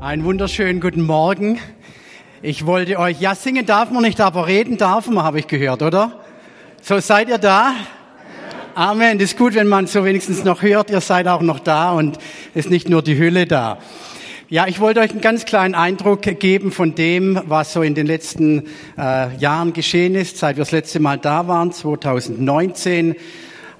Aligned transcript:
Einen 0.00 0.24
wunderschönen 0.24 0.80
guten 0.80 1.02
Morgen. 1.02 1.58
Ich 2.40 2.64
wollte 2.64 2.98
euch, 2.98 3.20
ja, 3.20 3.34
singen 3.34 3.66
darf 3.66 3.90
man 3.90 4.02
nicht, 4.02 4.18
aber 4.22 4.46
reden 4.46 4.78
darf 4.78 5.06
man, 5.08 5.22
habe 5.22 5.40
ich 5.40 5.46
gehört, 5.46 5.82
oder? 5.82 6.24
So, 6.80 6.98
seid 7.00 7.28
ihr 7.28 7.36
da? 7.36 7.74
Amen. 8.74 9.18
Das 9.18 9.32
ist 9.32 9.36
gut, 9.36 9.54
wenn 9.54 9.68
man 9.68 9.86
so 9.86 10.02
wenigstens 10.02 10.42
noch 10.42 10.62
hört, 10.62 10.88
ihr 10.88 11.02
seid 11.02 11.28
auch 11.28 11.42
noch 11.42 11.58
da 11.58 11.92
und 11.92 12.16
ist 12.54 12.70
nicht 12.70 12.88
nur 12.88 13.02
die 13.02 13.18
Hülle 13.18 13.44
da. 13.44 13.76
Ja, 14.48 14.66
ich 14.66 14.80
wollte 14.80 15.00
euch 15.00 15.10
einen 15.10 15.20
ganz 15.20 15.44
kleinen 15.44 15.74
Eindruck 15.74 16.22
geben 16.22 16.72
von 16.72 16.94
dem, 16.94 17.38
was 17.44 17.74
so 17.74 17.82
in 17.82 17.94
den 17.94 18.06
letzten 18.06 18.68
äh, 18.96 19.36
Jahren 19.36 19.74
geschehen 19.74 20.14
ist, 20.14 20.38
seit 20.38 20.56
wir 20.56 20.62
das 20.62 20.72
letzte 20.72 20.98
Mal 20.98 21.18
da 21.18 21.46
waren, 21.46 21.72
2019. 21.72 23.16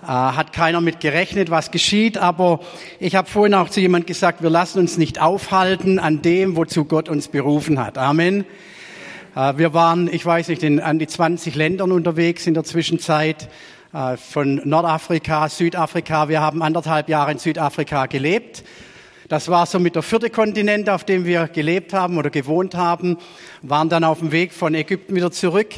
Äh, 0.02 0.06
hat 0.06 0.54
keiner 0.54 0.80
mit 0.80 1.00
gerechnet, 1.00 1.50
was 1.50 1.70
geschieht, 1.70 2.16
aber 2.16 2.60
ich 3.00 3.16
habe 3.16 3.28
vorhin 3.28 3.52
auch 3.52 3.68
zu 3.68 3.80
jemand 3.80 4.06
gesagt, 4.06 4.42
wir 4.42 4.48
lassen 4.48 4.78
uns 4.78 4.96
nicht 4.96 5.20
aufhalten 5.20 5.98
an 5.98 6.22
dem, 6.22 6.56
wozu 6.56 6.86
Gott 6.86 7.10
uns 7.10 7.28
berufen 7.28 7.78
hat. 7.78 7.98
Amen. 7.98 8.46
Äh, 9.36 9.58
wir 9.58 9.74
waren, 9.74 10.08
ich 10.10 10.24
weiß 10.24 10.48
nicht, 10.48 10.62
in 10.62 10.80
an 10.80 10.98
die 10.98 11.06
20 11.06 11.54
Ländern 11.54 11.92
unterwegs 11.92 12.46
in 12.46 12.54
der 12.54 12.64
Zwischenzeit, 12.64 13.50
äh, 13.92 14.16
von 14.16 14.62
Nordafrika, 14.64 15.50
Südafrika. 15.50 16.30
Wir 16.30 16.40
haben 16.40 16.62
anderthalb 16.62 17.10
Jahre 17.10 17.32
in 17.32 17.38
Südafrika 17.38 18.06
gelebt 18.06 18.64
das 19.30 19.46
war 19.46 19.64
so 19.64 19.78
mit 19.78 19.94
der 19.94 20.02
vierte 20.02 20.28
Kontinent, 20.28 20.90
auf 20.90 21.04
dem 21.04 21.24
wir 21.24 21.46
gelebt 21.46 21.92
haben 21.92 22.18
oder 22.18 22.30
gewohnt 22.30 22.74
haben, 22.74 23.16
waren 23.62 23.88
dann 23.88 24.02
auf 24.02 24.18
dem 24.18 24.32
Weg 24.32 24.52
von 24.52 24.74
Ägypten 24.74 25.14
wieder 25.14 25.30
zurück 25.30 25.68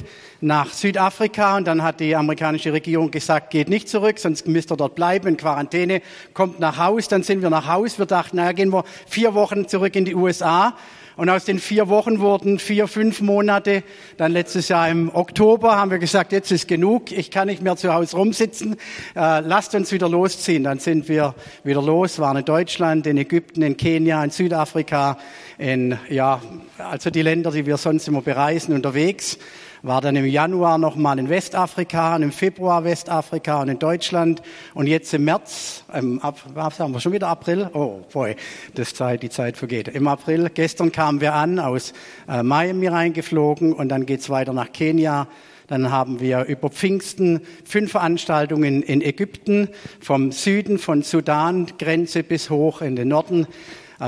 nach 0.41 0.73
Südafrika. 0.73 1.59
Und 1.59 1.67
dann 1.67 1.83
hat 1.83 2.01
die 2.01 2.17
amerikanische 2.17 2.73
Regierung 2.73 3.11
gesagt, 3.11 3.51
geht 3.51 3.69
nicht 3.69 3.91
zurück, 3.91 4.19
sonst 4.19 4.49
müsst 4.49 4.73
ihr 4.73 4.77
dort 4.79 4.95
bleiben 4.95 5.29
in 5.29 5.37
Quarantäne, 5.37 6.01
kommt 6.33 6.61
nach 6.61 6.79
Haus, 6.79 7.09
dann 7.09 7.25
sind 7.25 7.43
wir 7.43 7.51
nach 7.51 7.67
Haus, 7.67 7.99
wir 7.99 8.07
dachten, 8.07 8.39
naja, 8.39 8.53
gehen 8.53 8.73
wir 8.73 8.85
vier 9.07 9.35
Wochen 9.35 9.69
zurück 9.69 9.97
in 9.97 10.07
die 10.07 10.15
USA 10.15 10.75
und 11.17 11.29
aus 11.29 11.45
den 11.45 11.59
vier 11.59 11.89
Wochen 11.89 12.21
wurden 12.21 12.59
vier, 12.59 12.89
fünf 12.89 13.21
Monate. 13.21 13.83
Dann 14.17 14.33
letztes 14.33 14.69
Jahr 14.69 14.89
im 14.89 15.15
Oktober 15.15 15.77
haben 15.77 15.91
wir 15.91 15.99
gesagt, 15.99 16.33
jetzt 16.33 16.51
ist 16.51 16.69
genug. 16.69 17.13
Ich 17.13 17.31
kann 17.31 17.49
nicht 17.49 17.63
mehr 17.63 17.77
zu 17.77 17.93
Hause 17.93 18.17
rumsitzen. 18.17 18.77
Äh, 19.15 19.41
lasst 19.41 19.75
uns 19.75 19.93
wieder 19.93 20.09
losziehen. 20.09 20.65
Dann 20.65 20.79
sind 20.79 21.09
wir 21.09 21.35
wieder 21.65 21.83
los, 21.83 22.19
waren 22.19 22.39
in 22.39 22.45
Deutschland, 22.45 23.07
in 23.07 23.19
Ägypten, 23.19 23.63
in 23.63 23.77
Kenia, 23.77 24.25
in 24.25 24.31
Südafrika, 24.31 25.19
in, 25.59 25.99
ja, 26.09 26.41
also 26.79 27.11
die 27.11 27.23
Länder, 27.23 27.51
die 27.51 27.67
wir 27.67 27.77
sonst 27.77 28.09
immer 28.09 28.23
bereisen, 28.23 28.75
unterwegs 28.75 29.39
war 29.83 30.01
dann 30.01 30.15
im 30.15 30.27
Januar 30.27 30.79
nochmal 30.79 31.19
in 31.19 31.29
Westafrika 31.29 32.15
und 32.15 32.23
im 32.23 32.33
Februar 32.33 32.85
Westafrika 32.85 33.61
und 33.61 33.69
in 33.69 33.79
Deutschland 33.81 34.41
und 34.75 34.87
jetzt 34.87 35.13
im 35.13 35.25
März, 35.25 35.85
im 35.93 36.21
Ab, 36.21 36.41
was 36.55 36.79
haben 36.79 36.93
wir 36.93 37.01
schon 37.01 37.13
wieder 37.13 37.29
April? 37.29 37.69
Oh, 37.75 38.01
boy, 38.13 38.37
das 38.75 38.95
Zeit, 38.95 39.25
die 39.25 39.31
Zeit 39.31 39.57
vergeht. 39.57 39.89
Im 39.89 40.07
April, 40.07 40.51
gestern 40.55 40.93
kamen 40.93 41.21
wir 41.21 41.35
an, 41.35 41.59
aus 41.59 41.95
äh, 42.29 42.45
Miami 42.45 42.87
reingeflogen 42.87 43.73
und 43.73 43.89
dann 43.89 44.07
geht's 44.07 44.31
weiter 44.31 44.53
nach 44.53 44.73
Kenia. 44.73 45.27
Dann 45.67 45.91
haben 45.91 46.21
wir 46.21 46.45
über 46.45 46.69
Pfingsten 46.71 47.41
fünf 47.65 47.93
Veranstaltungen 47.93 48.83
in 48.83 49.01
Ägypten, 49.01 49.69
vom 50.01 50.31
Süden, 50.31 50.79
von 50.79 51.03
Sudan, 51.03 51.67
Grenze 51.79 52.23
bis 52.23 52.51
hoch 52.51 52.83
in 52.83 52.95
den 52.95 53.09
Norden 53.09 53.47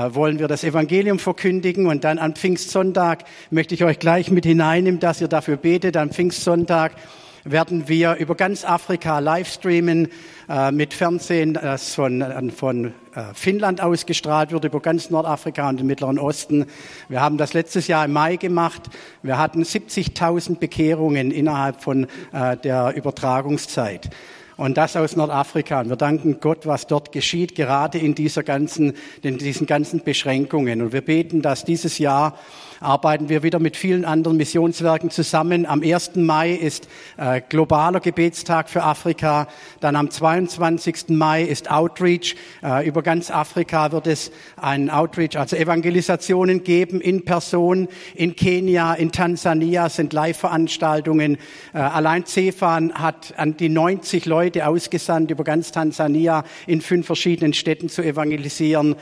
wollen 0.09 0.39
wir 0.39 0.47
das 0.47 0.63
Evangelium 0.63 1.19
verkündigen 1.19 1.87
und 1.87 2.03
dann 2.03 2.19
am 2.19 2.35
Pfingstsonntag 2.35 3.23
möchte 3.49 3.75
ich 3.75 3.83
euch 3.83 3.97
gleich 3.97 4.29
mit 4.29 4.45
hineinnehmen, 4.45 4.99
dass 4.99 5.21
ihr 5.21 5.29
dafür 5.29 5.55
betet. 5.55 5.95
Am 5.95 6.09
Pfingstsonntag 6.09 6.91
werden 7.45 7.87
wir 7.87 8.15
über 8.15 8.35
ganz 8.35 8.65
Afrika 8.65 9.19
livestreamen 9.19 10.09
äh, 10.49 10.71
mit 10.71 10.93
Fernsehen, 10.93 11.53
das 11.53 11.93
von, 11.93 12.21
äh, 12.21 12.51
von 12.51 12.85
äh, 12.85 12.91
Finnland 13.33 13.81
ausgestrahlt 13.81 14.51
wird, 14.51 14.65
über 14.65 14.81
ganz 14.81 15.11
Nordafrika 15.11 15.69
und 15.69 15.79
den 15.79 15.87
Mittleren 15.87 16.17
Osten. 16.17 16.65
Wir 17.07 17.21
haben 17.21 17.37
das 17.37 17.53
letztes 17.53 17.87
Jahr 17.87 18.05
im 18.05 18.13
Mai 18.13 18.37
gemacht. 18.37 18.81
Wir 19.21 19.37
hatten 19.37 19.61
70.000 19.61 20.57
Bekehrungen 20.57 21.31
innerhalb 21.31 21.81
von 21.81 22.07
äh, 22.33 22.57
der 22.57 22.93
Übertragungszeit. 22.95 24.09
Und 24.57 24.77
das 24.77 24.95
aus 24.95 25.15
Nordafrika. 25.15 25.81
Und 25.81 25.89
wir 25.89 25.97
danken 25.97 26.39
Gott, 26.39 26.65
was 26.65 26.87
dort 26.87 27.11
geschieht, 27.11 27.55
gerade 27.55 27.97
in 27.97 28.15
dieser 28.15 28.43
ganzen, 28.43 28.93
in 29.21 29.37
diesen 29.37 29.67
ganzen 29.67 30.01
Beschränkungen. 30.01 30.81
Und 30.81 30.93
wir 30.93 31.01
beten, 31.01 31.41
dass 31.41 31.65
dieses 31.65 31.97
Jahr 31.97 32.37
arbeiten 32.79 33.29
wir 33.29 33.43
wieder 33.43 33.59
mit 33.59 33.77
vielen 33.77 34.05
anderen 34.05 34.37
Missionswerken 34.37 35.09
zusammen. 35.09 35.65
Am 35.65 35.81
1. 35.81 36.15
Mai 36.15 36.51
ist 36.51 36.87
äh, 37.17 37.41
globaler 37.47 37.99
Gebetstag 37.99 38.69
für 38.69 38.83
Afrika. 38.83 39.47
Dann 39.79 39.95
am 39.95 40.09
22. 40.09 41.09
Mai 41.09 41.43
ist 41.43 41.71
Outreach. 41.71 42.35
Äh, 42.63 42.87
über 42.87 43.01
ganz 43.01 43.31
Afrika 43.31 43.91
wird 43.91 44.07
es 44.07 44.31
einen 44.57 44.89
Outreach, 44.89 45.37
also 45.37 45.55
Evangelisationen 45.55 46.63
geben 46.63 47.01
in 47.01 47.25
Person. 47.25 47.87
In 48.13 48.35
Kenia, 48.35 48.93
in 48.93 49.11
Tansania 49.11 49.89
sind 49.89 50.13
Live-Veranstaltungen. 50.13 51.37
Äh, 51.73 51.77
allein 51.79 52.25
Cefan 52.25 52.93
hat 52.93 53.33
an 53.37 53.57
die 53.57 53.69
90 53.69 54.25
Leute 54.25 54.67
ausgesandt 54.67 55.31
über 55.31 55.43
ganz 55.43 55.71
Tansania 55.71 56.43
in 56.67 56.81
fünf 56.81 57.05
verschiedenen 57.05 57.53
Städten 57.53 57.89
zu 57.89 58.01
evangelisieren. 58.01 58.95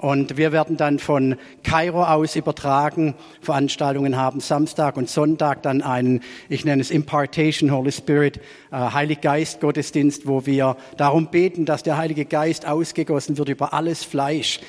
Und 0.00 0.38
wir 0.38 0.50
werden 0.50 0.78
dann 0.78 0.98
von 0.98 1.36
Kairo 1.62 2.04
aus 2.04 2.34
übertragen, 2.34 3.14
Veranstaltungen 3.42 4.16
haben, 4.16 4.40
Samstag 4.40 4.96
und 4.96 5.10
Sonntag 5.10 5.62
dann 5.62 5.82
einen, 5.82 6.22
ich 6.48 6.64
nenne 6.64 6.80
es 6.80 6.90
Impartation 6.90 7.70
Holy 7.70 7.92
Spirit, 7.92 8.38
äh, 8.72 8.76
Heilig 8.76 9.20
Geist 9.20 9.60
Gottesdienst, 9.60 10.26
wo 10.26 10.46
wir 10.46 10.78
darum 10.96 11.26
beten, 11.26 11.66
dass 11.66 11.82
der 11.82 11.98
Heilige 11.98 12.24
Geist 12.24 12.66
ausgegossen 12.66 13.36
wird 13.36 13.50
über 13.50 13.74
alles 13.74 14.02
Fleisch. 14.02 14.60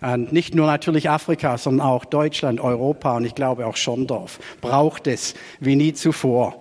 Und 0.00 0.32
nicht 0.32 0.56
nur 0.56 0.66
natürlich 0.66 1.08
Afrika, 1.08 1.56
sondern 1.56 1.86
auch 1.86 2.04
Deutschland, 2.04 2.58
Europa 2.58 3.16
und 3.16 3.24
ich 3.24 3.36
glaube 3.36 3.66
auch 3.66 3.76
Schorndorf 3.76 4.40
braucht 4.60 5.06
es 5.06 5.34
wie 5.60 5.76
nie 5.76 5.92
zuvor. 5.92 6.60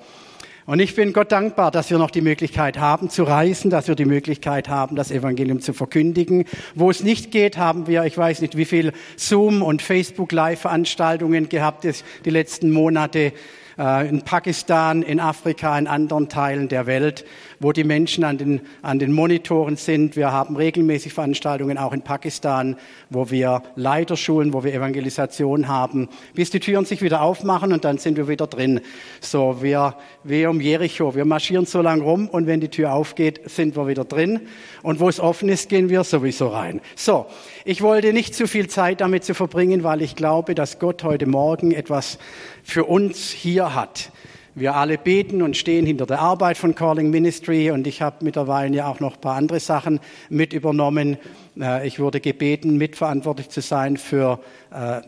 Und 0.70 0.80
ich 0.80 0.94
bin 0.94 1.14
Gott 1.14 1.32
dankbar, 1.32 1.72
dass 1.72 1.90
wir 1.90 1.98
noch 1.98 2.12
die 2.12 2.22
Möglichkeit 2.22 2.78
haben 2.78 3.10
zu 3.10 3.24
reisen, 3.24 3.72
dass 3.72 3.88
wir 3.88 3.96
die 3.96 4.06
Möglichkeit 4.06 4.70
haben, 4.70 4.96
das 4.96 5.10
Evangelium 5.10 5.62
zu 5.62 5.74
verkündigen. 5.74 6.46
Wo 6.76 6.92
es 6.92 7.02
nicht 7.02 7.32
geht, 7.32 7.58
haben 7.58 7.88
wir, 7.88 8.04
ich 8.04 8.16
weiß 8.16 8.42
nicht, 8.42 8.56
wie 8.56 8.66
viel 8.66 8.94
Zoom 9.16 9.64
und 9.64 9.82
Facebook 9.82 10.32
Live 10.32 10.62
Veranstaltungen 10.62 11.50
gehabt 11.50 11.88
die 12.24 12.30
letzten 12.30 12.70
Monate 12.70 13.34
äh, 13.80 14.08
in 14.08 14.22
Pakistan, 14.22 15.02
in 15.02 15.20
Afrika, 15.20 15.76
in 15.76 15.88
anderen 15.88 16.30
Teilen 16.30 16.68
der 16.68 16.86
Welt, 16.86 17.26
wo 17.60 17.72
die 17.72 17.84
Menschen 17.84 18.24
an 18.24 18.38
den, 18.38 18.62
an 18.82 19.00
den 19.00 19.12
Monitoren 19.12 19.76
sind. 19.76 20.16
Wir 20.16 20.32
haben 20.32 20.56
regelmäßig 20.56 21.14
Veranstaltungen 21.14 21.78
auch 21.78 21.94
in 21.94 22.02
Pakistan, 22.02 22.78
wo 23.10 23.30
wir 23.30 23.64
Leiterschulen, 23.76 24.54
wo 24.54 24.64
wir 24.64 24.74
Evangelisation 24.74 25.68
haben, 25.68 26.10
bis 26.34 26.50
die 26.50 26.60
Türen 26.60 26.86
sich 26.86 27.02
wieder 27.02 27.22
aufmachen 27.22 27.74
und 27.74 27.84
dann 27.86 27.98
sind 27.98 28.18
wir 28.18 28.28
wieder 28.28 28.48
drin. 28.48 28.82
So, 29.20 29.62
wir, 29.62 29.96
wir 30.24 30.50
um 30.50 30.62
Jericho, 30.62 31.16
wir 31.16 31.26
marschieren 31.26 31.66
so 31.66 31.82
lang 31.82 32.02
rum 32.02 32.28
und 32.30 32.48
wenn 32.48 32.62
die 32.62 32.70
Tür 32.70 32.94
aufgeht, 32.94 33.42
sind 33.50 33.76
wir 33.76 33.88
wieder 33.88 34.06
drin. 34.06 34.42
Und 34.82 35.00
wo 35.00 35.10
es 35.10 35.20
offen 35.20 35.50
ist, 35.50 35.70
gehen 35.70 35.90
wir 35.90 36.04
sowieso 36.04 36.48
rein. 36.48 36.82
So, 36.96 37.26
ich 37.66 37.82
wollte 37.82 38.14
nicht 38.14 38.34
zu 38.34 38.48
viel 38.48 38.68
Zeit 38.68 39.02
damit 39.02 39.24
zu 39.24 39.34
verbringen, 39.34 39.84
weil 39.84 40.02
ich 40.02 40.16
glaube, 40.16 40.56
dass 40.56 40.80
Gott 40.80 41.04
heute 41.04 41.26
Morgen 41.26 41.72
etwas 41.72 42.18
für 42.64 42.86
uns 42.86 43.30
hier 43.30 43.76
hat. 43.76 44.12
Wir 44.56 44.76
alle 44.76 44.98
beten 44.98 45.42
und 45.42 45.56
stehen 45.56 45.86
hinter 45.86 46.06
der 46.06 46.20
Arbeit 46.20 46.58
von 46.58 46.74
Calling 46.74 47.12
Ministry 47.12 47.70
und 47.72 47.86
ich 47.86 48.02
habe 48.02 48.26
mittlerweile 48.26 48.76
ja 48.76 48.88
auch 48.88 49.00
noch 49.00 49.16
ein 49.16 49.22
paar 49.22 49.36
andere 49.36 49.60
Sachen 49.60 50.00
mit 50.30 50.54
übernommen. 50.54 51.18
Äh, 51.60 51.88
ich 51.88 52.00
wurde 52.00 52.20
gebeten, 52.20 52.78
mitverantwortlich 52.78 53.50
zu 53.50 53.62
sein 53.62 53.98
für 53.98 54.40
äh, 54.72 55.02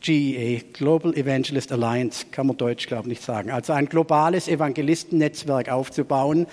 GEA, 0.00 0.60
Global 0.72 1.14
Evangelist 1.14 1.70
Alliance, 1.70 2.26
kann 2.30 2.46
man 2.46 2.56
Deutsch, 2.56 2.86
glaube 2.86 3.02
ich, 3.02 3.08
nicht 3.08 3.22
sagen. 3.22 3.50
Also 3.50 3.72
ein 3.72 3.88
globales 3.88 4.48
Evangelistennetzwerk 4.48 5.70
aufzubauen. 5.70 6.46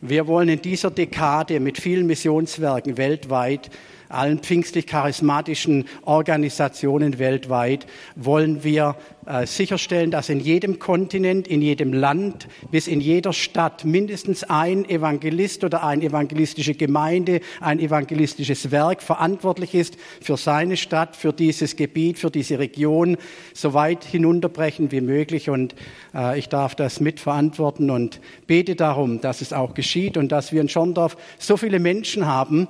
Wir 0.00 0.26
wollen 0.26 0.48
in 0.48 0.60
dieser 0.60 0.90
Dekade 0.90 1.60
mit 1.60 1.78
vielen 1.78 2.06
Missionswerken 2.06 2.98
weltweit 2.98 3.70
allen 4.14 4.38
pfingstlich 4.38 4.86
charismatischen 4.86 5.86
Organisationen 6.04 7.18
weltweit 7.18 7.86
wollen 8.16 8.64
wir 8.64 8.96
äh, 9.26 9.46
sicherstellen, 9.46 10.10
dass 10.10 10.28
in 10.28 10.38
jedem 10.38 10.78
Kontinent, 10.78 11.48
in 11.48 11.62
jedem 11.62 11.94
Land, 11.94 12.46
bis 12.70 12.86
in 12.86 13.00
jeder 13.00 13.32
Stadt 13.32 13.86
mindestens 13.86 14.44
ein 14.44 14.86
Evangelist 14.86 15.64
oder 15.64 15.82
eine 15.82 16.04
evangelistische 16.04 16.74
Gemeinde, 16.74 17.40
ein 17.60 17.80
evangelistisches 17.80 18.70
Werk 18.70 19.02
verantwortlich 19.02 19.74
ist 19.74 19.96
für 20.20 20.36
seine 20.36 20.76
Stadt, 20.76 21.16
für 21.16 21.32
dieses 21.32 21.76
Gebiet, 21.76 22.18
für 22.18 22.30
diese 22.30 22.58
Region, 22.58 23.16
so 23.54 23.72
weit 23.72 24.04
hinunterbrechen 24.04 24.92
wie 24.92 25.00
möglich. 25.00 25.48
Und 25.48 25.74
äh, 26.14 26.38
ich 26.38 26.50
darf 26.50 26.74
das 26.74 27.00
mitverantworten 27.00 27.90
und 27.90 28.20
bete 28.46 28.74
darum, 28.74 29.22
dass 29.22 29.40
es 29.40 29.54
auch 29.54 29.72
geschieht 29.72 30.18
und 30.18 30.32
dass 30.32 30.52
wir 30.52 30.60
in 30.60 30.68
Schorndorf 30.68 31.16
so 31.38 31.56
viele 31.56 31.78
Menschen 31.78 32.26
haben, 32.26 32.68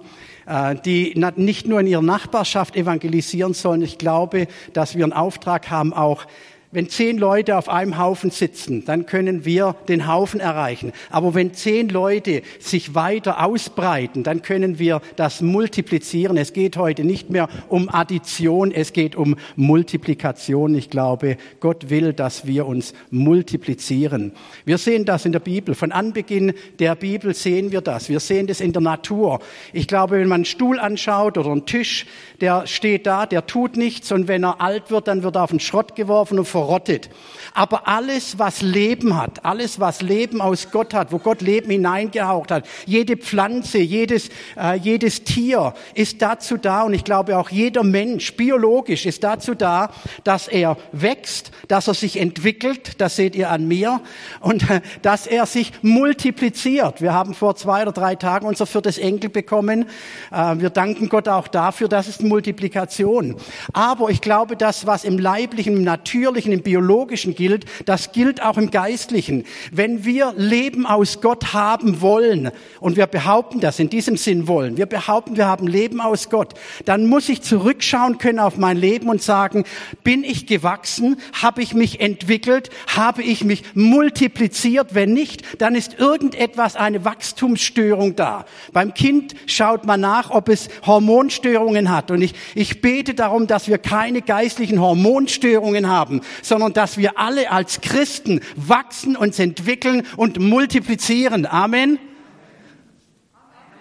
die 0.84 1.24
nicht 1.36 1.66
nur 1.66 1.80
in 1.80 1.86
ihrer 1.86 2.02
Nachbarschaft 2.02 2.76
evangelisieren 2.76 3.54
sollen. 3.54 3.82
Ich 3.82 3.98
glaube, 3.98 4.46
dass 4.72 4.96
wir 4.96 5.04
einen 5.04 5.12
Auftrag 5.12 5.70
haben, 5.70 5.92
auch 5.92 6.26
wenn 6.74 6.88
zehn 6.88 7.18
Leute 7.18 7.56
auf 7.56 7.68
einem 7.68 7.98
Haufen 7.98 8.30
sitzen, 8.30 8.84
dann 8.84 9.06
können 9.06 9.44
wir 9.44 9.76
den 9.88 10.08
Haufen 10.08 10.40
erreichen. 10.40 10.92
Aber 11.08 11.34
wenn 11.34 11.54
zehn 11.54 11.88
Leute 11.88 12.42
sich 12.58 12.96
weiter 12.96 13.44
ausbreiten, 13.44 14.24
dann 14.24 14.42
können 14.42 14.80
wir 14.80 15.00
das 15.14 15.40
multiplizieren. 15.40 16.36
Es 16.36 16.52
geht 16.52 16.76
heute 16.76 17.04
nicht 17.04 17.30
mehr 17.30 17.48
um 17.68 17.88
Addition, 17.88 18.72
es 18.72 18.92
geht 18.92 19.14
um 19.14 19.36
Multiplikation. 19.54 20.74
Ich 20.74 20.90
glaube, 20.90 21.36
Gott 21.60 21.90
will, 21.90 22.12
dass 22.12 22.44
wir 22.44 22.66
uns 22.66 22.92
multiplizieren. 23.10 24.32
Wir 24.64 24.78
sehen 24.78 25.04
das 25.04 25.24
in 25.24 25.32
der 25.32 25.38
Bibel. 25.38 25.76
Von 25.76 25.92
Anbeginn 25.92 26.54
der 26.80 26.96
Bibel 26.96 27.34
sehen 27.34 27.70
wir 27.70 27.82
das. 27.82 28.08
Wir 28.08 28.18
sehen 28.18 28.48
das 28.48 28.60
in 28.60 28.72
der 28.72 28.82
Natur. 28.82 29.38
Ich 29.72 29.86
glaube, 29.86 30.18
wenn 30.18 30.28
man 30.28 30.38
einen 30.38 30.44
Stuhl 30.44 30.80
anschaut 30.80 31.38
oder 31.38 31.52
einen 31.52 31.66
Tisch, 31.66 32.06
der 32.40 32.66
steht 32.66 33.06
da, 33.06 33.26
der 33.26 33.46
tut 33.46 33.76
nichts 33.76 34.10
und 34.10 34.26
wenn 34.26 34.42
er 34.42 34.60
alt 34.60 34.90
wird, 34.90 35.06
dann 35.06 35.22
wird 35.22 35.36
er 35.36 35.44
auf 35.44 35.50
den 35.50 35.60
Schrott 35.60 35.94
geworfen 35.94 36.38
und 36.38 36.46
verrottet. 36.64 37.10
Aber 37.52 37.86
alles, 37.86 38.38
was 38.38 38.62
Leben 38.62 39.16
hat, 39.16 39.44
alles, 39.44 39.78
was 39.78 40.02
Leben 40.02 40.40
aus 40.40 40.70
Gott 40.72 40.92
hat, 40.92 41.12
wo 41.12 41.18
Gott 41.18 41.40
Leben 41.40 41.70
hineingehaucht 41.70 42.50
hat, 42.50 42.66
jede 42.84 43.16
Pflanze, 43.16 43.78
jedes, 43.78 44.28
äh, 44.56 44.76
jedes 44.76 45.22
Tier 45.22 45.74
ist 45.94 46.20
dazu 46.20 46.56
da 46.56 46.82
und 46.82 46.94
ich 46.94 47.04
glaube 47.04 47.38
auch 47.38 47.50
jeder 47.50 47.84
Mensch, 47.84 48.34
biologisch, 48.34 49.06
ist 49.06 49.22
dazu 49.22 49.54
da, 49.54 49.90
dass 50.24 50.48
er 50.48 50.76
wächst, 50.90 51.52
dass 51.68 51.86
er 51.86 51.94
sich 51.94 52.18
entwickelt, 52.18 53.00
das 53.00 53.14
seht 53.14 53.36
ihr 53.36 53.50
an 53.50 53.68
mir, 53.68 54.00
und 54.40 54.68
äh, 54.68 54.80
dass 55.02 55.26
er 55.26 55.46
sich 55.46 55.72
multipliziert. 55.82 57.02
Wir 57.02 57.12
haben 57.12 57.34
vor 57.34 57.54
zwei 57.54 57.82
oder 57.82 57.92
drei 57.92 58.16
Tagen 58.16 58.46
unser 58.46 58.66
viertes 58.66 58.98
Enkel 58.98 59.30
bekommen. 59.30 59.86
Äh, 60.32 60.56
wir 60.58 60.70
danken 60.70 61.08
Gott 61.08 61.28
auch 61.28 61.46
dafür, 61.46 61.88
dass 61.88 62.08
es 62.08 62.20
Multiplikation. 62.20 63.36
Aber 63.72 64.10
ich 64.10 64.20
glaube, 64.20 64.56
das, 64.56 64.86
was 64.86 65.04
im 65.04 65.18
Leiblichen, 65.18 65.76
im 65.76 65.84
Natürlichen, 65.84 66.52
im 66.54 66.62
Biologischen 66.62 67.34
gilt, 67.34 67.66
das 67.84 68.12
gilt 68.12 68.42
auch 68.42 68.56
im 68.56 68.70
Geistlichen. 68.70 69.44
Wenn 69.70 70.04
wir 70.04 70.32
Leben 70.36 70.86
aus 70.86 71.20
Gott 71.20 71.52
haben 71.52 72.00
wollen, 72.00 72.50
und 72.80 72.96
wir 72.96 73.06
behaupten 73.06 73.60
das 73.60 73.78
in 73.78 73.90
diesem 73.90 74.16
Sinn 74.16 74.48
wollen, 74.48 74.76
wir 74.76 74.86
behaupten, 74.86 75.36
wir 75.36 75.46
haben 75.46 75.66
Leben 75.66 76.00
aus 76.00 76.30
Gott, 76.30 76.54
dann 76.84 77.06
muss 77.06 77.28
ich 77.28 77.42
zurückschauen 77.42 78.18
können 78.18 78.38
auf 78.38 78.56
mein 78.56 78.76
Leben 78.76 79.08
und 79.08 79.22
sagen, 79.22 79.64
bin 80.02 80.24
ich 80.24 80.46
gewachsen? 80.46 81.16
Habe 81.40 81.62
ich 81.62 81.74
mich 81.74 82.00
entwickelt? 82.00 82.70
Habe 82.94 83.22
ich 83.22 83.44
mich 83.44 83.62
multipliziert? 83.74 84.94
Wenn 84.94 85.12
nicht, 85.12 85.42
dann 85.60 85.74
ist 85.74 85.98
irgendetwas, 85.98 86.76
eine 86.76 87.04
Wachstumsstörung 87.04 88.16
da. 88.16 88.44
Beim 88.72 88.94
Kind 88.94 89.34
schaut 89.46 89.86
man 89.86 90.00
nach, 90.00 90.30
ob 90.30 90.48
es 90.48 90.68
Hormonstörungen 90.86 91.90
hat. 91.90 92.10
Und 92.10 92.22
ich, 92.22 92.34
ich 92.54 92.80
bete 92.80 93.14
darum, 93.14 93.46
dass 93.46 93.68
wir 93.68 93.78
keine 93.78 94.22
geistlichen 94.22 94.80
Hormonstörungen 94.80 95.88
haben, 95.88 96.20
sondern 96.42 96.72
dass 96.72 96.98
wir 96.98 97.18
alle 97.18 97.50
als 97.50 97.80
Christen 97.80 98.40
wachsen, 98.56 99.16
uns 99.16 99.38
entwickeln 99.38 100.06
und 100.16 100.38
multiplizieren. 100.38 101.46
Amen. 101.46 101.98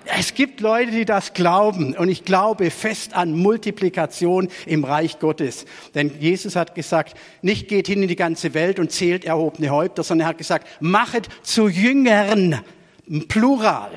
Es 0.06 0.34
gibt 0.34 0.60
Leute, 0.60 0.92
die 0.92 1.06
das 1.06 1.34
glauben 1.34 1.96
und 1.96 2.10
ich 2.10 2.26
glaube 2.26 2.70
fest 2.72 3.14
an 3.14 3.38
Multiplikation 3.38 4.50
im 4.66 4.84
Reich 4.84 5.20
Gottes. 5.20 5.66
Denn 5.96 6.12
Jesus 6.20 6.58
hat 6.58 6.76
gesagt, 6.76 7.18
nicht 7.42 7.70
geht 7.70 7.88
hin 7.88 8.04
in 8.04 8.10
die 8.10 8.18
ganze 8.18 8.54
Welt 8.54 8.80
und 8.80 8.92
zählt 8.92 9.24
erhobene 9.24 9.70
Häupter, 9.70 10.04
sondern 10.04 10.26
er 10.26 10.30
hat 10.30 10.38
gesagt, 10.38 10.68
machet 10.82 11.30
zu 11.42 11.70
Jüngern, 11.70 12.62
Plural, 13.30 13.92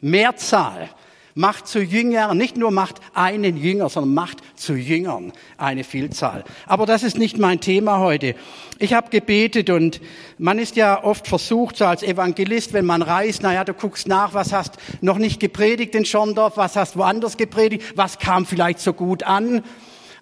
Mehrzahl. 0.00 0.90
Macht 1.34 1.66
zu 1.66 1.80
Jüngern, 1.80 2.36
nicht 2.36 2.56
nur 2.56 2.70
macht 2.70 3.00
einen 3.14 3.56
Jünger, 3.56 3.88
sondern 3.88 4.14
macht 4.14 4.38
zu 4.54 4.74
Jüngern 4.74 5.32
eine 5.56 5.84
Vielzahl. 5.84 6.44
Aber 6.66 6.86
das 6.86 7.02
ist 7.02 7.16
nicht 7.16 7.38
mein 7.38 7.60
Thema 7.60 7.98
heute. 7.98 8.34
Ich 8.78 8.94
habe 8.94 9.10
gebetet 9.10 9.70
und 9.70 10.00
man 10.38 10.58
ist 10.58 10.76
ja 10.76 11.02
oft 11.02 11.26
versucht, 11.26 11.76
so 11.76 11.86
als 11.86 12.02
Evangelist, 12.02 12.72
wenn 12.72 12.84
man 12.84 13.00
reist, 13.00 13.42
naja, 13.42 13.64
du 13.64 13.74
guckst 13.74 14.08
nach, 14.08 14.34
was 14.34 14.52
hast 14.52 14.76
noch 15.00 15.18
nicht 15.18 15.40
gepredigt 15.40 15.94
in 15.94 16.04
Schondorf, 16.04 16.56
was 16.56 16.76
hast 16.76 16.96
woanders 16.96 17.36
gepredigt, 17.36 17.96
was 17.96 18.18
kam 18.18 18.44
vielleicht 18.44 18.80
so 18.80 18.92
gut 18.92 19.22
an. 19.22 19.62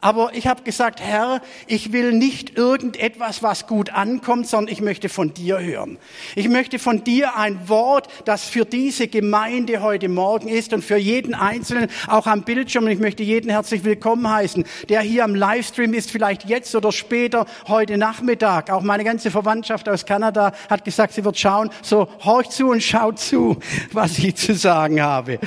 Aber 0.01 0.31
ich 0.35 0.47
habe 0.47 0.63
gesagt, 0.63 1.01
Herr, 1.01 1.43
ich 1.67 1.93
will 1.93 2.13
nicht 2.13 2.57
irgendetwas, 2.57 3.43
was 3.43 3.67
gut 3.67 3.91
ankommt, 3.91 4.47
sondern 4.47 4.73
ich 4.73 4.81
möchte 4.81 5.09
von 5.09 5.35
dir 5.35 5.61
hören. 5.61 5.99
Ich 6.37 6.49
möchte 6.49 6.79
von 6.79 7.05
dir 7.05 7.37
ein 7.37 7.69
Wort, 7.69 8.09
das 8.25 8.45
für 8.45 8.65
diese 8.65 9.09
Gemeinde 9.09 9.83
heute 9.83 10.09
Morgen 10.09 10.49
ist 10.49 10.73
und 10.73 10.83
für 10.83 10.97
jeden 10.97 11.35
Einzelnen, 11.35 11.89
auch 12.07 12.27
am 12.27 12.43
Bildschirm. 12.43 12.85
Und 12.85 12.91
ich 12.91 12.99
möchte 12.99 13.23
jeden 13.23 13.51
herzlich 13.51 13.85
willkommen 13.85 14.29
heißen, 14.29 14.65
der 14.89 15.03
hier 15.03 15.25
am 15.25 15.35
Livestream 15.35 15.93
ist, 15.93 16.11
vielleicht 16.11 16.49
jetzt 16.49 16.75
oder 16.75 16.93
später, 16.93 17.45
heute 17.69 17.99
Nachmittag. 17.99 18.71
Auch 18.71 18.83
meine 18.83 19.05
ganze 19.05 19.31
Verwandtschaft 19.31 19.89
aus 19.89 20.07
Kanada 20.07 20.53
hat 20.71 20.85
gesagt, 20.85 21.13
sie 21.13 21.25
wird 21.25 21.39
schauen. 21.39 21.71
So, 21.83 22.09
horch 22.25 22.49
zu 22.49 22.71
und 22.71 22.83
schaut 22.83 23.19
zu, 23.19 23.59
was 23.93 24.19
ich 24.19 24.37
zu 24.37 24.55
sagen 24.55 25.03
habe. 25.03 25.39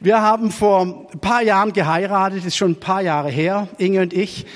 Wir 0.00 0.22
haben 0.22 0.50
vor 0.50 1.06
ein 1.12 1.20
paar 1.20 1.42
Jahren 1.42 1.72
geheiratet, 1.72 2.44
ist 2.44 2.56
schon 2.56 2.72
ein 2.72 2.80
paar 2.80 3.02
Jahre 3.02 3.28
her. 3.28 3.68
Inge 3.78 4.02
und 4.02 4.12
ich. 4.12 4.46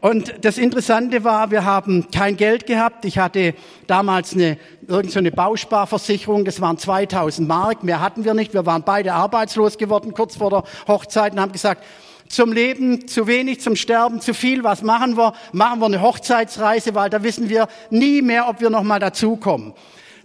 Und 0.00 0.34
das 0.42 0.58
Interessante 0.58 1.24
war, 1.24 1.50
wir 1.50 1.64
haben 1.64 2.10
kein 2.10 2.36
Geld 2.36 2.66
gehabt. 2.66 3.04
Ich 3.04 3.18
hatte 3.18 3.54
damals 3.86 4.34
eine, 4.34 4.58
irgendeine 4.86 5.30
so 5.30 5.36
Bausparversicherung, 5.36 6.44
das 6.44 6.60
waren 6.60 6.78
2000 6.78 7.46
Mark. 7.46 7.84
Mehr 7.84 8.00
hatten 8.00 8.24
wir 8.24 8.34
nicht. 8.34 8.54
Wir 8.54 8.66
waren 8.66 8.82
beide 8.82 9.12
arbeitslos 9.12 9.78
geworden 9.78 10.12
kurz 10.14 10.36
vor 10.36 10.50
der 10.50 10.64
Hochzeit 10.88 11.32
und 11.32 11.40
haben 11.40 11.52
gesagt, 11.52 11.84
zum 12.28 12.52
Leben 12.52 13.08
zu 13.08 13.26
wenig, 13.26 13.60
zum 13.60 13.76
Sterben 13.76 14.20
zu 14.20 14.34
viel. 14.34 14.62
Was 14.64 14.82
machen 14.82 15.16
wir? 15.16 15.34
Machen 15.52 15.80
wir 15.80 15.86
eine 15.86 16.00
Hochzeitsreise, 16.00 16.94
weil 16.94 17.10
da 17.10 17.22
wissen 17.22 17.48
wir 17.48 17.68
nie 17.90 18.22
mehr, 18.22 18.48
ob 18.48 18.60
wir 18.60 18.70
noch 18.70 18.84
mal 18.84 19.00
dazukommen. 19.00 19.74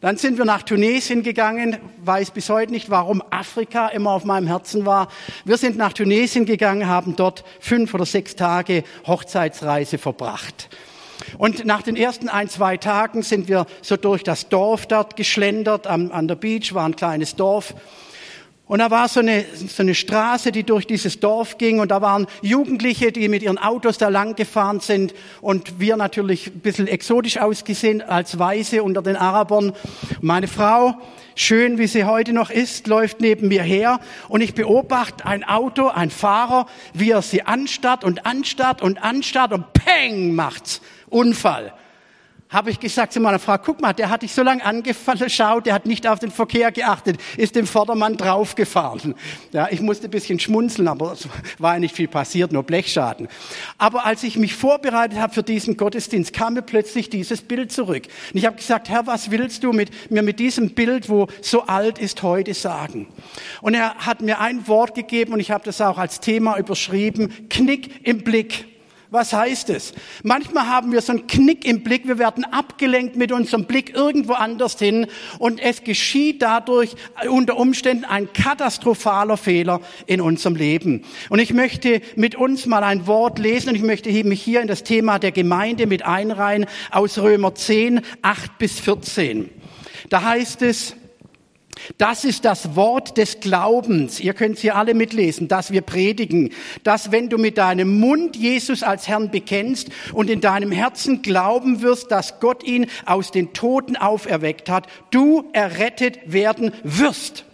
Dann 0.01 0.17
sind 0.17 0.37
wir 0.37 0.45
nach 0.45 0.63
Tunesien 0.63 1.23
gegangen, 1.23 1.77
weiß 2.03 2.31
bis 2.31 2.49
heute 2.49 2.71
nicht, 2.71 2.89
warum 2.89 3.23
Afrika 3.29 3.87
immer 3.87 4.11
auf 4.11 4.25
meinem 4.25 4.47
Herzen 4.47 4.85
war. 4.85 5.07
Wir 5.45 5.57
sind 5.57 5.77
nach 5.77 5.93
Tunesien 5.93 6.45
gegangen, 6.45 6.87
haben 6.87 7.15
dort 7.15 7.43
fünf 7.59 7.93
oder 7.93 8.05
sechs 8.05 8.35
Tage 8.35 8.83
Hochzeitsreise 9.07 9.97
verbracht. 9.97 10.69
Und 11.37 11.65
nach 11.65 11.81
den 11.81 11.95
ersten 11.95 12.29
ein, 12.29 12.49
zwei 12.49 12.77
Tagen 12.77 13.23
sind 13.23 13.47
wir 13.47 13.65
so 13.81 13.95
durch 13.95 14.23
das 14.23 14.49
Dorf 14.49 14.85
dort 14.85 15.15
geschlendert. 15.15 15.87
Am, 15.87 16.11
an 16.11 16.27
der 16.27 16.35
Beach 16.35 16.73
war 16.73 16.85
ein 16.85 16.95
kleines 16.95 17.35
Dorf. 17.35 17.73
Und 18.67 18.79
da 18.79 18.89
war 18.89 19.07
so 19.07 19.19
eine, 19.19 19.45
so 19.53 19.83
eine 19.83 19.93
Straße, 19.93 20.51
die 20.51 20.63
durch 20.63 20.87
dieses 20.87 21.19
Dorf 21.19 21.59
ging. 21.59 21.79
Und 21.79 21.91
da 21.91 22.01
waren 22.01 22.25
Jugendliche, 22.41 23.11
die 23.11 23.27
mit 23.27 23.43
ihren 23.43 23.59
Autos 23.59 23.99
da 23.99 24.09
lang 24.09 24.35
gefahren 24.35 24.79
sind. 24.79 25.13
Und 25.41 25.79
wir 25.79 25.97
natürlich 25.97 26.47
ein 26.47 26.61
bisschen 26.61 26.87
exotisch 26.87 27.37
ausgesehen 27.37 28.01
als 28.01 28.39
Weiße 28.39 28.81
unter 28.81 29.03
den 29.03 29.17
Arabern. 29.17 29.73
Meine 30.19 30.47
Frau, 30.47 30.95
schön 31.35 31.77
wie 31.77 31.85
sie 31.85 32.05
heute 32.05 32.33
noch 32.33 32.49
ist, 32.49 32.87
läuft 32.87 33.21
neben 33.21 33.49
mir 33.49 33.61
her. 33.61 33.99
Und 34.29 34.41
ich 34.41 34.55
beobachte 34.55 35.27
ein 35.27 35.43
Auto, 35.43 35.89
ein 35.89 36.09
Fahrer, 36.09 36.65
wie 36.93 37.11
er 37.11 37.21
sie 37.21 37.43
anstarrt 37.43 38.03
und 38.03 38.25
anstarrt 38.25 38.81
und 38.81 39.03
anstarrt 39.03 39.53
und 39.53 39.73
peng 39.73 40.33
macht's. 40.33 40.81
Unfall 41.07 41.71
habe 42.49 42.69
ich 42.69 42.79
gesagt 42.79 43.11
zu 43.11 43.19
meiner 43.19 43.39
Frau, 43.39 43.57
guck 43.57 43.81
mal, 43.81 43.93
der 43.93 44.09
hat 44.09 44.21
dich 44.21 44.33
so 44.33 44.43
lange 44.43 44.63
angeschaut, 44.63 45.65
der 45.65 45.73
hat 45.73 45.87
nicht 45.87 46.07
auf 46.07 46.19
den 46.19 46.29
Verkehr 46.29 46.71
geachtet, 46.71 47.17
ist 47.37 47.55
dem 47.55 47.65
Vordermann 47.65 48.17
draufgefahren. 48.17 49.15
Ja, 49.51 49.67
ich 49.71 49.81
musste 49.81 50.07
ein 50.07 50.11
bisschen 50.11 50.39
schmunzeln, 50.39 50.87
aber 50.87 51.13
es 51.13 51.27
war 51.57 51.73
ja 51.73 51.79
nicht 51.79 51.95
viel 51.95 52.07
passiert, 52.07 52.51
nur 52.51 52.63
Blechschaden. 52.63 53.27
Aber 53.79 54.05
als 54.05 54.21
ich 54.23 54.37
mich 54.37 54.53
vorbereitet 54.53 55.19
habe 55.19 55.33
für 55.33 55.43
diesen 55.43 55.75
Gottesdienst, 55.75 56.33
kam 56.33 56.53
mir 56.53 56.61
plötzlich 56.61 57.09
dieses 57.09 57.41
Bild 57.41 57.71
zurück. 57.71 58.03
Und 58.31 58.37
ich 58.37 58.45
habe 58.45 58.57
gesagt, 58.57 58.89
Herr, 58.89 59.07
was 59.07 59.31
willst 59.31 59.63
du 59.63 59.73
mit, 59.73 60.11
mir 60.11 60.21
mit 60.21 60.39
diesem 60.39 60.75
Bild, 60.75 61.09
wo 61.09 61.27
so 61.41 61.63
alt 61.63 61.97
ist, 61.97 62.21
heute 62.21 62.53
sagen? 62.53 63.07
Und 63.61 63.73
er 63.73 63.95
hat 63.95 64.21
mir 64.21 64.39
ein 64.39 64.67
Wort 64.67 64.93
gegeben 64.93 65.33
und 65.33 65.39
ich 65.39 65.49
habe 65.49 65.63
das 65.65 65.81
auch 65.81 65.97
als 65.97 66.19
Thema 66.19 66.57
überschrieben, 66.57 67.49
Knick 67.49 68.05
im 68.05 68.23
Blick. 68.23 68.74
Was 69.15 69.31
heißt 69.31 69.69
es? 69.69 69.93
Manchmal 70.23 70.67
haben 70.67 70.91
wir 70.91 71.01
so 71.01 71.13
einen 71.13 71.25
Knick 71.25 71.65
im 71.65 71.83
Blick, 71.83 72.05
wir 72.05 72.19
werden 72.19 72.43
abgelenkt 72.43 73.15
mit 73.15 73.31
unserem 73.31 73.63
Blick 73.63 73.95
irgendwo 73.95 74.33
anders 74.33 74.77
hin 74.77 75.07
und 75.39 75.61
es 75.61 75.85
geschieht 75.85 76.41
dadurch 76.41 76.95
unter 77.29 77.55
Umständen 77.55 78.03
ein 78.03 78.31
katastrophaler 78.33 79.37
Fehler 79.37 79.79
in 80.05 80.19
unserem 80.19 80.57
Leben. 80.57 81.05
Und 81.29 81.39
ich 81.39 81.53
möchte 81.53 82.01
mit 82.17 82.35
uns 82.35 82.65
mal 82.65 82.83
ein 82.83 83.07
Wort 83.07 83.39
lesen 83.39 83.69
und 83.69 83.75
ich 83.75 83.83
möchte 83.83 84.11
mich 84.25 84.41
hier 84.41 84.61
in 84.61 84.67
das 84.67 84.83
Thema 84.83 85.17
der 85.17 85.31
Gemeinde 85.31 85.87
mit 85.87 86.05
einreihen 86.05 86.65
aus 86.91 87.17
Römer 87.17 87.55
10, 87.55 88.01
8 88.21 88.57
bis 88.57 88.81
14. 88.81 89.49
Da 90.09 90.23
heißt 90.23 90.61
es, 90.61 90.95
das 91.97 92.25
ist 92.25 92.45
das 92.45 92.75
Wort 92.75 93.17
des 93.17 93.39
Glaubens. 93.39 94.19
Ihr 94.19 94.33
könnt 94.33 94.57
sie 94.57 94.71
alle 94.71 94.93
mitlesen, 94.93 95.47
dass 95.47 95.71
wir 95.71 95.81
predigen. 95.81 96.51
Dass 96.83 97.11
wenn 97.11 97.29
du 97.29 97.37
mit 97.37 97.57
deinem 97.57 97.99
Mund 97.99 98.35
Jesus 98.35 98.83
als 98.83 99.07
Herrn 99.07 99.31
bekennst 99.31 99.89
und 100.13 100.29
in 100.29 100.41
deinem 100.41 100.71
Herzen 100.71 101.21
glauben 101.21 101.81
wirst, 101.81 102.11
dass 102.11 102.39
Gott 102.39 102.63
ihn 102.63 102.87
aus 103.05 103.31
den 103.31 103.53
Toten 103.53 103.95
auferweckt 103.95 104.69
hat, 104.69 104.87
du 105.11 105.49
errettet 105.53 106.19
werden 106.25 106.71
wirst. 106.83 107.45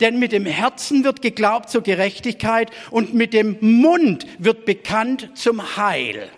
Denn 0.00 0.18
mit 0.18 0.32
dem 0.32 0.44
Herzen 0.46 1.04
wird 1.04 1.22
geglaubt 1.22 1.70
zur 1.70 1.82
Gerechtigkeit 1.82 2.70
und 2.90 3.14
mit 3.14 3.32
dem 3.32 3.56
Mund 3.60 4.26
wird 4.38 4.64
bekannt 4.64 5.30
zum 5.34 5.76
Heil. 5.76 6.28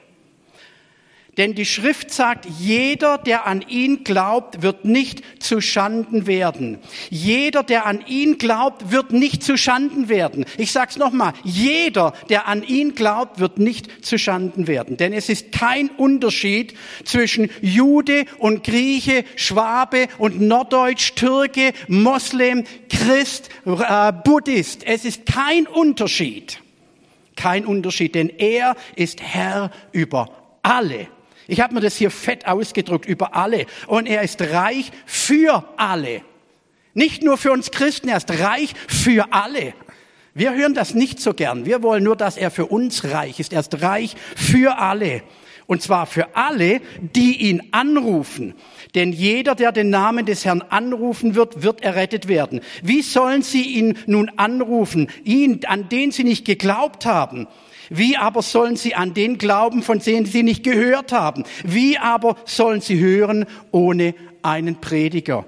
Denn 1.40 1.54
die 1.54 1.64
Schrift 1.64 2.10
sagt, 2.10 2.44
jeder, 2.58 3.16
der 3.16 3.46
an 3.46 3.64
ihn 3.66 4.04
glaubt, 4.04 4.60
wird 4.60 4.84
nicht 4.84 5.22
zu 5.42 5.62
Schanden 5.62 6.26
werden. 6.26 6.76
Jeder, 7.08 7.62
der 7.62 7.86
an 7.86 8.04
ihn 8.06 8.36
glaubt, 8.36 8.92
wird 8.92 9.12
nicht 9.12 9.42
zu 9.42 9.56
Schanden 9.56 10.10
werden. 10.10 10.44
Ich 10.58 10.70
sag's 10.70 10.98
nochmal, 10.98 11.32
jeder, 11.42 12.12
der 12.28 12.46
an 12.46 12.62
ihn 12.62 12.94
glaubt, 12.94 13.38
wird 13.38 13.58
nicht 13.58 14.04
zu 14.04 14.18
Schanden 14.18 14.66
werden. 14.66 14.98
Denn 14.98 15.14
es 15.14 15.30
ist 15.30 15.50
kein 15.50 15.88
Unterschied 15.88 16.74
zwischen 17.04 17.48
Jude 17.62 18.26
und 18.36 18.62
Grieche, 18.62 19.24
Schwabe 19.36 20.08
und 20.18 20.42
Norddeutsch, 20.42 21.14
Türke, 21.14 21.72
Moslem, 21.88 22.64
Christ, 22.90 23.48
äh, 23.64 24.12
Buddhist. 24.12 24.86
Es 24.86 25.06
ist 25.06 25.24
kein 25.24 25.66
Unterschied. 25.66 26.60
Kein 27.34 27.64
Unterschied, 27.64 28.14
denn 28.14 28.28
er 28.28 28.76
ist 28.94 29.22
Herr 29.22 29.70
über 29.92 30.28
alle. 30.62 31.08
Ich 31.50 31.60
habe 31.60 31.74
mir 31.74 31.80
das 31.80 31.96
hier 31.96 32.12
fett 32.12 32.46
ausgedruckt, 32.46 33.06
über 33.06 33.34
alle. 33.34 33.66
Und 33.88 34.06
er 34.06 34.22
ist 34.22 34.40
reich 34.40 34.92
für 35.04 35.64
alle. 35.76 36.22
Nicht 36.94 37.24
nur 37.24 37.38
für 37.38 37.50
uns 37.50 37.72
Christen, 37.72 38.08
er 38.08 38.18
ist 38.18 38.30
reich 38.30 38.72
für 38.86 39.32
alle. 39.32 39.74
Wir 40.32 40.54
hören 40.54 40.74
das 40.74 40.94
nicht 40.94 41.18
so 41.18 41.34
gern. 41.34 41.66
Wir 41.66 41.82
wollen 41.82 42.04
nur, 42.04 42.14
dass 42.14 42.36
er 42.36 42.52
für 42.52 42.66
uns 42.66 43.02
reich 43.04 43.40
ist. 43.40 43.52
Er 43.52 43.60
ist 43.60 43.82
reich 43.82 44.14
für 44.36 44.78
alle. 44.78 45.22
Und 45.66 45.82
zwar 45.82 46.06
für 46.06 46.36
alle, 46.36 46.80
die 47.00 47.48
ihn 47.48 47.62
anrufen. 47.72 48.54
Denn 48.94 49.12
jeder, 49.12 49.56
der 49.56 49.72
den 49.72 49.90
Namen 49.90 50.26
des 50.26 50.44
Herrn 50.44 50.62
anrufen 50.62 51.34
wird, 51.34 51.64
wird 51.64 51.82
errettet 51.82 52.28
werden. 52.28 52.60
Wie 52.82 53.02
sollen 53.02 53.42
sie 53.42 53.62
ihn 53.62 53.98
nun 54.06 54.30
anrufen? 54.36 55.08
Ihn, 55.24 55.64
an 55.66 55.88
den 55.88 56.12
sie 56.12 56.24
nicht 56.24 56.44
geglaubt 56.44 57.06
haben. 57.06 57.48
Wie 57.90 58.16
aber 58.16 58.40
sollen 58.40 58.76
sie 58.76 58.94
an 58.94 59.14
den 59.14 59.36
glauben, 59.36 59.82
von 59.82 59.98
denen 59.98 60.24
sie 60.24 60.44
nicht 60.44 60.62
gehört 60.62 61.12
haben? 61.12 61.44
Wie 61.64 61.98
aber 61.98 62.36
sollen 62.46 62.80
sie 62.80 62.98
hören 63.00 63.44
ohne 63.72 64.14
einen 64.42 64.80
Prediger? 64.80 65.44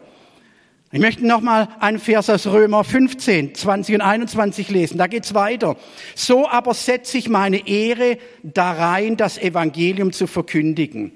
Ich 0.95 1.01
möchte 1.01 1.27
noch 1.27 1.41
mal 1.41 1.69
einen 1.81 1.99
Vers 1.99 2.29
aus 2.29 2.47
Römer 2.47 2.85
15, 2.85 3.55
20 3.55 3.95
und 3.95 4.01
21 4.03 4.69
lesen. 4.69 4.99
Da 4.99 5.07
geht's 5.07 5.33
weiter. 5.33 5.77
So 6.15 6.47
aber 6.47 6.75
setze 6.75 7.17
ich 7.17 7.31
meine 7.31 7.67
Ehre 7.67 8.19
darein, 8.43 9.17
das 9.17 9.39
Evangelium 9.39 10.13
zu 10.13 10.27
verkündigen. 10.27 11.13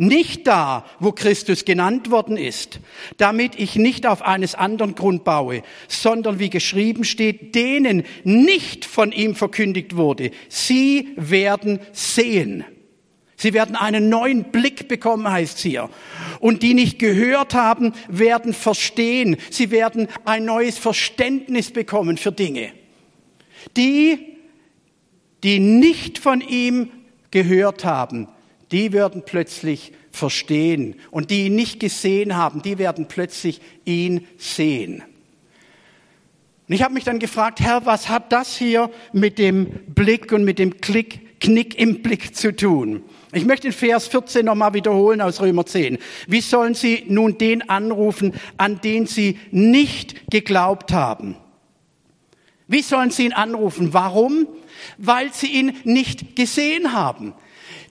Nicht 0.00 0.46
da, 0.46 0.84
wo 1.00 1.10
Christus 1.10 1.64
genannt 1.64 2.12
worden 2.12 2.36
ist, 2.36 2.78
damit 3.16 3.58
ich 3.58 3.74
nicht 3.74 4.06
auf 4.06 4.22
eines 4.22 4.54
anderen 4.54 4.94
Grund 4.94 5.24
baue, 5.24 5.62
sondern 5.88 6.38
wie 6.38 6.50
geschrieben 6.50 7.02
steht, 7.02 7.56
denen 7.56 8.04
nicht 8.22 8.84
von 8.84 9.10
ihm 9.10 9.34
verkündigt 9.34 9.96
wurde, 9.96 10.30
sie 10.48 11.08
werden 11.16 11.80
sehen. 11.90 12.64
Sie 13.36 13.52
werden 13.54 13.74
einen 13.74 14.08
neuen 14.08 14.44
Blick 14.44 14.86
bekommen, 14.86 15.28
heißt 15.28 15.58
hier. 15.58 15.90
Und 16.38 16.62
die 16.62 16.74
nicht 16.74 17.00
gehört 17.00 17.54
haben, 17.54 17.92
werden 18.08 18.52
verstehen. 18.52 19.36
Sie 19.50 19.72
werden 19.72 20.06
ein 20.24 20.44
neues 20.44 20.78
Verständnis 20.78 21.72
bekommen 21.72 22.18
für 22.18 22.32
Dinge. 22.32 22.72
Die, 23.76 24.38
die 25.42 25.58
nicht 25.58 26.18
von 26.18 26.40
ihm 26.40 26.90
gehört 27.32 27.84
haben, 27.84 28.28
die 28.72 28.92
werden 28.92 29.22
plötzlich 29.24 29.92
verstehen. 30.10 30.96
Und 31.10 31.30
die 31.30 31.46
ihn 31.46 31.54
nicht 31.54 31.80
gesehen 31.80 32.36
haben, 32.36 32.62
die 32.62 32.78
werden 32.78 33.06
plötzlich 33.08 33.60
ihn 33.84 34.26
sehen. 34.36 35.02
Und 36.68 36.74
ich 36.74 36.82
habe 36.82 36.92
mich 36.92 37.04
dann 37.04 37.18
gefragt, 37.18 37.60
Herr, 37.60 37.86
was 37.86 38.08
hat 38.08 38.30
das 38.30 38.56
hier 38.56 38.90
mit 39.12 39.38
dem 39.38 39.66
Blick 39.86 40.32
und 40.32 40.44
mit 40.44 40.58
dem 40.58 40.80
Klick, 40.80 41.40
Knick 41.40 41.78
im 41.78 42.02
Blick 42.02 42.36
zu 42.36 42.54
tun? 42.54 43.02
Ich 43.32 43.46
möchte 43.46 43.68
den 43.68 43.72
Vers 43.72 44.06
14 44.08 44.44
nochmal 44.44 44.74
wiederholen 44.74 45.20
aus 45.22 45.40
Römer 45.40 45.64
10. 45.64 45.98
Wie 46.26 46.40
sollen 46.40 46.74
sie 46.74 47.04
nun 47.08 47.38
den 47.38 47.68
anrufen, 47.70 48.34
an 48.58 48.80
den 48.82 49.06
sie 49.06 49.38
nicht 49.50 50.30
geglaubt 50.30 50.92
haben? 50.92 51.36
Wie 52.66 52.82
sollen 52.82 53.10
sie 53.10 53.24
ihn 53.24 53.32
anrufen? 53.32 53.94
Warum? 53.94 54.46
Weil 54.98 55.32
sie 55.32 55.46
ihn 55.46 55.74
nicht 55.84 56.36
gesehen 56.36 56.92
haben. 56.92 57.32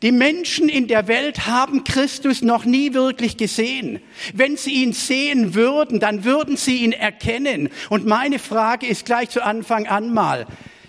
Die 0.02 0.12
Menschen 0.12 0.70
in 0.70 0.88
der 0.88 1.08
Welt 1.08 1.48
haben 1.48 1.84
Christus 1.84 2.42
noch 2.42 2.66
nie 2.66 2.94
wirklich 2.94 3.38
gesehen. 3.38 4.00
Wenn 4.34 4.56
sie 4.56 4.84
ihn 4.84 4.94
sehen 4.94 5.56
würden, 5.56 6.00
dann 6.00 6.24
würden 6.24 6.56
sie 6.56 6.78
ihn 6.78 6.92
erkennen. 6.92 7.70
Und 7.90 8.06
meine 8.06 8.38
Frage 8.38 8.86
ist 8.86 9.06
gleich 9.06 9.30
zu 9.30 9.44
Anfang 9.44 9.88
an 9.88 10.14
mal, 10.14 10.46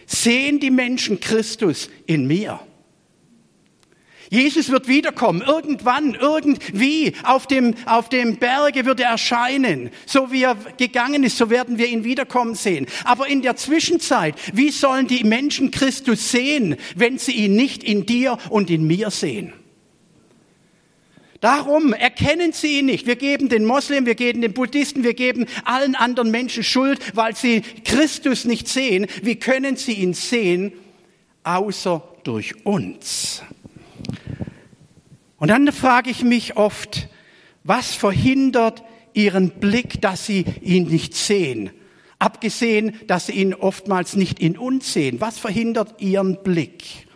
sehen 0.06 0.60
die 0.60 0.70
Menschen 0.70 1.20
Christus 1.20 1.88
in 2.06 2.26
mir? 2.26 2.60
Jesus 4.30 4.68
wird 4.68 4.88
wiederkommen, 4.88 5.42
irgendwann, 5.42 6.14
irgendwie, 6.14 7.14
auf 7.22 7.46
dem, 7.46 7.74
auf 7.86 8.08
dem 8.08 8.36
Berge 8.36 8.84
wird 8.84 9.00
er 9.00 9.10
erscheinen. 9.10 9.90
So 10.06 10.30
wie 10.30 10.42
er 10.42 10.56
gegangen 10.76 11.24
ist, 11.24 11.38
so 11.38 11.50
werden 11.50 11.78
wir 11.78 11.86
ihn 11.86 12.04
wiederkommen 12.04 12.54
sehen. 12.54 12.86
Aber 13.04 13.28
in 13.28 13.42
der 13.42 13.56
Zwischenzeit, 13.56 14.34
wie 14.52 14.70
sollen 14.70 15.06
die 15.06 15.24
Menschen 15.24 15.70
Christus 15.70 16.30
sehen, 16.30 16.76
wenn 16.94 17.18
sie 17.18 17.32
ihn 17.32 17.54
nicht 17.54 17.82
in 17.82 18.06
dir 18.06 18.38
und 18.50 18.70
in 18.70 18.86
mir 18.86 19.10
sehen? 19.10 19.52
Darum 21.40 21.92
erkennen 21.92 22.52
sie 22.52 22.80
ihn 22.80 22.86
nicht. 22.86 23.06
Wir 23.06 23.14
geben 23.14 23.48
den 23.48 23.64
Moslem, 23.64 24.06
wir 24.06 24.16
geben 24.16 24.42
den 24.42 24.52
Buddhisten, 24.52 25.04
wir 25.04 25.14
geben 25.14 25.46
allen 25.64 25.94
anderen 25.94 26.32
Menschen 26.32 26.64
Schuld, 26.64 26.98
weil 27.14 27.36
sie 27.36 27.62
Christus 27.84 28.44
nicht 28.44 28.66
sehen. 28.66 29.06
Wie 29.22 29.36
können 29.36 29.76
sie 29.76 29.92
ihn 29.92 30.14
sehen, 30.14 30.72
außer 31.44 32.02
durch 32.24 32.66
uns? 32.66 33.42
Und 35.38 35.48
dann 35.48 35.70
frage 35.72 36.10
ich 36.10 36.22
mich 36.22 36.56
oft, 36.56 37.08
was 37.64 37.94
verhindert 37.94 38.82
ihren 39.14 39.50
Blick, 39.50 40.00
dass 40.00 40.26
sie 40.26 40.44
ihn 40.60 40.84
nicht 40.88 41.14
sehen? 41.14 41.70
Abgesehen, 42.18 42.98
dass 43.06 43.26
sie 43.26 43.32
ihn 43.32 43.54
oftmals 43.54 44.16
nicht 44.16 44.40
in 44.40 44.58
uns 44.58 44.92
sehen. 44.92 45.20
Was 45.20 45.38
verhindert 45.38 46.00
ihren 46.00 46.42
Blick? 46.42 47.06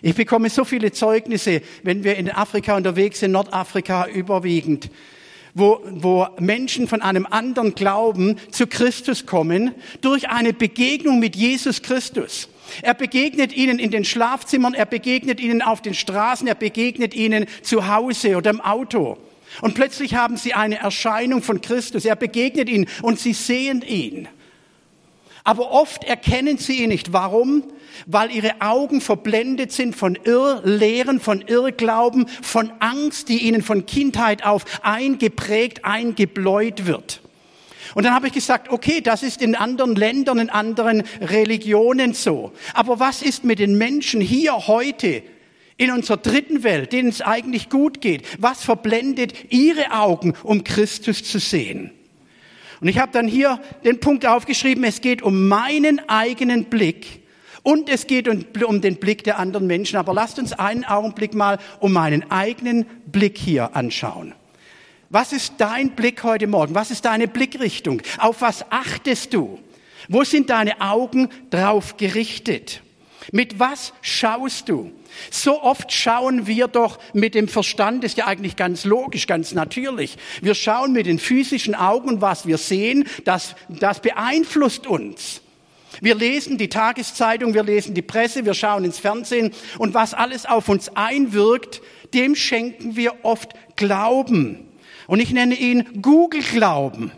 Ich 0.00 0.14
bekomme 0.14 0.48
so 0.48 0.64
viele 0.64 0.92
Zeugnisse, 0.92 1.60
wenn 1.82 2.04
wir 2.04 2.16
in 2.16 2.30
Afrika 2.30 2.76
unterwegs 2.76 3.20
sind, 3.20 3.32
Nordafrika 3.32 4.06
überwiegend, 4.06 4.90
wo, 5.54 5.80
wo 5.90 6.28
Menschen 6.38 6.86
von 6.88 7.02
einem 7.02 7.26
anderen 7.26 7.74
Glauben 7.74 8.36
zu 8.50 8.66
Christus 8.66 9.26
kommen 9.26 9.74
durch 10.00 10.30
eine 10.30 10.52
Begegnung 10.52 11.18
mit 11.18 11.36
Jesus 11.36 11.82
Christus. 11.82 12.48
Er 12.82 12.94
begegnet 12.94 13.56
ihnen 13.56 13.78
in 13.78 13.90
den 13.90 14.04
Schlafzimmern, 14.04 14.74
er 14.74 14.86
begegnet 14.86 15.40
ihnen 15.40 15.62
auf 15.62 15.82
den 15.82 15.94
Straßen, 15.94 16.46
er 16.46 16.54
begegnet 16.54 17.14
ihnen 17.14 17.46
zu 17.62 17.88
Hause 17.88 18.36
oder 18.36 18.50
im 18.50 18.60
Auto. 18.60 19.18
Und 19.60 19.74
plötzlich 19.74 20.14
haben 20.14 20.36
sie 20.36 20.54
eine 20.54 20.78
Erscheinung 20.78 21.42
von 21.42 21.60
Christus. 21.60 22.04
Er 22.04 22.16
begegnet 22.16 22.68
ihnen 22.68 22.86
und 23.02 23.18
sie 23.18 23.32
sehen 23.32 23.82
ihn. 23.82 24.28
Aber 25.44 25.70
oft 25.70 26.04
erkennen 26.04 26.58
sie 26.58 26.82
ihn 26.82 26.90
nicht. 26.90 27.12
Warum? 27.12 27.64
Weil 28.06 28.30
ihre 28.30 28.60
Augen 28.60 29.00
verblendet 29.00 29.72
sind 29.72 29.96
von 29.96 30.18
Irrlehren, 30.22 31.20
von 31.20 31.40
Irrglauben, 31.40 32.28
von 32.42 32.70
Angst, 32.80 33.28
die 33.28 33.38
ihnen 33.38 33.62
von 33.62 33.86
Kindheit 33.86 34.44
auf 34.44 34.64
eingeprägt, 34.82 35.84
eingebläut 35.84 36.86
wird. 36.86 37.22
Und 37.94 38.04
dann 38.04 38.14
habe 38.14 38.26
ich 38.26 38.32
gesagt, 38.32 38.70
okay, 38.70 39.00
das 39.00 39.22
ist 39.22 39.42
in 39.42 39.54
anderen 39.54 39.94
Ländern, 39.94 40.38
in 40.38 40.50
anderen 40.50 41.02
Religionen 41.20 42.14
so. 42.14 42.52
Aber 42.74 43.00
was 43.00 43.22
ist 43.22 43.44
mit 43.44 43.58
den 43.58 43.76
Menschen 43.78 44.20
hier 44.20 44.66
heute? 44.66 45.22
in 45.80 45.92
unserer 45.92 46.16
dritten 46.16 46.64
Welt, 46.64 46.92
denen 46.92 47.08
es 47.08 47.22
eigentlich 47.22 47.70
gut 47.70 48.00
geht, 48.00 48.24
was 48.38 48.64
verblendet 48.64 49.32
ihre 49.50 49.92
Augen, 49.92 50.34
um 50.42 50.64
Christus 50.64 51.22
zu 51.22 51.38
sehen? 51.38 51.92
Und 52.80 52.88
ich 52.88 52.98
habe 52.98 53.12
dann 53.12 53.26
hier 53.26 53.60
den 53.84 54.00
Punkt 54.00 54.26
aufgeschrieben, 54.26 54.84
es 54.84 55.00
geht 55.00 55.22
um 55.22 55.48
meinen 55.48 56.08
eigenen 56.08 56.64
Blick 56.64 57.22
und 57.62 57.88
es 57.88 58.06
geht 58.06 58.28
um, 58.28 58.44
um, 58.66 58.80
den 58.80 58.96
Blick 58.96 59.24
der 59.24 59.38
anderen 59.38 59.66
Menschen. 59.66 59.96
Aber 59.96 60.14
lasst 60.14 60.38
uns 60.38 60.52
einen 60.52 60.84
Augenblick 60.84 61.34
mal 61.34 61.58
um 61.80 61.92
meinen 61.92 62.30
eigenen 62.30 62.86
Blick 63.06 63.38
hier 63.38 63.74
anschauen. 63.74 64.34
Was 65.10 65.32
ist 65.32 65.54
dein 65.56 65.92
Blick 65.92 66.22
heute 66.22 66.46
Morgen? 66.46 66.74
Was 66.74 66.90
ist 66.90 67.06
deine 67.06 67.28
Blickrichtung? 67.28 68.02
Auf 68.18 68.42
was 68.42 68.70
achtest 68.70 69.32
du? 69.32 69.58
Wo 70.08 70.22
sind 70.22 70.50
deine 70.50 70.82
Augen 70.82 71.28
drauf 71.48 71.96
gerichtet? 71.96 72.82
Mit 73.32 73.58
was 73.58 73.94
schaust 74.02 74.68
du? 74.68 74.92
So 75.30 75.62
oft 75.62 75.92
schauen 75.92 76.46
wir 76.46 76.68
doch 76.68 76.98
mit 77.14 77.34
dem 77.34 77.48
Verstand, 77.48 78.04
das 78.04 78.12
ist 78.12 78.18
ja 78.18 78.26
eigentlich 78.26 78.56
ganz 78.56 78.84
logisch, 78.84 79.26
ganz 79.26 79.52
natürlich. 79.52 80.18
Wir 80.42 80.54
schauen 80.54 80.92
mit 80.92 81.06
den 81.06 81.18
physischen 81.18 81.74
Augen 81.74 82.20
was 82.20 82.46
wir 82.46 82.58
sehen, 82.58 83.08
das, 83.24 83.54
das 83.68 84.00
beeinflusst 84.00 84.86
uns. 84.86 85.40
Wir 86.02 86.14
lesen 86.14 86.58
die 86.58 86.68
Tageszeitung, 86.68 87.54
wir 87.54 87.62
lesen 87.62 87.94
die 87.94 88.02
Presse, 88.02 88.44
wir 88.44 88.54
schauen 88.54 88.84
ins 88.84 88.98
Fernsehen 88.98 89.52
und 89.78 89.94
was 89.94 90.12
alles 90.12 90.44
auf 90.44 90.68
uns 90.68 90.90
einwirkt, 90.94 91.80
dem 92.12 92.34
schenken 92.34 92.94
wir 92.94 93.24
oft 93.24 93.54
Glauben. 93.76 94.67
Und 95.08 95.20
ich 95.20 95.32
nenne 95.32 95.54
ihn 95.54 96.02
Google-Glauben. 96.02 97.10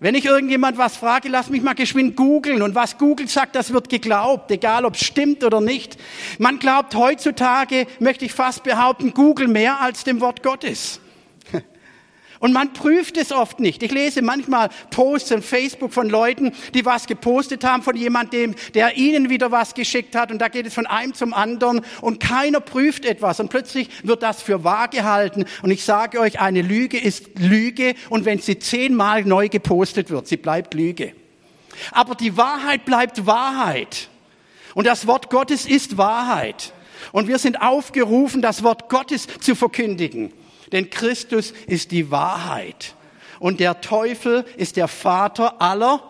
Wenn 0.00 0.16
ich 0.16 0.26
irgendjemand 0.26 0.78
was 0.78 0.96
frage, 0.96 1.28
lass 1.28 1.48
mich 1.48 1.62
mal 1.62 1.74
geschwind 1.74 2.16
googeln. 2.16 2.60
Und 2.60 2.74
was 2.74 2.98
Google 2.98 3.28
sagt, 3.28 3.54
das 3.54 3.72
wird 3.72 3.88
geglaubt, 3.88 4.50
egal 4.50 4.84
ob 4.84 4.96
es 4.96 5.04
stimmt 5.04 5.44
oder 5.44 5.60
nicht. 5.60 5.96
Man 6.38 6.58
glaubt 6.58 6.96
heutzutage, 6.96 7.86
möchte 8.00 8.24
ich 8.24 8.32
fast 8.32 8.64
behaupten, 8.64 9.14
Google 9.14 9.46
mehr 9.46 9.80
als 9.80 10.02
dem 10.02 10.20
Wort 10.20 10.42
Gottes. 10.42 11.00
Und 12.40 12.52
man 12.52 12.72
prüft 12.72 13.16
es 13.16 13.32
oft 13.32 13.58
nicht. 13.58 13.82
Ich 13.82 13.90
lese 13.90 14.22
manchmal 14.22 14.68
Posts 14.90 15.30
in 15.32 15.42
Facebook 15.42 15.92
von 15.92 16.08
Leuten, 16.08 16.52
die 16.74 16.84
was 16.84 17.06
gepostet 17.06 17.64
haben 17.64 17.82
von 17.82 17.96
jemandem, 17.96 18.54
der 18.74 18.96
ihnen 18.96 19.28
wieder 19.28 19.50
was 19.50 19.74
geschickt 19.74 20.14
hat. 20.14 20.30
Und 20.30 20.38
da 20.38 20.48
geht 20.48 20.66
es 20.66 20.74
von 20.74 20.86
einem 20.86 21.14
zum 21.14 21.34
anderen 21.34 21.80
und 22.00 22.20
keiner 22.20 22.60
prüft 22.60 23.04
etwas. 23.04 23.40
Und 23.40 23.48
plötzlich 23.48 23.88
wird 24.04 24.22
das 24.22 24.40
für 24.40 24.62
wahr 24.62 24.88
gehalten. 24.88 25.46
Und 25.62 25.70
ich 25.70 25.84
sage 25.84 26.20
euch, 26.20 26.40
eine 26.40 26.62
Lüge 26.62 26.98
ist 26.98 27.38
Lüge. 27.38 27.94
Und 28.08 28.24
wenn 28.24 28.38
sie 28.38 28.58
zehnmal 28.58 29.24
neu 29.24 29.48
gepostet 29.48 30.10
wird, 30.10 30.28
sie 30.28 30.36
bleibt 30.36 30.74
Lüge. 30.74 31.12
Aber 31.92 32.14
die 32.14 32.36
Wahrheit 32.36 32.84
bleibt 32.84 33.26
Wahrheit. 33.26 34.08
Und 34.74 34.86
das 34.86 35.06
Wort 35.06 35.30
Gottes 35.30 35.66
ist 35.66 35.96
Wahrheit. 35.96 36.72
Und 37.12 37.26
wir 37.26 37.38
sind 37.38 37.60
aufgerufen, 37.60 38.42
das 38.42 38.62
Wort 38.62 38.88
Gottes 38.88 39.26
zu 39.40 39.54
verkündigen. 39.54 40.32
Denn 40.72 40.90
Christus 40.90 41.52
ist 41.66 41.90
die 41.90 42.10
Wahrheit. 42.10 42.94
Und 43.40 43.60
der 43.60 43.80
Teufel 43.80 44.44
ist 44.56 44.76
der 44.76 44.88
Vater 44.88 45.60
aller, 45.62 46.02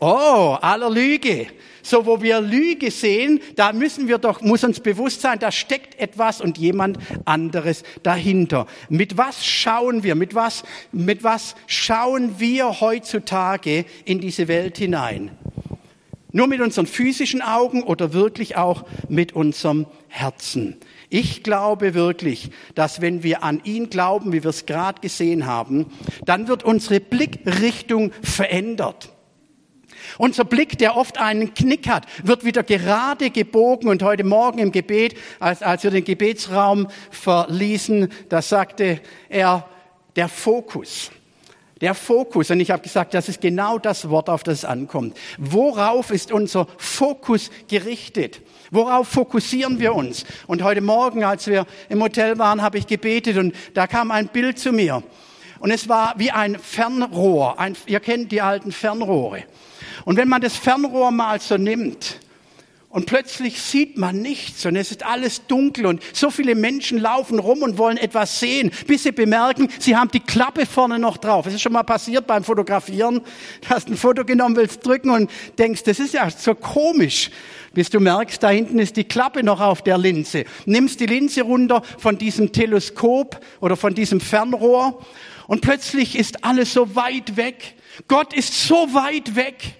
oh, 0.00 0.56
aller 0.60 0.90
Lüge. 0.90 1.48
So, 1.82 2.04
wo 2.04 2.20
wir 2.20 2.40
Lüge 2.42 2.90
sehen, 2.90 3.40
da 3.56 3.72
müssen 3.72 4.08
wir 4.08 4.18
doch, 4.18 4.42
muss 4.42 4.62
uns 4.62 4.80
bewusst 4.80 5.22
sein, 5.22 5.38
da 5.38 5.50
steckt 5.50 5.98
etwas 5.98 6.40
und 6.40 6.58
jemand 6.58 6.98
anderes 7.24 7.82
dahinter. 8.02 8.66
Mit 8.90 9.16
was 9.16 9.46
schauen 9.46 10.02
wir, 10.02 10.14
mit 10.14 10.34
was, 10.34 10.64
mit 10.92 11.24
was 11.24 11.54
schauen 11.66 12.38
wir 12.38 12.80
heutzutage 12.80 13.86
in 14.04 14.20
diese 14.20 14.48
Welt 14.48 14.76
hinein? 14.76 15.30
Nur 16.30 16.46
mit 16.46 16.60
unseren 16.60 16.86
physischen 16.86 17.40
Augen 17.40 17.82
oder 17.82 18.12
wirklich 18.12 18.56
auch 18.56 18.84
mit 19.08 19.32
unserem 19.32 19.86
Herzen? 20.08 20.76
Ich 21.10 21.42
glaube 21.42 21.94
wirklich, 21.94 22.50
dass 22.74 23.00
wenn 23.00 23.22
wir 23.22 23.42
an 23.42 23.60
ihn 23.64 23.88
glauben, 23.88 24.32
wie 24.32 24.42
wir 24.42 24.50
es 24.50 24.66
gerade 24.66 25.00
gesehen 25.00 25.46
haben, 25.46 25.86
dann 26.24 26.48
wird 26.48 26.64
unsere 26.64 27.00
Blickrichtung 27.00 28.12
verändert. 28.22 29.10
Unser 30.18 30.44
Blick, 30.44 30.78
der 30.78 30.96
oft 30.96 31.18
einen 31.18 31.54
Knick 31.54 31.88
hat, 31.88 32.06
wird 32.22 32.44
wieder 32.44 32.62
gerade 32.62 33.30
gebogen. 33.30 33.88
Und 33.88 34.02
heute 34.02 34.24
Morgen 34.24 34.58
im 34.58 34.72
Gebet, 34.72 35.16
als, 35.40 35.62
als 35.62 35.82
wir 35.82 35.90
den 35.90 36.04
Gebetsraum 36.04 36.88
verließen, 37.10 38.08
da 38.28 38.42
sagte 38.42 39.00
er, 39.28 39.68
der 40.16 40.28
Fokus. 40.28 41.10
Der 41.80 41.94
Fokus, 41.94 42.50
und 42.50 42.58
ich 42.58 42.70
habe 42.70 42.82
gesagt, 42.82 43.14
das 43.14 43.28
ist 43.28 43.40
genau 43.40 43.78
das 43.78 44.08
Wort, 44.08 44.28
auf 44.28 44.42
das 44.42 44.58
es 44.58 44.64
ankommt. 44.64 45.16
Worauf 45.38 46.10
ist 46.10 46.32
unser 46.32 46.66
Fokus 46.76 47.50
gerichtet? 47.68 48.40
Worauf 48.70 49.08
fokussieren 49.08 49.78
wir 49.78 49.94
uns? 49.94 50.24
Und 50.46 50.62
heute 50.62 50.80
Morgen, 50.80 51.22
als 51.22 51.46
wir 51.46 51.66
im 51.88 52.02
Hotel 52.02 52.38
waren, 52.38 52.62
habe 52.62 52.78
ich 52.78 52.86
gebetet 52.86 53.36
und 53.36 53.54
da 53.74 53.86
kam 53.86 54.10
ein 54.10 54.28
Bild 54.28 54.58
zu 54.58 54.72
mir. 54.72 55.02
Und 55.60 55.70
es 55.70 55.88
war 55.88 56.14
wie 56.16 56.30
ein 56.30 56.58
Fernrohr. 56.58 57.58
Ein, 57.58 57.76
ihr 57.86 58.00
kennt 58.00 58.32
die 58.32 58.40
alten 58.40 58.72
Fernrohre. 58.72 59.44
Und 60.04 60.16
wenn 60.16 60.28
man 60.28 60.40
das 60.40 60.56
Fernrohr 60.56 61.10
mal 61.10 61.40
so 61.40 61.56
nimmt 61.56 62.20
und 62.90 63.06
plötzlich 63.06 63.60
sieht 63.60 63.98
man 63.98 64.22
nichts 64.22 64.64
und 64.64 64.74
es 64.76 64.90
ist 64.90 65.04
alles 65.04 65.46
dunkel 65.46 65.86
und 65.86 66.02
so 66.14 66.30
viele 66.30 66.54
Menschen 66.54 66.98
laufen 66.98 67.38
rum 67.38 67.62
und 67.62 67.76
wollen 67.76 67.98
etwas 67.98 68.40
sehen, 68.40 68.70
bis 68.86 69.02
sie 69.02 69.12
bemerken, 69.12 69.68
sie 69.78 69.96
haben 69.96 70.10
die 70.10 70.20
Klappe 70.20 70.64
vorne 70.64 70.98
noch 70.98 71.18
drauf. 71.18 71.46
Es 71.46 71.54
ist 71.54 71.60
schon 71.60 71.72
mal 71.72 71.82
passiert 71.82 72.26
beim 72.26 72.44
Fotografieren. 72.44 73.20
Du 73.60 73.68
hast 73.68 73.88
ein 73.88 73.96
Foto 73.96 74.24
genommen, 74.24 74.56
willst 74.56 74.86
drücken 74.86 75.10
und 75.10 75.30
denkst, 75.58 75.82
das 75.84 76.00
ist 76.00 76.14
ja 76.14 76.30
so 76.30 76.54
komisch 76.54 77.30
bis 77.74 77.90
du 77.90 78.00
merkst, 78.00 78.42
da 78.42 78.48
hinten 78.48 78.80
ist 78.80 78.96
die 78.96 79.04
Klappe 79.04 79.44
noch 79.44 79.60
auf 79.60 79.82
der 79.82 79.98
Linse. 79.98 80.44
Nimmst 80.66 80.98
die 80.98 81.06
Linse 81.06 81.42
runter 81.42 81.82
von 81.98 82.18
diesem 82.18 82.50
Teleskop 82.50 83.38
oder 83.60 83.76
von 83.76 83.94
diesem 83.94 84.20
Fernrohr 84.20 85.04
und 85.46 85.60
plötzlich 85.60 86.18
ist 86.18 86.44
alles 86.44 86.72
so 86.72 86.96
weit 86.96 87.36
weg. 87.36 87.74
Gott 88.08 88.32
ist 88.32 88.66
so 88.66 88.94
weit 88.94 89.36
weg. 89.36 89.76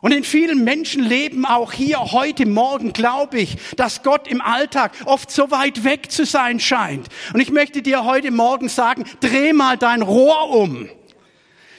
Und 0.00 0.12
in 0.12 0.24
vielen 0.24 0.64
Menschenleben, 0.64 1.44
auch 1.44 1.72
hier 1.72 2.12
heute 2.12 2.46
Morgen, 2.46 2.92
glaube 2.92 3.40
ich, 3.40 3.56
dass 3.76 4.02
Gott 4.02 4.28
im 4.28 4.40
Alltag 4.40 4.92
oft 5.04 5.30
so 5.30 5.50
weit 5.50 5.84
weg 5.84 6.10
zu 6.10 6.24
sein 6.24 6.58
scheint. 6.58 7.08
Und 7.34 7.40
ich 7.40 7.50
möchte 7.50 7.82
dir 7.82 8.04
heute 8.04 8.30
Morgen 8.30 8.68
sagen, 8.68 9.04
dreh 9.20 9.52
mal 9.52 9.76
dein 9.76 10.00
Rohr 10.00 10.50
um. 10.50 10.88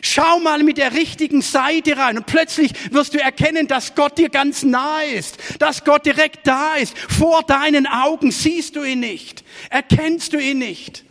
Schau 0.04 0.39
mal 0.39 0.63
mit 0.63 0.78
der 0.78 0.93
richtigen 0.93 1.41
Seite 1.41 1.96
rein 1.96 2.17
und 2.17 2.26
plötzlich 2.26 2.72
wirst 2.91 3.13
du 3.13 3.19
erkennen, 3.19 3.67
dass 3.67 3.93
Gott 3.93 4.17
dir 4.17 4.30
ganz 4.30 4.63
nahe 4.63 5.12
ist, 5.12 5.38
dass 5.60 5.84
Gott 5.84 6.08
direkt 6.08 6.48
da 6.48 6.76
ist. 6.76 6.98
Vor 6.98 7.43
deinen 7.43 7.86
Augen 7.86 8.32
siehst 8.32 8.76
du 8.76 8.84
ihn 8.84 9.00
nicht, 9.00 9.43
erkennst 9.69 10.34
du 10.34 10.39
ihn 10.39 10.58
nicht. 10.58 11.06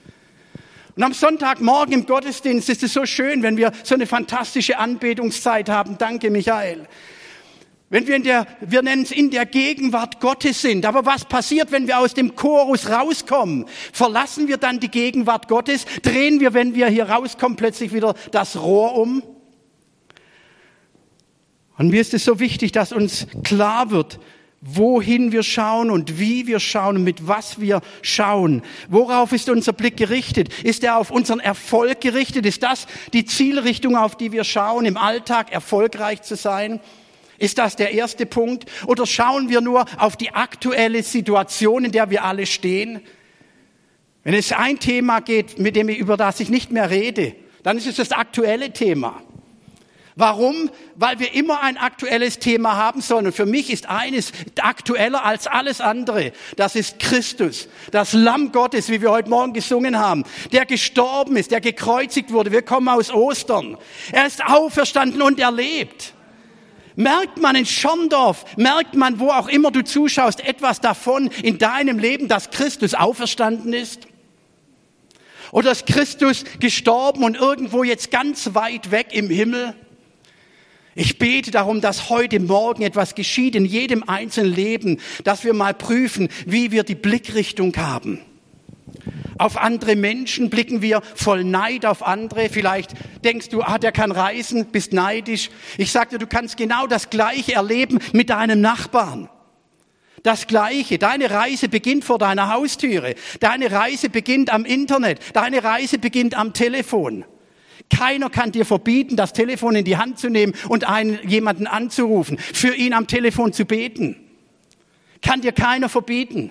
Und 0.96 1.03
am 1.03 1.12
Sonntagmorgen 1.12 1.94
im 1.94 2.07
Gottesdienst 2.07 2.68
ist 2.68 2.83
es 2.83 2.92
so 2.92 3.07
schön, 3.07 3.42
wenn 3.42 3.57
wir 3.57 3.72
so 3.83 3.94
eine 3.94 4.07
fantastische 4.07 4.79
Anbetungszeit 4.79 5.68
haben. 5.68 5.98
Danke, 5.98 6.31
Michael. 6.31 6.87
Wenn 7.90 8.07
wir 8.07 8.14
in 8.14 8.22
der, 8.22 8.46
wir 8.61 8.83
nennen 8.83 9.03
es 9.03 9.11
in 9.11 9.31
der 9.31 9.46
Gegenwart 9.46 10.20
Gottes 10.20 10.62
sind. 10.62 10.87
Aber 10.87 11.05
was 11.07 11.24
passiert, 11.24 11.72
wenn 11.72 11.88
wir 11.88 11.98
aus 11.98 12.14
dem 12.14 12.37
Chorus 12.37 12.88
rauskommen? 12.88 13.66
Verlassen 13.92 14.46
wir 14.46 14.59
dann 14.59 14.79
die 14.79 14.90
Gegenwart 14.90 15.48
Gottes? 15.48 15.87
Drehen 16.03 16.38
wir, 16.38 16.55
wenn 16.55 16.76
wir 16.76 16.87
hier 16.87 17.09
rauskommen, 17.09 17.57
plötzlich 17.57 17.92
wieder 17.92 18.14
das 18.31 18.57
Rohr 18.57 18.94
um? 18.94 19.24
Und 21.79 21.88
mir 21.88 22.00
ist 22.00 22.14
es 22.14 22.24
so 22.24 22.38
wichtig, 22.38 22.70
dass 22.70 22.92
uns 22.92 23.26
klar 23.42 23.90
wird, 23.90 24.20
wohin 24.61 25.33
wir 25.33 25.42
schauen 25.42 25.90
und 25.90 26.18
wie 26.18 26.46
wir 26.46 26.61
schauen 26.61 26.96
und 26.96 27.05
mit 27.05 27.27
was 27.27 27.61
wir 27.61 27.81
schauen. 28.03 28.62
Worauf 28.88 29.33
ist 29.33 29.49
unser 29.49 29.73
Blick 29.73 29.96
gerichtet? 29.96 30.53
Ist 30.62 30.85
er 30.85 30.99
auf 30.99 31.11
unseren 31.11 31.40
Erfolg 31.40 32.01
gerichtet? 32.01 32.44
Ist 32.44 32.62
das 32.62 32.87
die 33.12 33.25
Zielrichtung, 33.25 33.96
auf 33.96 34.16
die 34.16 34.33
wir 34.33 34.44
schauen, 34.44 34.85
im 34.85 34.99
Alltag 34.99 35.51
erfolgreich 35.51 36.23
zu 36.23 36.37
sein? 36.37 36.81
Ist 37.38 37.57
das 37.57 37.75
der 37.77 37.92
erste 37.92 38.27
Punkt? 38.27 38.70
Oder 38.87 39.07
schauen 39.07 39.49
wir 39.49 39.62
nur 39.62 39.87
auf 39.96 40.16
die 40.16 40.33
aktuelle 40.33 41.03
Situation, 41.03 41.87
in 41.87 41.92
der 41.92 42.11
wir 42.11 42.25
alle 42.25 42.44
stehen? 42.44 43.01
Wenn 44.25 44.35
es 44.35 44.53
ein 44.53 44.79
Thema 44.79 45.20
geht, 45.20 45.59
mit 45.59 45.75
dem 45.75 45.88
ich, 45.88 45.96
über 45.96 46.18
das 46.18 46.38
ich 46.40 46.51
nicht 46.51 46.70
mehr 46.70 46.90
rede, 46.90 47.35
dann 47.62 47.79
ist 47.79 47.87
es 47.87 47.96
das 47.96 48.12
aktuelle 48.12 48.73
Thema. 48.75 49.23
Warum? 50.20 50.70
Weil 50.96 51.18
wir 51.18 51.33
immer 51.33 51.62
ein 51.62 51.78
aktuelles 51.78 52.38
Thema 52.38 52.76
haben 52.76 53.00
sollen. 53.00 53.24
Und 53.24 53.33
für 53.33 53.46
mich 53.46 53.70
ist 53.70 53.88
eines 53.88 54.33
aktueller 54.61 55.24
als 55.24 55.46
alles 55.46 55.80
andere. 55.80 56.33
Das 56.56 56.76
ist 56.76 56.98
Christus, 56.98 57.68
das 57.90 58.12
Lamm 58.12 58.52
Gottes, 58.52 58.90
wie 58.90 59.00
wir 59.00 59.11
heute 59.11 59.30
Morgen 59.30 59.54
gesungen 59.54 59.98
haben, 59.98 60.24
der 60.52 60.66
gestorben 60.66 61.37
ist, 61.37 61.52
der 61.52 61.62
gekreuzigt 61.62 62.33
wurde. 62.33 62.52
Wir 62.52 62.61
kommen 62.61 62.88
aus 62.88 63.11
Ostern. 63.11 63.78
Er 64.12 64.26
ist 64.26 64.44
auferstanden 64.44 65.22
und 65.22 65.40
er 65.40 65.50
lebt. 65.50 66.12
Merkt 66.96 67.40
man 67.40 67.56
in 67.56 67.64
Schorndorf, 67.64 68.44
merkt 68.59 68.94
man, 68.94 69.20
wo 69.20 69.30
auch 69.30 69.48
immer 69.48 69.70
du 69.70 69.83
zuschaust, 69.83 70.40
etwas 70.40 70.83
davon 70.83 71.28
in 71.42 71.56
deinem 71.56 71.98
Leben, 71.98 72.28
dass 72.28 72.50
Christus 72.50 72.92
auferstanden 72.92 73.72
ist? 73.72 74.06
Oder 75.50 75.72
ist 75.72 75.87
Christus 75.87 76.44
gestorben 76.59 77.24
und 77.24 77.38
irgendwo 77.38 77.85
jetzt 77.85 78.11
ganz 78.11 78.50
weit 78.52 78.90
weg 78.90 79.09
im 79.12 79.30
Himmel? 79.30 79.74
Ich 80.94 81.18
bete 81.18 81.50
darum, 81.50 81.81
dass 81.81 82.11
heute 82.11 82.40
Morgen 82.40 82.83
etwas 82.83 83.14
geschieht 83.14 83.55
in 83.55 83.64
jedem 83.64 84.03
einzelnen 84.09 84.53
Leben, 84.53 84.98
dass 85.22 85.44
wir 85.44 85.55
mal 85.55 85.74
prüfen, 85.74 86.29
wie 86.46 86.72
wir 86.72 86.83
die 86.83 86.96
Blickrichtung 86.96 87.76
haben. 87.76 88.20
Auf 89.38 89.57
andere 89.57 89.96
Menschen 89.96 90.50
blicken 90.50 90.83
wir 90.83 91.00
voll 91.14 91.44
Neid 91.44 91.87
auf 91.87 92.07
andere. 92.07 92.50
Vielleicht 92.50 92.90
denkst 93.24 93.48
du, 93.48 93.62
ah, 93.62 93.79
der 93.79 93.92
kann 93.92 94.12
reisen, 94.12 94.66
bist 94.66 94.92
neidisch. 94.92 95.48
Ich 95.79 95.92
sagte, 95.92 96.18
du 96.18 96.26
kannst 96.26 96.57
genau 96.57 96.87
das 96.87 97.09
Gleiche 97.09 97.55
erleben 97.55 98.00
mit 98.12 98.29
deinem 98.29 98.61
Nachbarn. 98.61 99.31
Das 100.22 100.46
Gleiche. 100.46 100.98
Deine 100.98 101.31
Reise 101.31 101.68
beginnt 101.68 102.05
vor 102.05 102.18
deiner 102.18 102.53
Haustüre. 102.53 103.14
Deine 103.38 103.70
Reise 103.70 104.11
beginnt 104.11 104.53
am 104.53 104.66
Internet. 104.66 105.20
Deine 105.33 105.64
Reise 105.64 105.98
beginnt 105.98 106.37
am 106.37 106.53
Telefon. 106.53 107.24
Keiner 107.88 108.30
kann 108.30 108.52
dir 108.52 108.66
verbieten, 108.66 109.16
das 109.16 109.32
Telefon 109.32 109.76
in 109.76 109.84
die 109.84 109.96
Hand 109.96 110.18
zu 110.18 110.28
nehmen 110.28 110.54
und 110.68 110.88
einen, 110.88 111.18
jemanden 111.26 111.66
anzurufen, 111.66 112.38
für 112.38 112.74
ihn 112.74 112.92
am 112.92 113.06
Telefon 113.06 113.52
zu 113.52 113.64
beten. 113.64 114.16
Kann 115.22 115.40
dir 115.40 115.52
keiner 115.52 115.88
verbieten. 115.88 116.50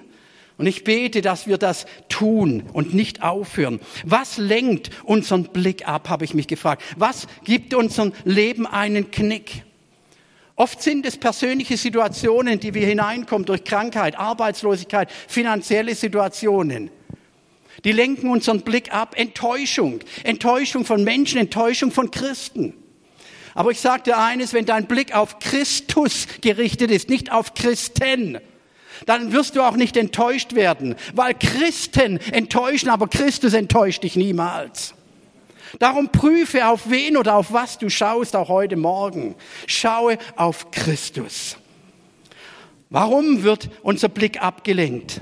Und 0.58 0.68
ich 0.68 0.84
bete, 0.84 1.22
dass 1.22 1.48
wir 1.48 1.58
das 1.58 1.86
tun 2.10 2.64
und 2.74 2.94
nicht 2.94 3.24
aufhören. 3.24 3.80
Was 4.04 4.38
lenkt 4.38 4.90
unseren 5.06 5.46
Blick 5.46 5.88
ab, 5.88 6.10
habe 6.10 6.26
ich 6.26 6.34
mich 6.34 6.48
gefragt. 6.48 6.84
Was 6.98 7.28
gibt 7.46 7.74
unserem 7.74 8.12
Leben 8.26 8.68
einen 8.68 9.10
Knick? 9.10 9.64
Oft 10.58 10.84
sind 10.84 11.06
es 11.06 11.16
persönliche 11.16 11.78
Situationen, 11.78 12.60
die 12.60 12.74
wir 12.74 12.86
hineinkommen 12.86 13.46
durch 13.46 13.64
Krankheit, 13.64 14.20
Arbeitslosigkeit, 14.20 15.10
finanzielle 15.30 15.96
Situationen, 15.96 16.92
Die 17.84 17.92
lenken 17.92 18.30
unseren 18.30 18.62
Blick 18.62 18.94
ab. 18.94 19.16
Enttäuschung. 19.18 20.00
Enttäuschung 20.24 20.86
von 20.86 21.04
Menschen, 21.04 21.40
Enttäuschung 21.40 21.92
von 21.92 22.12
Christen. 22.12 22.74
Aber 23.56 23.72
ich 23.72 23.80
sage 23.80 24.04
dir 24.04 24.18
eines, 24.18 24.54
wenn 24.54 24.66
dein 24.66 24.88
Blick 24.88 25.16
auf 25.16 25.40
Christus 25.40 26.28
gerichtet 26.42 26.92
ist, 26.92 27.10
nicht 27.10 27.32
auf 27.32 27.54
Christen, 27.54 28.40
dann 29.06 29.32
wirst 29.32 29.56
du 29.56 29.62
auch 29.62 29.76
nicht 29.76 29.98
enttäuscht 29.98 30.54
werden, 30.54 30.96
weil 31.14 31.34
Christen 31.34 32.18
enttäuschen, 32.32 32.90
aber 32.90 33.08
Christus 33.08 33.54
enttäuscht 33.54 34.04
dich 34.04 34.16
niemals. 34.16 34.94
Darum 35.78 36.10
prüfe, 36.10 36.68
auf 36.68 36.90
wen 36.90 37.16
oder 37.16 37.36
auf 37.36 37.54
was 37.54 37.78
du 37.78 37.90
schaust, 37.90 38.36
auch 38.36 38.50
heute 38.50 38.76
Morgen. 38.76 39.36
Schaue 39.68 40.18
auf 40.36 40.72
Christus. 40.72 41.58
Warum 42.90 43.44
wird 43.44 43.70
unser 43.84 44.10
Blick 44.10 44.42
abgelenkt? 44.42 45.22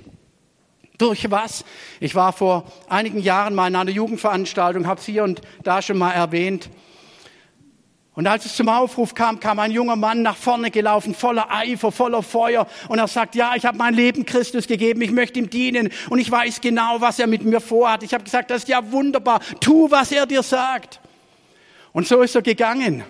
Durch 0.97 1.29
was? 1.29 1.63
Ich 1.99 2.15
war 2.15 2.33
vor 2.33 2.65
einigen 2.89 3.19
Jahren 3.19 3.53
mal 3.53 3.67
in 3.67 3.75
einer 3.75 3.91
Jugendveranstaltung, 3.91 4.87
habe 4.87 4.99
es 4.99 5.05
hier 5.05 5.23
und 5.23 5.41
da 5.63 5.81
schon 5.81 5.97
mal 5.97 6.11
erwähnt. 6.11 6.69
Und 8.17 8.25
als 8.25 8.45
es 8.45 8.55
zum 8.55 8.67
Aufruf 8.67 9.13
kam, 9.13 9.39
kam 9.39 9.59
ein 9.59 9.69
junger 9.69 9.95
Mann 9.95 10.23
nach 10.23 10.35
vorne 10.35 10.71
gelaufen, 10.71 11.13
voller 11.13 11.51
Eifer, 11.51 11.91
voller 11.91 12.23
Feuer. 12.23 12.65
Und 12.89 12.97
er 12.97 13.07
sagt, 13.07 13.35
ja, 13.35 13.53
ich 13.55 13.63
habe 13.63 13.77
mein 13.77 13.93
Leben 13.93 14.25
Christus 14.25 14.65
gegeben, 14.65 15.03
ich 15.03 15.11
möchte 15.11 15.37
ihm 15.37 15.51
dienen 15.51 15.91
und 16.09 16.17
ich 16.17 16.31
weiß 16.31 16.61
genau, 16.61 16.99
was 16.99 17.19
er 17.19 17.27
mit 17.27 17.43
mir 17.43 17.61
vorhat. 17.61 18.01
Ich 18.01 18.15
habe 18.15 18.23
gesagt, 18.23 18.49
das 18.49 18.63
ist 18.63 18.69
ja 18.69 18.91
wunderbar, 18.91 19.39
tu, 19.59 19.91
was 19.91 20.11
er 20.11 20.25
dir 20.25 20.41
sagt. 20.41 20.99
Und 21.93 22.07
so 22.07 22.23
ist 22.23 22.33
er 22.33 22.41
gegangen. 22.41 23.03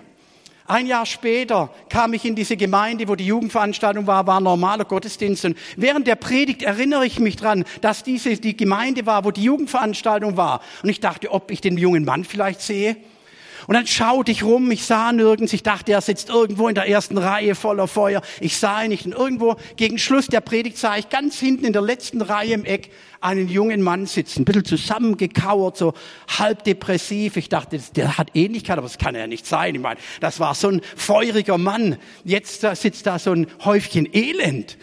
Ein 0.68 0.86
Jahr 0.86 1.06
später 1.06 1.70
kam 1.88 2.12
ich 2.12 2.26
in 2.26 2.34
diese 2.34 2.58
Gemeinde, 2.58 3.08
wo 3.08 3.14
die 3.14 3.24
Jugendveranstaltung 3.24 4.06
war, 4.06 4.26
war 4.26 4.38
normaler 4.38 4.84
Gottesdienst. 4.84 5.46
Und 5.46 5.56
während 5.76 6.06
der 6.06 6.16
Predigt 6.16 6.62
erinnere 6.62 7.06
ich 7.06 7.18
mich 7.18 7.36
dran, 7.36 7.64
dass 7.80 8.04
diese 8.04 8.36
die 8.36 8.54
Gemeinde 8.54 9.06
war, 9.06 9.24
wo 9.24 9.30
die 9.30 9.44
Jugendveranstaltung 9.44 10.36
war. 10.36 10.60
Und 10.82 10.90
ich 10.90 11.00
dachte, 11.00 11.30
ob 11.30 11.50
ich 11.50 11.62
den 11.62 11.78
jungen 11.78 12.04
Mann 12.04 12.22
vielleicht 12.22 12.60
sehe. 12.60 12.96
Und 13.68 13.74
dann 13.74 13.86
schaute 13.86 14.32
ich 14.32 14.44
rum, 14.44 14.70
ich 14.70 14.86
sah 14.86 15.12
nirgends, 15.12 15.52
ich 15.52 15.62
dachte, 15.62 15.92
er 15.92 16.00
sitzt 16.00 16.30
irgendwo 16.30 16.68
in 16.68 16.74
der 16.74 16.88
ersten 16.88 17.18
Reihe 17.18 17.54
voller 17.54 17.86
Feuer. 17.86 18.22
Ich 18.40 18.56
sah 18.56 18.82
ihn 18.82 18.88
nicht. 18.88 19.04
Und 19.04 19.12
irgendwo 19.12 19.56
gegen 19.76 19.98
Schluss 19.98 20.26
der 20.26 20.40
Predigt 20.40 20.78
sah 20.78 20.96
ich 20.96 21.10
ganz 21.10 21.38
hinten 21.38 21.66
in 21.66 21.74
der 21.74 21.82
letzten 21.82 22.22
Reihe 22.22 22.54
im 22.54 22.64
Eck 22.64 22.90
einen 23.20 23.46
jungen 23.46 23.82
Mann 23.82 24.06
sitzen, 24.06 24.40
ein 24.40 24.44
bisschen 24.46 24.64
zusammengekauert, 24.64 25.76
so 25.76 25.92
halb 26.38 26.64
depressiv. 26.64 27.36
Ich 27.36 27.50
dachte, 27.50 27.78
der 27.94 28.16
hat 28.16 28.30
Ähnlichkeit, 28.32 28.78
aber 28.78 28.86
das 28.86 28.96
kann 28.96 29.14
ja 29.14 29.26
nicht 29.26 29.44
sein. 29.44 29.74
Ich 29.74 29.82
meine, 29.82 30.00
das 30.20 30.40
war 30.40 30.54
so 30.54 30.68
ein 30.68 30.80
feuriger 30.96 31.58
Mann. 31.58 31.98
Jetzt 32.24 32.62
sitzt 32.62 33.06
da 33.06 33.18
so 33.18 33.32
ein 33.32 33.48
Häufchen 33.66 34.08
Elend. 34.10 34.78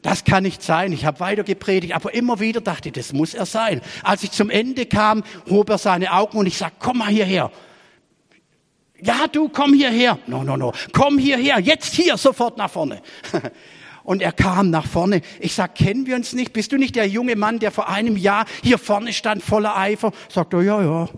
Das 0.00 0.24
kann 0.24 0.44
nicht 0.44 0.62
sein. 0.62 0.92
Ich 0.94 1.04
habe 1.04 1.20
weiter 1.20 1.44
gepredigt, 1.44 1.94
aber 1.94 2.14
immer 2.14 2.40
wieder 2.40 2.62
dachte 2.62 2.88
ich, 2.88 2.94
das 2.94 3.12
muss 3.12 3.34
er 3.34 3.44
sein. 3.44 3.82
Als 4.02 4.22
ich 4.22 4.30
zum 4.30 4.48
Ende 4.48 4.86
kam, 4.86 5.24
hob 5.50 5.68
er 5.68 5.76
seine 5.76 6.14
Augen 6.14 6.38
und 6.38 6.46
ich 6.46 6.56
sag, 6.56 6.72
komm 6.78 6.98
mal 6.98 7.08
hierher. 7.08 7.52
Ja, 9.00 9.26
du, 9.30 9.48
komm 9.48 9.74
hierher. 9.74 10.18
No, 10.26 10.42
no, 10.42 10.56
no. 10.56 10.72
Komm 10.92 11.18
hierher. 11.18 11.60
Jetzt 11.60 11.94
hier, 11.94 12.16
sofort 12.16 12.56
nach 12.56 12.70
vorne. 12.70 13.00
Und 14.02 14.22
er 14.22 14.32
kam 14.32 14.70
nach 14.70 14.86
vorne. 14.86 15.20
Ich 15.38 15.54
sag, 15.54 15.74
kennen 15.74 16.06
wir 16.06 16.16
uns 16.16 16.32
nicht? 16.32 16.52
Bist 16.52 16.72
du 16.72 16.78
nicht 16.78 16.96
der 16.96 17.06
junge 17.06 17.36
Mann, 17.36 17.58
der 17.58 17.70
vor 17.70 17.88
einem 17.88 18.16
Jahr 18.16 18.46
hier 18.62 18.78
vorne 18.78 19.12
stand, 19.12 19.42
voller 19.42 19.76
Eifer? 19.76 20.12
Sagt 20.30 20.54
er, 20.54 20.62
ja, 20.62 20.82
ja. 20.82 21.08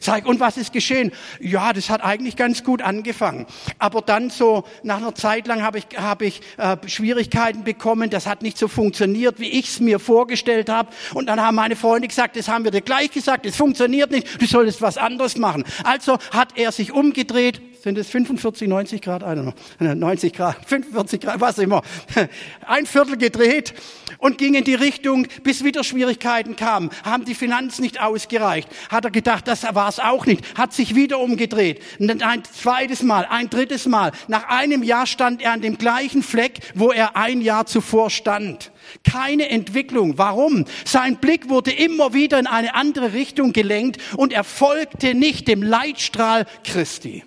Sag, 0.00 0.26
und 0.26 0.40
was 0.40 0.56
ist 0.56 0.72
geschehen? 0.72 1.12
Ja, 1.40 1.72
das 1.72 1.90
hat 1.90 2.02
eigentlich 2.02 2.36
ganz 2.36 2.64
gut 2.64 2.82
angefangen. 2.82 3.46
Aber 3.78 4.02
dann 4.02 4.30
so, 4.30 4.64
nach 4.82 4.98
einer 4.98 5.14
Zeit 5.14 5.46
lang 5.46 5.62
habe 5.62 5.78
ich, 5.78 5.86
hab 5.96 6.22
ich 6.22 6.40
äh, 6.56 6.76
Schwierigkeiten 6.86 7.64
bekommen. 7.64 8.10
Das 8.10 8.26
hat 8.26 8.42
nicht 8.42 8.58
so 8.58 8.68
funktioniert, 8.68 9.40
wie 9.40 9.48
ich 9.50 9.68
es 9.68 9.80
mir 9.80 9.98
vorgestellt 9.98 10.68
habe. 10.68 10.90
Und 11.14 11.26
dann 11.26 11.40
haben 11.40 11.54
meine 11.54 11.76
Freunde 11.76 12.08
gesagt, 12.08 12.36
das 12.36 12.48
haben 12.48 12.64
wir 12.64 12.70
dir 12.70 12.80
gleich 12.80 13.10
gesagt, 13.10 13.46
es 13.46 13.56
funktioniert 13.56 14.10
nicht, 14.10 14.40
du 14.40 14.46
solltest 14.46 14.82
was 14.82 14.98
anderes 14.98 15.36
machen. 15.36 15.64
Also 15.84 16.18
hat 16.30 16.56
er 16.56 16.72
sich 16.72 16.92
umgedreht, 16.92 17.60
sind 17.82 17.98
es 17.98 18.08
45, 18.08 18.68
90 18.68 19.00
Grad? 19.00 19.22
I 19.22 19.26
don't 19.26 19.52
know. 19.78 19.94
90 19.94 20.32
Grad, 20.32 20.56
45 20.66 21.20
Grad, 21.20 21.40
was 21.40 21.58
immer. 21.58 21.82
Ein 22.66 22.86
Viertel 22.86 23.16
gedreht 23.16 23.74
und 24.18 24.38
ging 24.38 24.54
in 24.54 24.64
die 24.64 24.74
Richtung, 24.74 25.26
bis 25.42 25.64
wieder 25.64 25.84
Schwierigkeiten 25.84 26.56
kamen. 26.56 26.90
Haben 27.04 27.24
die 27.24 27.34
Finanzen 27.34 27.82
nicht 27.82 28.00
ausgereicht. 28.00 28.68
Hat 28.88 29.04
er 29.04 29.10
gedacht, 29.10 29.48
das 29.48 29.62
war 29.74 29.88
es 29.88 29.98
auch 29.98 30.26
nicht. 30.26 30.56
Hat 30.56 30.72
sich 30.72 30.94
wieder 30.94 31.18
umgedreht. 31.18 31.82
Und 31.98 32.22
ein 32.22 32.42
zweites 32.44 33.02
Mal, 33.02 33.26
ein 33.28 33.50
drittes 33.50 33.86
Mal. 33.86 34.12
Nach 34.28 34.48
einem 34.48 34.82
Jahr 34.82 35.06
stand 35.06 35.42
er 35.42 35.52
an 35.52 35.60
dem 35.60 35.78
gleichen 35.78 36.22
Fleck, 36.22 36.60
wo 36.74 36.90
er 36.90 37.16
ein 37.16 37.40
Jahr 37.40 37.66
zuvor 37.66 38.10
stand. 38.10 38.72
Keine 39.04 39.50
Entwicklung. 39.50 40.18
Warum? 40.18 40.64
Sein 40.84 41.16
Blick 41.16 41.48
wurde 41.48 41.72
immer 41.72 42.14
wieder 42.14 42.38
in 42.38 42.46
eine 42.46 42.74
andere 42.74 43.12
Richtung 43.12 43.52
gelenkt 43.52 44.00
und 44.16 44.32
er 44.32 44.44
folgte 44.44 45.14
nicht 45.14 45.48
dem 45.48 45.62
Leitstrahl 45.62 46.46
Christi. 46.64 47.24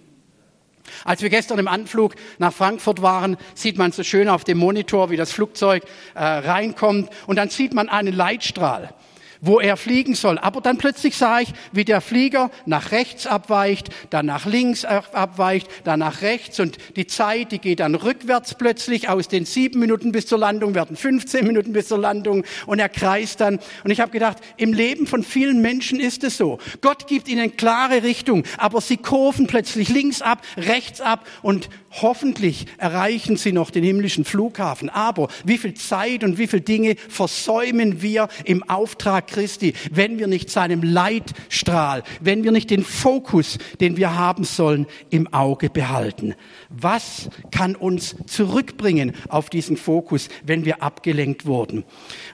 Als 1.05 1.21
wir 1.21 1.29
gestern 1.29 1.59
im 1.59 1.67
Anflug 1.67 2.15
nach 2.37 2.53
Frankfurt 2.53 3.01
waren, 3.01 3.37
sieht 3.53 3.77
man 3.77 3.91
so 3.91 4.03
schön 4.03 4.29
auf 4.29 4.43
dem 4.43 4.57
Monitor, 4.57 5.09
wie 5.09 5.17
das 5.17 5.31
Flugzeug 5.31 5.83
äh, 6.15 6.23
reinkommt. 6.23 7.09
Und 7.27 7.35
dann 7.35 7.49
sieht 7.49 7.73
man 7.73 7.89
einen 7.89 8.13
Leitstrahl 8.13 8.93
wo 9.41 9.59
er 9.59 9.77
fliegen 9.77 10.15
soll. 10.15 10.37
Aber 10.37 10.61
dann 10.61 10.77
plötzlich 10.77 11.15
sah 11.17 11.39
ich, 11.39 11.49
wie 11.71 11.85
der 11.85 12.01
Flieger 12.01 12.51
nach 12.65 12.91
rechts 12.91 13.27
abweicht, 13.27 13.89
dann 14.09 14.25
nach 14.25 14.45
links 14.45 14.85
abweicht, 14.85 15.67
dann 15.83 15.99
nach 15.99 16.21
rechts 16.21 16.59
und 16.59 16.77
die 16.95 17.07
Zeit, 17.07 17.51
die 17.51 17.59
geht 17.59 17.79
dann 17.79 17.95
rückwärts 17.95 18.55
plötzlich. 18.55 19.09
Aus 19.09 19.27
den 19.27 19.45
sieben 19.45 19.79
Minuten 19.79 20.11
bis 20.11 20.27
zur 20.27 20.39
Landung 20.39 20.75
werden 20.75 20.95
15 20.95 21.45
Minuten 21.45 21.73
bis 21.73 21.87
zur 21.87 21.99
Landung 21.99 22.43
und 22.65 22.79
er 22.79 22.89
kreist 22.89 23.41
dann. 23.41 23.59
Und 23.83 23.91
ich 23.91 23.99
habe 23.99 24.11
gedacht, 24.11 24.37
im 24.57 24.73
Leben 24.73 25.07
von 25.07 25.23
vielen 25.23 25.61
Menschen 25.61 25.99
ist 25.99 26.23
es 26.23 26.37
so. 26.37 26.59
Gott 26.81 27.07
gibt 27.07 27.27
ihnen 27.27 27.55
klare 27.57 28.03
Richtung, 28.03 28.43
aber 28.57 28.81
sie 28.81 28.97
kurven 28.97 29.47
plötzlich 29.47 29.89
links 29.89 30.21
ab, 30.21 30.41
rechts 30.57 31.01
ab 31.01 31.25
und 31.41 31.69
hoffentlich 31.91 32.65
erreichen 32.77 33.37
sie 33.37 33.51
noch 33.51 33.71
den 33.71 33.83
himmlischen 33.83 34.25
Flughafen. 34.25 34.89
Aber 34.89 35.27
wie 35.43 35.57
viel 35.57 35.73
Zeit 35.73 36.23
und 36.23 36.37
wie 36.37 36.47
viel 36.47 36.61
Dinge 36.61 36.95
versäumen 37.07 38.01
wir 38.01 38.27
im 38.45 38.67
Auftrag 38.69 39.27
Christi, 39.27 39.73
wenn 39.91 40.19
wir 40.19 40.27
nicht 40.27 40.49
seinem 40.49 40.83
Leitstrahl, 40.83 42.03
wenn 42.21 42.43
wir 42.43 42.51
nicht 42.51 42.69
den 42.69 42.83
Fokus, 42.83 43.57
den 43.79 43.97
wir 43.97 44.15
haben 44.15 44.43
sollen, 44.43 44.85
im 45.09 45.33
Auge 45.33 45.69
behalten. 45.69 46.35
Was 46.69 47.29
kann 47.51 47.75
uns 47.75 48.15
zurückbringen 48.27 49.13
auf 49.27 49.49
diesen 49.49 49.77
Fokus, 49.77 50.29
wenn 50.45 50.65
wir 50.65 50.83
abgelenkt 50.83 51.45
wurden? 51.45 51.83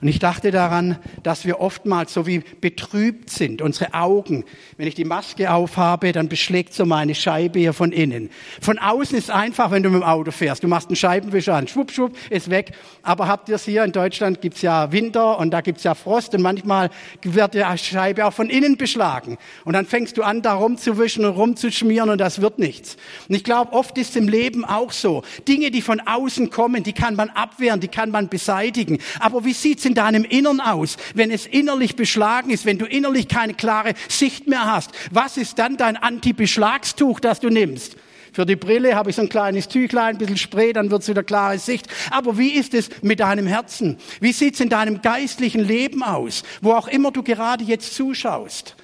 Und 0.01 0.07
ich 0.07 0.19
dachte 0.19 0.51
daran, 0.51 0.97
dass 1.23 1.45
wir 1.45 1.59
oftmals 1.59 2.13
so 2.13 2.27
wie 2.27 2.39
betrübt 2.61 3.29
sind, 3.29 3.61
unsere 3.61 3.93
Augen. 3.93 4.45
Wenn 4.77 4.87
ich 4.87 4.95
die 4.95 5.05
Maske 5.05 5.51
aufhabe, 5.51 6.11
dann 6.11 6.29
beschlägt 6.29 6.73
so 6.73 6.85
meine 6.85 7.15
Scheibe 7.15 7.59
hier 7.59 7.73
von 7.73 7.91
innen. 7.91 8.29
Von 8.61 8.79
außen 8.79 9.17
ist 9.17 9.29
einfach, 9.45 9.69
wenn 9.69 9.83
du 9.83 9.91
mit 9.91 10.01
dem 10.01 10.03
Auto 10.03 10.31
fährst. 10.31 10.63
Du 10.63 10.67
machst 10.67 10.89
einen 10.89 10.95
Scheibenwischer 10.95 11.53
an, 11.53 11.67
schwupp, 11.67 11.91
schwupp, 11.91 12.17
ist 12.31 12.49
weg. 12.49 12.71
Aber 13.03 13.27
habt 13.27 13.47
ihr 13.47 13.55
es 13.55 13.65
hier 13.65 13.83
in 13.83 13.91
Deutschland, 13.91 14.41
gibt's 14.41 14.63
ja 14.63 14.91
Winter 14.91 15.37
und 15.37 15.51
da 15.51 15.61
gibt's 15.61 15.83
ja 15.83 15.93
Frost 15.93 16.33
und 16.33 16.41
manchmal 16.41 16.89
wird 17.21 17.53
die 17.53 17.63
Scheibe 17.77 18.25
auch 18.25 18.33
von 18.33 18.49
innen 18.49 18.75
beschlagen. 18.75 19.37
Und 19.63 19.73
dann 19.73 19.85
fängst 19.85 20.17
du 20.17 20.23
an, 20.23 20.41
da 20.41 20.55
rumzuwischen 20.55 21.25
und 21.25 21.33
rumzuschmieren 21.33 22.09
und 22.09 22.17
das 22.17 22.41
wird 22.41 22.57
nichts. 22.57 22.97
Und 23.29 23.35
ich 23.35 23.43
glaube, 23.43 23.73
oft 23.73 23.95
ist 23.99 24.17
im 24.17 24.27
Leben 24.27 24.65
auch 24.65 24.91
so. 24.91 25.21
Dinge, 25.47 25.69
die 25.69 25.83
von 25.83 25.99
außen 25.99 26.49
kommen, 26.49 26.81
die 26.81 26.93
kann 26.93 27.15
man 27.15 27.29
abwehren, 27.29 27.79
die 27.79 27.87
kann 27.87 28.09
man 28.09 28.29
beseitigen. 28.29 28.97
Aber 29.19 29.45
wie 29.45 29.53
sieht's 29.53 29.85
in 29.85 29.93
deinem 29.93 30.23
Innern 30.23 30.59
aus, 30.59 30.97
wenn 31.13 31.29
es 31.29 31.45
innerlich 31.45 31.95
beschlagen 31.95 32.49
ist, 32.49 32.65
wenn 32.65 32.79
du 32.79 32.85
innerlich 32.85 33.27
keine 33.27 33.53
klare 33.53 33.93
Sicht 34.07 34.47
mehr 34.47 34.65
hast? 34.65 34.89
Was 35.11 35.37
ist 35.37 35.59
dann 35.59 35.77
dein 35.77 35.97
Anti-Beschlagstuch, 35.97 37.19
das 37.19 37.39
du 37.39 37.49
nimmst? 37.49 37.95
Für 38.35 38.45
die 38.45 38.57
Brille 38.57 38.97
habe 38.97 39.09
ich 39.09 39.15
so 39.15 39.21
ein 39.21 39.29
kleines 39.29 39.69
Tüchlein, 39.69 40.15
ein 40.15 40.17
bisschen 40.17 40.35
Spray, 40.35 40.73
dann 40.73 40.91
wird's 40.91 41.07
wieder 41.07 41.23
klare 41.23 41.57
Sicht. 41.57 41.87
Aber 42.11 42.37
wie 42.37 42.49
ist 42.49 42.73
es 42.73 42.89
mit 43.01 43.21
deinem 43.21 43.47
Herzen? 43.47 43.97
Wie 44.19 44.33
sieht's 44.33 44.59
in 44.59 44.67
deinem 44.67 45.01
geistlichen 45.01 45.63
Leben 45.63 46.03
aus? 46.03 46.43
Wo 46.61 46.73
auch 46.73 46.89
immer 46.89 47.11
du 47.11 47.23
gerade 47.23 47.63
jetzt 47.63 47.95
zuschaust 47.95 48.75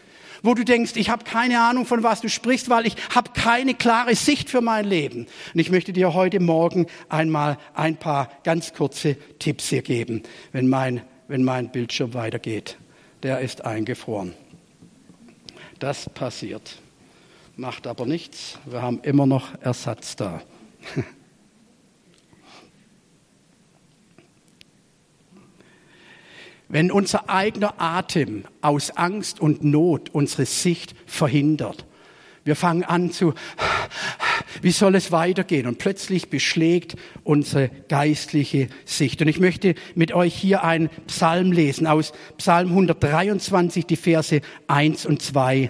wo 0.44 0.56
du 0.56 0.66
denkst, 0.66 0.94
ich 0.96 1.12
habe 1.12 1.24
keine 1.24 1.62
Ahnung, 1.62 1.86
von 1.86 2.02
was 2.02 2.20
du 2.22 2.28
sprichst, 2.28 2.68
weil 2.68 2.88
ich 2.88 2.96
habe 3.14 3.30
keine 3.32 3.76
klare 3.76 4.16
Sicht 4.16 4.50
für 4.50 4.62
mein 4.62 4.86
Leben. 4.86 5.28
Und 5.54 5.60
ich 5.60 5.70
möchte 5.70 5.94
dir 5.94 6.16
heute 6.16 6.40
Morgen 6.40 6.88
einmal 7.10 7.60
ein 7.76 7.96
paar 7.96 8.28
ganz 8.44 8.74
kurze 8.74 9.18
Tipps 9.38 9.70
hier 9.70 9.84
geben, 9.84 10.24
wenn 10.52 10.68
mein, 10.68 11.04
wenn 11.28 11.44
mein 11.44 11.72
Bildschirm 11.72 12.16
weitergeht. 12.16 12.80
Der 13.22 13.42
ist 13.42 13.66
eingefroren. 13.66 14.34
Das 15.78 16.10
passiert 16.10 16.81
macht 17.56 17.88
aber 17.88 18.06
nichts. 18.06 18.60
Wir 18.66 18.82
haben 18.82 19.00
immer 19.04 19.26
noch 19.26 19.60
Ersatz 19.62 20.16
da. 20.16 20.42
Wenn 26.70 26.92
unser 26.92 27.30
eigener 27.30 27.82
Atem 27.82 28.46
aus 28.62 28.92
Angst 28.92 29.40
und 29.42 29.64
Not 29.64 30.10
unsere 30.10 30.46
Sicht 30.46 30.96
verhindert, 31.06 31.86
wir 32.44 32.56
fangen 32.56 32.84
an 32.84 33.12
zu, 33.12 33.34
Wie 34.62 34.72
soll 34.72 34.96
es 34.96 35.12
weitergehen? 35.12 35.68
Und 35.68 35.78
plötzlich 35.78 36.30
beschlägt 36.30 36.96
unsere 37.24 37.70
geistliche 37.88 38.68
Sicht. 38.86 39.22
Und 39.22 39.28
ich 39.28 39.40
möchte 39.40 39.76
mit 39.96 40.12
euch 40.12 40.36
hier 40.36 40.64
einen 40.64 40.90
Psalm 41.08 41.52
lesen 41.52 41.88
aus 41.88 42.14
Psalm 42.38 42.70
123, 42.70 43.86
die 43.86 43.96
Verse 43.96 44.42
1 44.68 45.06
und 45.06 45.22
2. 45.22 45.70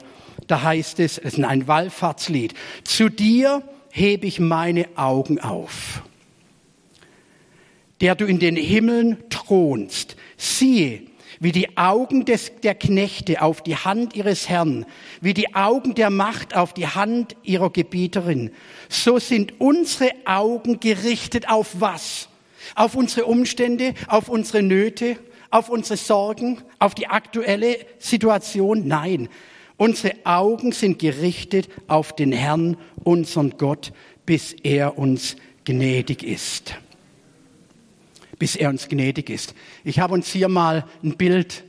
Da 0.51 0.63
heißt 0.63 0.99
es, 0.99 1.17
es 1.17 1.35
ist 1.35 1.43
ein 1.45 1.69
Wallfahrtslied. 1.69 2.55
Zu 2.83 3.07
dir 3.07 3.63
hebe 3.89 4.27
ich 4.27 4.41
meine 4.41 4.85
Augen 4.97 5.39
auf. 5.39 6.03
Der 8.01 8.15
du 8.15 8.25
in 8.25 8.37
den 8.37 8.57
Himmeln 8.57 9.15
thronst. 9.29 10.17
Siehe, 10.35 11.03
wie 11.39 11.53
die 11.53 11.77
Augen 11.77 12.25
des, 12.25 12.51
der 12.63 12.75
Knechte 12.75 13.41
auf 13.41 13.63
die 13.63 13.77
Hand 13.77 14.13
ihres 14.13 14.49
Herrn, 14.49 14.85
wie 15.21 15.33
die 15.33 15.55
Augen 15.55 15.95
der 15.95 16.09
Macht 16.09 16.53
auf 16.53 16.73
die 16.73 16.87
Hand 16.87 17.37
ihrer 17.43 17.69
Gebieterin. 17.69 18.51
So 18.89 19.19
sind 19.19 19.61
unsere 19.61 20.11
Augen 20.25 20.81
gerichtet 20.81 21.49
auf 21.49 21.79
was? 21.79 22.27
Auf 22.75 22.95
unsere 22.95 23.25
Umstände, 23.25 23.93
auf 24.09 24.27
unsere 24.27 24.63
Nöte, 24.63 25.15
auf 25.49 25.69
unsere 25.69 25.95
Sorgen, 25.95 26.61
auf 26.77 26.93
die 26.93 27.07
aktuelle 27.07 27.77
Situation? 27.99 28.85
Nein. 28.85 29.29
Unsere 29.81 30.13
Augen 30.25 30.73
sind 30.73 30.99
gerichtet 30.99 31.67
auf 31.87 32.15
den 32.15 32.31
Herrn, 32.31 32.77
unseren 33.03 33.57
Gott, 33.57 33.93
bis 34.27 34.53
er 34.53 34.99
uns 34.99 35.37
gnädig 35.65 36.21
ist 36.21 36.75
bis 38.37 38.55
er 38.55 38.69
uns 38.69 38.89
gnädig 38.89 39.29
ist. 39.29 39.53
Ich 39.83 39.99
habe 39.99 40.15
uns 40.15 40.31
hier 40.31 40.47
mal 40.47 40.83
ein 41.03 41.15
Bild 41.15 41.63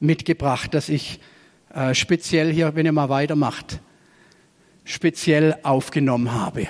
mitgebracht, 0.00 0.74
das 0.74 0.88
ich 0.88 1.20
äh, 1.72 1.94
speziell 1.94 2.52
hier, 2.52 2.74
wenn 2.74 2.84
ihr 2.84 2.90
mal 2.90 3.10
weitermacht, 3.10 3.78
speziell 4.84 5.56
aufgenommen 5.62 6.32
habe. 6.32 6.66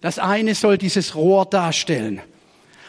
Das 0.00 0.18
eine 0.18 0.54
soll 0.54 0.78
dieses 0.78 1.14
Rohr 1.14 1.44
darstellen. 1.44 2.22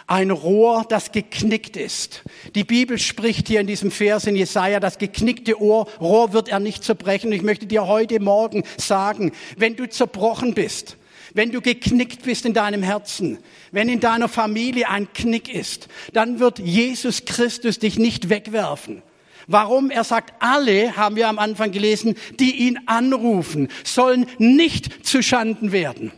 Ein 0.09 0.31
Rohr, 0.31 0.85
das 0.89 1.11
geknickt 1.11 1.77
ist. 1.77 2.23
Die 2.55 2.63
Bibel 2.63 2.97
spricht 2.97 3.47
hier 3.47 3.61
in 3.61 3.67
diesem 3.67 3.91
Vers 3.91 4.25
in 4.25 4.35
Jesaja, 4.35 4.79
das 4.79 4.97
geknickte 4.97 5.61
Ohr, 5.61 5.87
Rohr 6.01 6.33
wird 6.33 6.49
er 6.49 6.59
nicht 6.59 6.83
zerbrechen. 6.83 7.31
Ich 7.31 7.43
möchte 7.43 7.67
dir 7.67 7.85
heute 7.85 8.19
Morgen 8.19 8.63
sagen, 8.77 9.33
wenn 9.55 9.75
du 9.75 9.87
zerbrochen 9.87 10.55
bist, 10.55 10.97
wenn 11.35 11.51
du 11.51 11.61
geknickt 11.61 12.23
bist 12.23 12.47
in 12.47 12.55
deinem 12.55 12.81
Herzen, 12.81 13.37
wenn 13.71 13.87
in 13.87 13.99
deiner 13.99 14.29
Familie 14.29 14.89
ein 14.89 15.13
Knick 15.13 15.53
ist, 15.53 15.89
dann 16.11 16.39
wird 16.39 16.57
Jesus 16.57 17.25
Christus 17.25 17.77
dich 17.77 17.99
nicht 17.99 18.29
wegwerfen. 18.29 19.03
Warum? 19.45 19.91
Er 19.91 20.03
sagt, 20.03 20.33
alle, 20.39 20.97
haben 20.97 21.17
wir 21.17 21.27
am 21.27 21.37
Anfang 21.37 21.71
gelesen, 21.71 22.15
die 22.39 22.67
ihn 22.67 22.79
anrufen, 22.87 23.67
sollen 23.83 24.25
nicht 24.39 25.05
zu 25.05 25.21
Schanden 25.21 25.71
werden. 25.71 26.11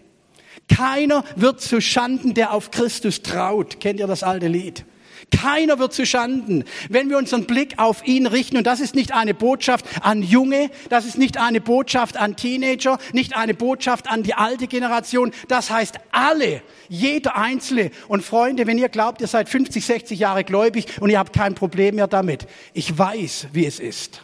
Keiner 0.75 1.23
wird 1.35 1.61
zu 1.61 1.81
Schanden, 1.81 2.33
der 2.33 2.53
auf 2.53 2.71
Christus 2.71 3.21
traut. 3.21 3.79
Kennt 3.79 3.99
ihr 3.99 4.07
das 4.07 4.23
alte 4.23 4.47
Lied? 4.47 4.85
Keiner 5.29 5.79
wird 5.79 5.93
zu 5.93 6.05
Schanden, 6.05 6.65
wenn 6.89 7.09
wir 7.09 7.17
unseren 7.17 7.45
Blick 7.45 7.75
auf 7.77 8.05
ihn 8.05 8.27
richten. 8.27 8.57
Und 8.57 8.67
das 8.67 8.79
ist 8.79 8.95
nicht 8.95 9.13
eine 9.13 9.33
Botschaft 9.33 9.85
an 10.01 10.23
Junge, 10.23 10.69
das 10.89 11.05
ist 11.05 11.17
nicht 11.17 11.37
eine 11.37 11.61
Botschaft 11.61 12.17
an 12.17 12.35
Teenager, 12.35 12.97
nicht 13.13 13.35
eine 13.35 13.53
Botschaft 13.53 14.09
an 14.09 14.23
die 14.23 14.33
alte 14.33 14.67
Generation. 14.67 15.31
Das 15.47 15.71
heißt 15.71 15.99
alle, 16.11 16.61
jeder 16.89 17.37
Einzelne. 17.37 17.91
Und 18.07 18.23
Freunde, 18.23 18.67
wenn 18.67 18.77
ihr 18.77 18.89
glaubt, 18.89 19.21
ihr 19.21 19.27
seid 19.27 19.47
50, 19.47 19.85
60 19.85 20.19
Jahre 20.19 20.43
gläubig 20.43 20.99
und 20.99 21.09
ihr 21.09 21.19
habt 21.19 21.33
kein 21.33 21.55
Problem 21.55 21.95
mehr 21.95 22.07
damit. 22.07 22.47
Ich 22.73 22.97
weiß, 22.97 23.47
wie 23.53 23.65
es 23.65 23.79
ist. 23.79 24.21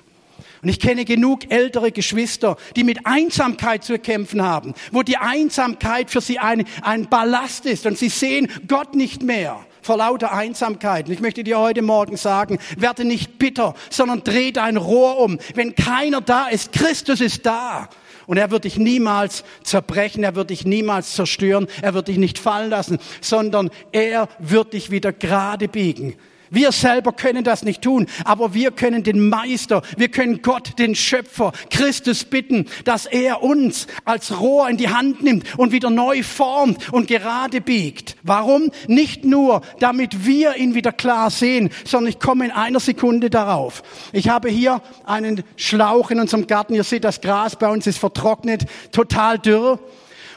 Und 0.62 0.70
ich 0.70 0.80
kenne 0.80 1.06
genug 1.06 1.52
ältere 1.52 1.92
Geschwister, 1.92 2.58
die 2.76 2.84
mit 2.84 3.06
Einsamkeit 3.06 3.84
zu 3.84 4.00
kämpfen 4.00 4.42
haben, 4.42 4.74
wo 4.92 5.04
die 5.04 5.18
Einsamkeit 5.18 6.10
für 6.10 6.22
sie 6.22 6.40
ein, 6.40 6.66
ein 6.82 7.08
Ballast 7.08 7.66
ist 7.66 7.86
und 7.86 7.98
sie 7.98 8.10
sehen 8.10 8.50
Gott 8.68 8.96
nicht 8.96 9.22
mehr 9.22 9.60
vor 9.82 9.98
lauter 9.98 10.34
Einsamkeit. 10.34 11.08
Und 11.08 11.14
ich 11.14 11.22
möchte 11.22 11.44
dir 11.44 11.60
heute 11.60 11.82
Morgen 11.82 12.18
sagen, 12.18 12.60
werde 12.78 13.06
nicht 13.06 13.40
bitter, 13.40 13.74
sondern 13.90 14.24
dreh 14.24 14.52
dein 14.52 14.76
Rohr 14.78 15.18
um. 15.20 15.40
Wenn 15.56 15.76
keiner 15.76 16.20
da 16.20 16.48
ist, 16.48 16.74
Christus 16.74 17.22
ist 17.22 17.46
da. 17.46 17.90
Und 18.26 18.36
er 18.36 18.52
wird 18.52 18.66
dich 18.66 18.78
niemals 18.78 19.46
zerbrechen, 19.64 20.26
er 20.26 20.36
wird 20.36 20.50
dich 20.50 20.66
niemals 20.66 21.14
zerstören, 21.14 21.68
er 21.82 21.94
wird 21.94 22.10
dich 22.10 22.18
nicht 22.18 22.38
fallen 22.38 22.70
lassen, 22.70 23.00
sondern 23.22 23.70
er 23.94 24.28
wird 24.40 24.74
dich 24.74 24.92
wieder 24.92 25.14
gerade 25.14 25.70
biegen. 25.70 26.16
Wir 26.50 26.72
selber 26.72 27.12
können 27.12 27.44
das 27.44 27.64
nicht 27.64 27.82
tun, 27.82 28.08
aber 28.24 28.54
wir 28.54 28.72
können 28.72 29.04
den 29.04 29.30
Meister, 29.30 29.82
wir 29.98 30.10
können 30.10 30.42
Gott, 30.42 30.80
den 30.80 30.96
Schöpfer, 30.96 31.52
Christus 31.70 32.24
bitten, 32.24 32.66
dass 32.86 33.06
er 33.06 33.44
uns 33.44 33.88
als 34.06 34.40
Rohr 34.40 34.70
in 34.70 34.78
die 34.78 34.90
Hand 34.90 35.24
nimmt 35.24 35.58
und 35.58 35.72
wieder 35.72 35.90
neu 35.90 36.24
formt 36.24 36.92
und 36.92 37.08
gerade 37.08 37.62
biegt. 37.62 38.16
Warum? 38.24 38.72
Nicht 38.88 39.26
nur, 39.26 39.62
damit 39.80 40.26
wir 40.26 40.56
ihn 40.56 40.76
wieder 40.76 40.92
klar 40.92 41.30
sehen, 41.30 41.70
sondern 41.86 42.10
ich 42.10 42.20
komme 42.20 42.46
in 42.46 42.52
einer 42.52 42.80
Sekunde 42.80 43.30
darauf. 43.30 43.84
Ich 44.14 44.30
habe 44.30 44.50
hier 44.50 44.82
einen 45.06 45.44
Schlauch 45.56 46.12
in 46.12 46.20
unserem 46.20 46.48
Garten. 46.48 46.74
Ihr 46.74 46.84
seht, 46.84 47.04
das 47.04 47.22
Gras 47.22 47.56
bei 47.56 47.70
uns 47.70 47.88
ist 47.88 48.00
vertrocknet, 48.00 48.66
total 48.92 49.40
dürr. 49.40 49.80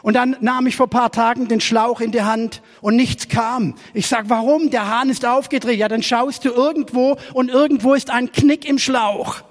Und 0.03 0.15
dann 0.15 0.37
nahm 0.41 0.67
ich 0.67 0.77
vor 0.77 0.89
paar 0.89 1.11
Tagen 1.11 1.49
den 1.49 1.61
Schlauch 1.61 2.01
in 2.01 2.13
die 2.13 2.23
Hand 2.23 2.63
und 2.81 2.97
nichts 2.97 3.29
kam. 3.29 3.75
Ich 3.95 4.07
sag, 4.07 4.29
warum? 4.29 4.71
Der 4.71 4.89
Hahn 4.89 5.11
ist 5.11 5.27
aufgedreht. 5.27 5.79
Ja, 5.79 5.89
dann 5.89 6.03
schaust 6.03 6.45
du 6.45 6.51
irgendwo 6.51 7.17
und 7.35 7.51
irgendwo 7.51 7.95
ist 7.95 8.11
ein 8.11 8.33
Knick 8.33 8.69
im 8.69 8.79
Schlauch. 8.79 9.43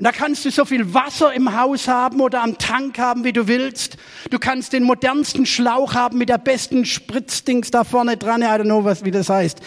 Und 0.00 0.04
da 0.04 0.12
kannst 0.12 0.46
du 0.46 0.50
so 0.50 0.64
viel 0.64 0.94
Wasser 0.94 1.34
im 1.34 1.54
Haus 1.60 1.86
haben 1.86 2.22
oder 2.22 2.42
am 2.42 2.56
Tank 2.56 2.98
haben, 2.98 3.22
wie 3.22 3.34
du 3.34 3.48
willst. 3.48 3.98
Du 4.30 4.38
kannst 4.38 4.72
den 4.72 4.82
modernsten 4.82 5.44
Schlauch 5.44 5.92
haben 5.92 6.16
mit 6.16 6.30
der 6.30 6.38
besten 6.38 6.86
Spritzdings 6.86 7.70
da 7.70 7.84
vorne 7.84 8.16
dran. 8.16 8.40
I 8.40 8.46
don't 8.46 8.62
know, 8.62 8.82
was, 8.82 9.04
wie 9.04 9.10
das 9.10 9.28
heißt. 9.28 9.60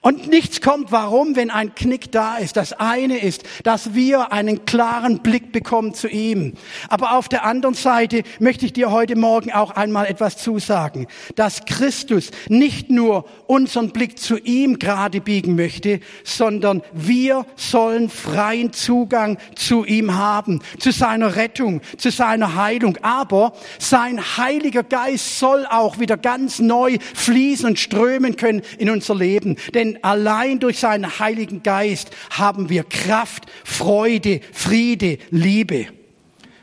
Und 0.00 0.26
nichts 0.26 0.60
kommt. 0.60 0.90
Warum? 0.90 1.36
Wenn 1.36 1.50
ein 1.50 1.72
Knick 1.76 2.10
da 2.10 2.38
ist. 2.38 2.56
Das 2.56 2.72
eine 2.72 3.18
ist, 3.18 3.44
dass 3.62 3.94
wir 3.94 4.32
einen 4.32 4.64
klaren 4.64 5.20
Blick 5.20 5.52
bekommen 5.52 5.94
zu 5.94 6.08
ihm. 6.08 6.54
Aber 6.88 7.12
auf 7.12 7.28
der 7.28 7.44
anderen 7.44 7.76
Seite 7.76 8.24
möchte 8.40 8.66
ich 8.66 8.72
dir 8.72 8.90
heute 8.90 9.14
Morgen 9.14 9.52
auch 9.52 9.70
einmal 9.70 10.06
etwas 10.06 10.36
zusagen. 10.38 11.06
Dass 11.36 11.64
Christus 11.64 12.32
nicht 12.48 12.90
nur 12.90 13.24
unseren 13.46 13.90
Blick 13.90 14.18
zu 14.18 14.36
ihm 14.36 14.80
gerade 14.80 15.20
biegen 15.20 15.54
möchte, 15.54 16.00
sondern 16.24 16.82
wir 16.92 17.46
sollen 17.54 18.08
freien 18.08 18.72
Zugang 18.72 19.38
zu 19.60 19.84
ihm 19.84 20.14
haben, 20.14 20.60
zu 20.78 20.90
seiner 20.90 21.36
Rettung, 21.36 21.80
zu 21.96 22.10
seiner 22.10 22.54
Heilung. 22.54 22.96
Aber 23.02 23.52
sein 23.78 24.20
Heiliger 24.36 24.82
Geist 24.82 25.38
soll 25.38 25.66
auch 25.66 25.98
wieder 25.98 26.16
ganz 26.16 26.58
neu 26.58 26.98
fließen 27.14 27.66
und 27.66 27.78
strömen 27.78 28.36
können 28.36 28.62
in 28.78 28.90
unser 28.90 29.14
Leben. 29.14 29.56
Denn 29.74 30.02
allein 30.02 30.58
durch 30.58 30.78
seinen 30.78 31.18
Heiligen 31.18 31.62
Geist 31.62 32.10
haben 32.30 32.68
wir 32.68 32.84
Kraft, 32.84 33.46
Freude, 33.64 34.40
Friede, 34.52 35.18
Liebe. 35.30 35.86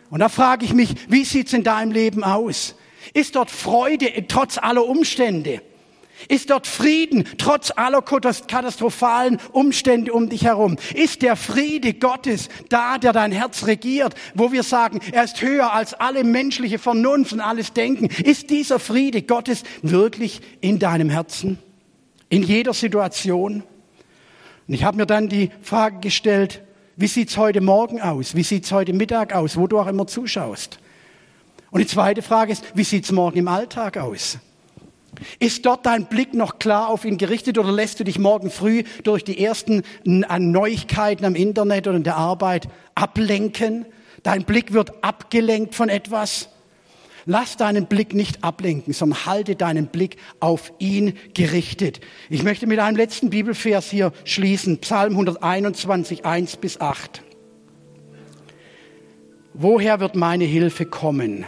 Und 0.10 0.20
da 0.20 0.30
frage 0.30 0.66
ich 0.66 0.74
mich, 0.74 0.96
wie 1.10 1.24
sieht's 1.24 1.54
in 1.54 1.64
deinem 1.64 1.92
Leben 1.92 2.24
aus? 2.24 2.76
Ist 3.14 3.36
dort 3.36 3.52
Freude 3.52 4.26
trotz 4.28 4.58
aller 4.58 4.86
Umstände? 4.86 5.62
Ist 6.28 6.50
dort 6.50 6.68
Frieden 6.68 7.26
trotz 7.38 7.72
aller 7.76 8.02
katastrophalen 8.02 9.40
Umstände 9.52 10.12
um 10.14 10.30
dich 10.30 10.46
herum? 10.46 10.78
Ist 10.94 11.22
der 11.22 11.36
Friede 11.36 11.94
Gottes 11.94 12.50
da, 12.70 12.98
der 12.98 13.14
dein 13.14 13.32
Herz 13.32 13.68
regiert, 13.68 14.16
wo 14.34 14.52
wir 14.52 14.64
sagen, 14.64 15.00
er 15.12 15.24
ist 15.24 15.42
höher 15.42 15.72
als 15.74 15.94
alle 15.94 16.24
menschliche 16.24 16.80
Vernunft 16.80 17.34
und 17.34 17.40
alles 17.40 17.74
Denken? 17.74 18.08
Ist 18.24 18.50
dieser 18.50 18.80
Friede 18.80 19.22
Gottes 19.22 19.64
wirklich 19.84 20.42
in 20.60 20.80
deinem 20.80 21.10
Herzen? 21.10 21.60
In 22.30 22.44
jeder 22.44 22.74
Situation? 22.74 23.64
Und 24.68 24.74
ich 24.74 24.84
habe 24.84 24.98
mir 24.98 25.06
dann 25.06 25.30
die 25.30 25.52
Frage 25.62 26.00
gestellt, 26.00 26.62
wie 26.98 27.08
sieht's 27.08 27.38
heute 27.38 27.62
Morgen 27.62 28.02
aus? 28.02 28.36
Wie 28.36 28.44
sieht's 28.44 28.72
heute 28.72 28.92
Mittag 28.92 29.34
aus? 29.34 29.56
Wo 29.56 29.68
du 29.68 29.80
auch 29.80 29.88
immer 29.88 30.08
zuschaust. 30.08 30.80
Und 31.70 31.80
die 31.80 31.88
zweite 31.88 32.24
Frage 32.24 32.52
ist, 32.52 32.64
wie 32.74 32.84
sieht's 32.84 33.12
morgen 33.12 33.38
im 33.38 33.48
Alltag 33.48 33.98
aus? 33.98 34.40
Ist 35.40 35.66
dort 35.66 35.86
dein 35.86 36.06
Blick 36.06 36.34
noch 36.34 36.60
klar 36.60 36.90
auf 36.90 37.06
ihn 37.06 37.18
gerichtet 37.18 37.58
oder 37.58 37.72
lässt 37.72 38.00
du 38.00 38.04
dich 38.04 38.20
morgen 38.20 38.50
früh 38.50 38.84
durch 39.04 39.24
die 39.24 39.44
ersten 39.44 39.84
Neuigkeiten 40.06 41.26
am 41.26 41.36
Internet 41.36 41.88
oder 41.88 41.98
in 41.98 42.04
der 42.04 42.18
Arbeit 42.18 42.68
ablenken? 42.96 43.86
Dein 44.24 44.44
Blick 44.44 44.74
wird 44.74 45.04
abgelenkt 45.04 45.76
von 45.76 45.90
etwas. 45.90 46.50
Lass 47.30 47.58
deinen 47.58 47.88
Blick 47.88 48.14
nicht 48.14 48.44
ablenken, 48.44 48.94
sondern 48.94 49.26
halte 49.26 49.58
deinen 49.58 49.88
Blick 49.88 50.16
auf 50.40 50.72
ihn 50.80 51.14
gerichtet. 51.34 52.00
Ich 52.30 52.42
möchte 52.44 52.68
mit 52.68 52.80
einem 52.80 52.96
letzten 52.96 53.30
Bibelvers 53.30 53.90
hier 53.90 54.14
schließen. 54.24 54.78
Psalm 54.80 55.12
121, 55.12 56.26
1 56.26 56.56
bis 56.56 56.80
8. 56.80 57.24
Woher 59.54 60.00
wird 60.00 60.16
meine 60.16 60.46
Hilfe 60.46 60.86
kommen? 60.86 61.46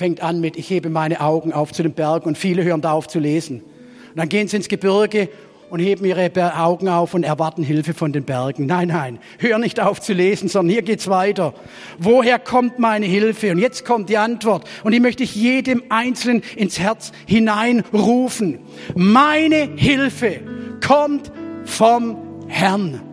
Fängt 0.00 0.22
an 0.22 0.40
mit, 0.40 0.56
ich 0.56 0.70
hebe 0.70 0.88
meine 0.88 1.20
Augen 1.20 1.52
auf 1.52 1.74
zu 1.74 1.82
den 1.82 1.92
Bergen 1.92 2.26
und 2.26 2.38
viele 2.38 2.64
hören 2.64 2.80
da 2.80 2.92
auf 2.92 3.06
zu 3.06 3.18
lesen. 3.18 3.60
Und 3.60 4.16
dann 4.16 4.30
gehen 4.30 4.48
sie 4.48 4.56
ins 4.56 4.68
Gebirge 4.68 5.28
und 5.68 5.78
heben 5.78 6.06
ihre 6.06 6.30
Augen 6.58 6.88
auf 6.88 7.12
und 7.12 7.22
erwarten 7.22 7.62
Hilfe 7.62 7.92
von 7.92 8.10
den 8.10 8.24
Bergen. 8.24 8.64
Nein, 8.64 8.88
nein, 8.88 9.18
hör 9.36 9.58
nicht 9.58 9.78
auf 9.78 10.00
zu 10.00 10.14
lesen, 10.14 10.48
sondern 10.48 10.72
hier 10.72 10.80
geht's 10.80 11.08
weiter. 11.08 11.52
Woher 11.98 12.38
kommt 12.38 12.78
meine 12.78 13.04
Hilfe? 13.04 13.50
Und 13.50 13.58
jetzt 13.58 13.84
kommt 13.84 14.08
die 14.08 14.16
Antwort. 14.16 14.66
Und 14.84 14.92
die 14.92 15.00
möchte 15.00 15.22
ich 15.22 15.34
jedem 15.34 15.82
Einzelnen 15.90 16.42
ins 16.56 16.78
Herz 16.78 17.12
hineinrufen. 17.26 18.58
Meine 18.94 19.68
Hilfe 19.76 20.40
kommt 20.80 21.30
vom 21.66 22.16
Herrn. 22.48 23.09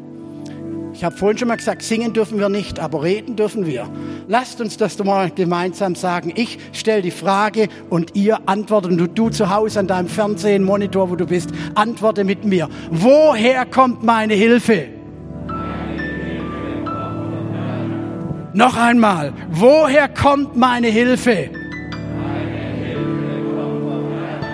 Ich 0.97 1.03
habe 1.03 1.15
vorhin 1.15 1.37
schon 1.37 1.47
mal 1.47 1.57
gesagt, 1.57 1.83
singen 1.83 2.11
dürfen 2.13 2.39
wir 2.39 2.49
nicht, 2.49 2.79
aber 2.79 3.03
reden 3.03 3.35
dürfen 3.35 3.67
wir. 3.67 3.87
Lasst 4.27 4.59
uns 4.61 4.77
das 4.77 4.97
mal 4.97 5.29
gemeinsam 5.29 5.93
sagen. 5.93 6.33
Ich 6.35 6.57
stelle 6.73 7.03
die 7.03 7.11
Frage 7.11 7.67
und 7.91 8.15
ihr 8.15 8.39
antwortet. 8.47 8.93
Und 8.93 8.97
du, 8.97 9.07
du 9.07 9.29
zu 9.29 9.51
Hause 9.51 9.81
an 9.81 9.85
deinem 9.85 10.07
Fernsehen, 10.07 10.63
Monitor, 10.63 11.11
wo 11.11 11.15
du 11.15 11.27
bist, 11.27 11.51
antworte 11.75 12.23
mit 12.23 12.45
mir. 12.45 12.67
Woher 12.89 13.67
kommt 13.67 14.01
meine 14.01 14.33
Hilfe? 14.33 14.87
Noch 18.53 18.75
einmal. 18.75 19.33
Woher 19.51 20.09
kommt 20.09 20.55
meine 20.55 20.87
Hilfe? 20.87 21.51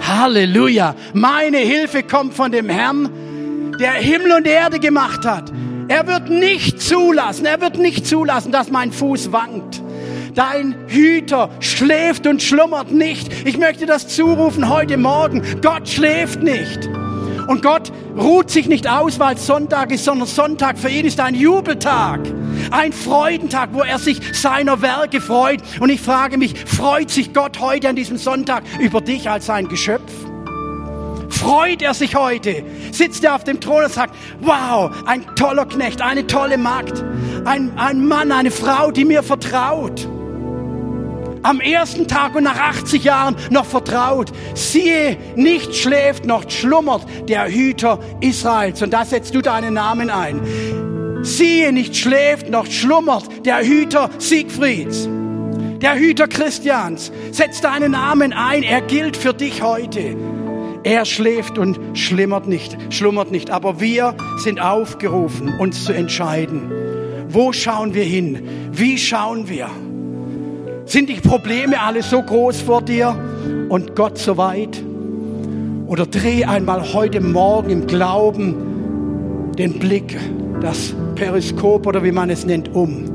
Halleluja. 0.01 0.93
Meine 1.13 1.60
Hilfe 1.60 2.03
kommt 2.03 2.34
von 2.34 2.51
dem 2.51 2.67
Herrn, 2.67 3.77
der 3.79 3.93
Himmel 3.93 4.34
und 4.34 4.45
Erde 4.45 4.79
gemacht 4.79 5.25
hat. 5.25 5.53
Er 5.88 6.08
wird 6.08 6.30
nicht 6.30 6.82
zulassen, 6.82 7.46
er 7.46 7.62
wird 7.62 7.78
nicht 7.78 8.08
zulassen, 8.08 8.52
dass 8.52 8.69
mein 8.72 8.91
Fuß 8.91 9.32
wankt. 9.32 9.82
Dein 10.34 10.76
Hüter 10.88 11.50
schläft 11.60 12.26
und 12.26 12.41
schlummert 12.41 12.91
nicht. 12.91 13.32
Ich 13.46 13.58
möchte 13.58 13.86
das 13.86 14.08
zurufen 14.08 14.69
heute 14.69 14.98
Morgen. 14.98 15.43
Gott 15.62 15.88
schläft 15.88 16.41
nicht. 16.41 16.89
Und 17.48 17.62
Gott 17.62 17.91
ruht 18.17 18.50
sich 18.50 18.67
nicht 18.67 18.88
aus, 18.88 19.19
weil 19.19 19.38
Sonntag 19.38 19.91
ist, 19.91 20.06
sondern 20.06 20.28
Sonntag 20.28 20.80
für 20.80 20.89
ihn 20.89 21.06
ist 21.06 21.19
ein 21.19 21.36
Jubeltag, 21.36 22.22
ein 22.72 22.93
Freudentag, 22.93 23.69
wo 23.74 23.82
er 23.82 24.00
sich 24.00 24.19
seiner 24.34 24.82
Werke 24.82 25.19
freut. 25.19 25.62
Und 25.80 25.89
ich 25.89 26.02
frage 26.02 26.38
mich, 26.38 26.56
freut 26.65 27.10
sich 27.12 27.34
Gott 27.34 27.60
heute 27.60 27.89
an 27.89 27.96
diesem 27.96 28.17
Sonntag 28.17 28.63
über 28.80 29.02
dich 29.02 29.30
als 29.30 29.48
sein 29.48 29.67
Geschöpf? 29.67 30.12
Freut 31.34 31.82
er 31.82 31.93
sich 31.93 32.15
heute. 32.15 32.63
Sitzt 32.91 33.24
er 33.24 33.36
auf 33.36 33.43
dem 33.43 33.60
Thron 33.60 33.84
und 33.84 33.91
sagt, 33.91 34.15
wow, 34.41 34.91
ein 35.06 35.26
toller 35.36 35.65
Knecht, 35.65 36.02
eine 36.02 36.28
tolle 36.28 36.58
Magd, 36.58 37.04
ein, 37.46 37.72
ein 37.78 38.08
Mann, 38.08 38.32
eine 38.32 38.52
Frau, 38.52 38.91
die 38.91 39.06
mir 39.06 39.24
vertraut. 39.24 40.08
Am 41.41 41.60
ersten 41.60 42.08
Tag 42.08 42.36
und 42.36 42.43
nach 42.43 42.58
80 42.58 43.04
Jahren 43.04 43.36
noch 43.50 43.65
vertraut. 43.65 44.32
Siehe, 44.54 45.17
nicht 45.36 45.76
schläft 45.76 46.26
noch 46.26 46.50
schlummert 46.50 47.06
der 47.28 47.50
Hüter 47.50 48.00
Israels. 48.22 48.82
Und 48.82 48.93
da 48.93 49.04
setzt 49.04 49.36
du 49.36 49.41
deinen 49.41 49.74
Namen 49.74 50.10
ein. 50.10 50.39
Siehe, 51.22 51.74
nicht 51.74 51.98
schläft 51.98 52.50
noch 52.50 52.67
schlummert 52.67 53.46
der 53.46 53.62
Hüter 53.65 54.10
Siegfrieds 54.19 55.10
der 55.84 55.96
Hüter 55.96 56.30
Christians. 56.30 57.12
Setz 57.32 57.60
deinen 57.60 57.91
Namen 57.91 58.32
ein, 58.32 58.63
er 58.63 58.82
gilt 58.82 59.17
für 59.17 59.34
dich 59.34 59.62
heute. 59.62 60.15
Er 60.84 61.06
schläft 61.06 61.58
und 61.58 61.80
schlummert 61.93 62.48
nicht, 62.48 62.78
schlummert 62.89 63.32
nicht. 63.32 63.50
Aber 63.50 63.80
wir 63.80 64.15
sind 64.38 64.62
aufgerufen, 64.62 65.54
uns 65.60 65.86
zu 65.86 65.93
entscheiden. 65.93 66.72
Wo 67.30 67.54
schauen 67.54 67.93
wir 67.93 68.04
hin? 68.04 68.41
Wie 68.72 68.98
schauen 68.98 69.48
wir? 69.48 69.69
Sind 70.86 71.10
die 71.10 71.22
Probleme 71.22 71.82
alle 71.82 72.04
so 72.04 72.22
groß 72.22 72.62
vor 72.62 72.82
dir 72.82 73.15
und 73.69 73.96
Gott 73.96 74.17
so 74.17 74.38
weit? 74.38 74.84
Oder 75.88 76.06
dreh 76.06 76.43
einmal 76.43 76.93
heute 76.93 77.22
Morgen 77.22 77.69
im 77.69 77.88
Glauben 77.88 79.54
den 79.58 79.80
Blick, 79.80 80.17
das 80.62 80.93
Periskop 81.15 81.88
oder 81.88 82.04
wie 82.04 82.12
man 82.12 82.30
es 82.30 82.46
nennt, 82.46 82.74
um. 82.74 83.10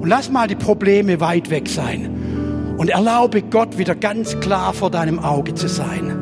Und 0.00 0.08
lass 0.08 0.30
mal 0.30 0.48
die 0.48 0.54
Probleme 0.54 1.20
weit 1.20 1.50
weg 1.50 1.68
sein. 1.68 2.74
Und 2.78 2.88
erlaube 2.88 3.42
Gott 3.42 3.78
wieder 3.78 3.94
ganz 3.94 4.40
klar 4.40 4.72
vor 4.72 4.90
deinem 4.90 5.18
Auge 5.18 5.54
zu 5.54 5.68
sein. 5.68 6.21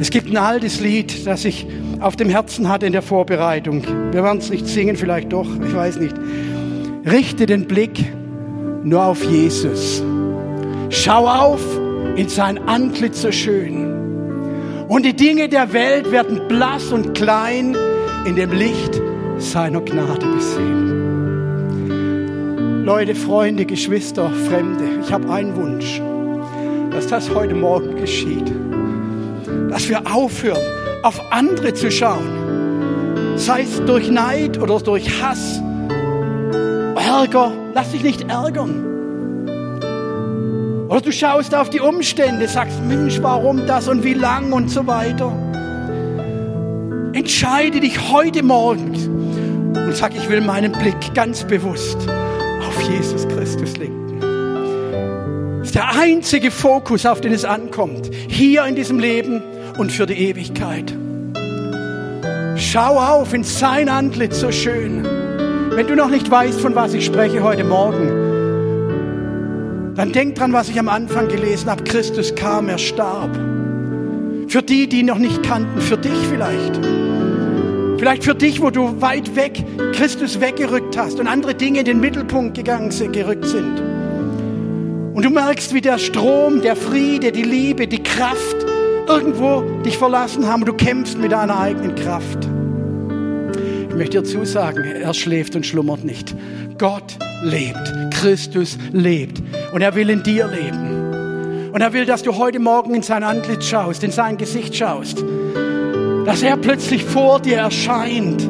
Es 0.00 0.08
gibt 0.08 0.30
ein 0.30 0.38
altes 0.38 0.80
Lied, 0.80 1.26
das 1.26 1.44
ich 1.44 1.66
auf 2.00 2.16
dem 2.16 2.30
Herzen 2.30 2.70
hatte 2.70 2.86
in 2.86 2.92
der 2.92 3.02
Vorbereitung. 3.02 3.84
Wir 4.12 4.22
werden 4.22 4.38
es 4.38 4.48
nicht 4.48 4.66
singen, 4.66 4.96
vielleicht 4.96 5.30
doch, 5.30 5.46
ich 5.62 5.74
weiß 5.74 5.98
nicht. 5.98 6.16
Richte 7.04 7.44
den 7.44 7.66
Blick 7.66 8.10
nur 8.82 9.04
auf 9.04 9.22
Jesus. 9.22 10.02
Schau 10.88 11.26
auf 11.26 11.60
in 12.16 12.30
sein 12.30 12.56
Antlitz 12.66 13.20
so 13.20 13.30
schön. 13.30 14.86
Und 14.88 15.04
die 15.04 15.14
Dinge 15.14 15.50
der 15.50 15.74
Welt 15.74 16.10
werden 16.10 16.48
blass 16.48 16.92
und 16.92 17.14
klein 17.14 17.76
in 18.24 18.36
dem 18.36 18.52
Licht 18.52 18.98
seiner 19.36 19.82
Gnade 19.82 20.24
besehen. 20.34 20.86
Leute, 22.86 23.14
Freunde, 23.14 23.66
Geschwister, 23.66 24.30
Fremde, 24.48 24.84
ich 25.04 25.12
habe 25.12 25.30
einen 25.30 25.54
Wunsch, 25.56 26.00
dass 26.90 27.06
das 27.06 27.28
heute 27.34 27.54
Morgen 27.54 27.96
geschieht 27.96 28.50
dass 29.70 29.88
wir 29.88 30.02
aufhören, 30.12 30.62
auf 31.02 31.20
andere 31.32 31.72
zu 31.74 31.90
schauen. 31.90 33.36
Sei 33.36 33.62
es 33.62 33.82
durch 33.86 34.10
Neid 34.10 34.58
oder 34.58 34.78
durch 34.80 35.22
Hass, 35.22 35.60
Ärger. 37.10 37.52
Lass 37.74 37.90
dich 37.90 38.02
nicht 38.02 38.30
ärgern. 38.30 38.86
Oder 40.88 41.00
du 41.00 41.12
schaust 41.12 41.54
auf 41.54 41.70
die 41.70 41.80
Umstände, 41.80 42.48
sagst, 42.48 42.80
Mensch, 42.86 43.18
warum 43.20 43.66
das 43.66 43.88
und 43.88 44.04
wie 44.04 44.14
lang 44.14 44.52
und 44.52 44.70
so 44.70 44.86
weiter. 44.86 45.32
Entscheide 47.12 47.80
dich 47.80 48.10
heute 48.10 48.42
Morgen 48.42 48.94
und 49.74 49.96
sag, 49.96 50.14
ich 50.16 50.28
will 50.28 50.40
meinen 50.40 50.72
Blick 50.72 51.14
ganz 51.14 51.44
bewusst 51.44 51.98
auf 52.66 52.80
Jesus 52.82 53.28
Christus 53.28 53.76
lenken. 53.76 54.20
Das 55.58 55.68
ist 55.68 55.74
der 55.74 55.90
einzige 55.98 56.50
Fokus, 56.50 57.06
auf 57.06 57.20
den 57.20 57.32
es 57.32 57.44
ankommt. 57.44 58.10
Hier 58.28 58.64
in 58.64 58.76
diesem 58.76 58.98
Leben 58.98 59.42
und 59.78 59.92
für 59.92 60.06
die 60.06 60.14
Ewigkeit. 60.14 60.94
Schau 62.56 62.98
auf 62.98 63.32
in 63.34 63.44
sein 63.44 63.88
Antlitz 63.88 64.40
so 64.40 64.52
schön. 64.52 65.04
Wenn 65.70 65.86
du 65.86 65.94
noch 65.94 66.10
nicht 66.10 66.30
weißt, 66.30 66.60
von 66.60 66.74
was 66.74 66.94
ich 66.94 67.06
spreche 67.06 67.42
heute 67.42 67.64
Morgen, 67.64 68.08
dann 69.94 70.12
denk 70.12 70.34
dran, 70.34 70.52
was 70.52 70.68
ich 70.68 70.78
am 70.78 70.88
Anfang 70.88 71.28
gelesen 71.28 71.70
habe. 71.70 71.84
Christus 71.84 72.34
kam, 72.34 72.68
er 72.68 72.78
starb. 72.78 73.34
Für 74.48 74.62
die, 74.62 74.88
die 74.88 75.00
ihn 75.00 75.06
noch 75.06 75.18
nicht 75.18 75.42
kannten, 75.42 75.80
für 75.80 75.96
dich 75.96 76.18
vielleicht. 76.28 76.80
Vielleicht 77.98 78.24
für 78.24 78.34
dich, 78.34 78.60
wo 78.62 78.70
du 78.70 79.00
weit 79.00 79.36
weg 79.36 79.62
Christus 79.92 80.40
weggerückt 80.40 80.96
hast 80.96 81.20
und 81.20 81.26
andere 81.26 81.54
Dinge 81.54 81.80
in 81.80 81.84
den 81.84 82.00
Mittelpunkt 82.00 82.56
gegangen 82.56 82.90
sind, 82.90 83.12
gerückt 83.12 83.44
sind. 83.44 83.78
Und 85.12 85.22
du 85.22 85.30
merkst, 85.30 85.74
wie 85.74 85.82
der 85.82 85.98
Strom, 85.98 86.62
der 86.62 86.76
Friede, 86.76 87.30
die 87.30 87.42
Liebe, 87.42 87.86
die 87.86 88.02
Kraft 88.02 88.59
irgendwo 89.10 89.62
dich 89.82 89.98
verlassen 89.98 90.46
haben 90.46 90.62
und 90.62 90.68
du 90.68 90.74
kämpfst 90.74 91.18
mit 91.18 91.32
deiner 91.32 91.58
eigenen 91.58 91.94
Kraft. 91.94 92.48
Ich 93.88 93.96
möchte 93.96 94.20
dir 94.20 94.24
zusagen, 94.24 94.84
er 94.84 95.14
schläft 95.14 95.56
und 95.56 95.66
schlummert 95.66 96.04
nicht. 96.04 96.34
Gott 96.78 97.16
lebt. 97.42 97.92
Christus 98.12 98.78
lebt. 98.92 99.42
Und 99.72 99.82
er 99.82 99.94
will 99.94 100.10
in 100.10 100.22
dir 100.22 100.46
leben. 100.46 101.70
Und 101.72 101.80
er 101.80 101.92
will, 101.92 102.06
dass 102.06 102.22
du 102.22 102.36
heute 102.36 102.58
Morgen 102.58 102.94
in 102.94 103.02
sein 103.02 103.22
Antlitz 103.22 103.66
schaust, 103.66 104.02
in 104.04 104.10
sein 104.10 104.36
Gesicht 104.36 104.76
schaust. 104.76 105.24
Dass 106.24 106.42
er 106.42 106.56
plötzlich 106.56 107.04
vor 107.04 107.40
dir 107.40 107.58
erscheint. 107.58 108.48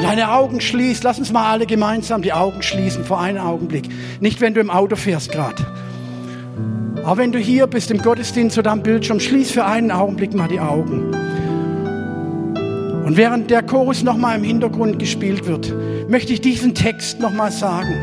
Deine 0.00 0.30
Augen 0.32 0.60
schließt, 0.60 1.04
lass 1.04 1.18
uns 1.18 1.32
mal 1.32 1.50
alle 1.50 1.66
gemeinsam 1.66 2.22
die 2.22 2.32
Augen 2.32 2.62
schließen 2.62 3.04
vor 3.04 3.20
einem 3.20 3.44
Augenblick. 3.44 3.88
Nicht, 4.20 4.40
wenn 4.40 4.54
du 4.54 4.60
im 4.60 4.70
Auto 4.70 4.96
fährst 4.96 5.32
gerade. 5.32 5.66
Aber 7.06 7.18
wenn 7.18 7.30
du 7.30 7.38
hier 7.38 7.68
bist 7.68 7.92
im 7.92 8.02
Gottesdienst 8.02 8.58
oder 8.58 8.72
am 8.72 8.82
Bildschirm, 8.82 9.20
schließ 9.20 9.52
für 9.52 9.64
einen 9.64 9.92
Augenblick 9.92 10.34
mal 10.34 10.48
die 10.48 10.58
Augen. 10.58 11.14
Und 13.04 13.16
während 13.16 13.48
der 13.48 13.62
Chorus 13.62 14.02
nochmal 14.02 14.36
im 14.36 14.42
Hintergrund 14.42 14.98
gespielt 14.98 15.46
wird, 15.46 15.72
möchte 16.08 16.32
ich 16.32 16.40
diesen 16.40 16.74
Text 16.74 17.20
nochmal 17.20 17.52
sagen. 17.52 17.94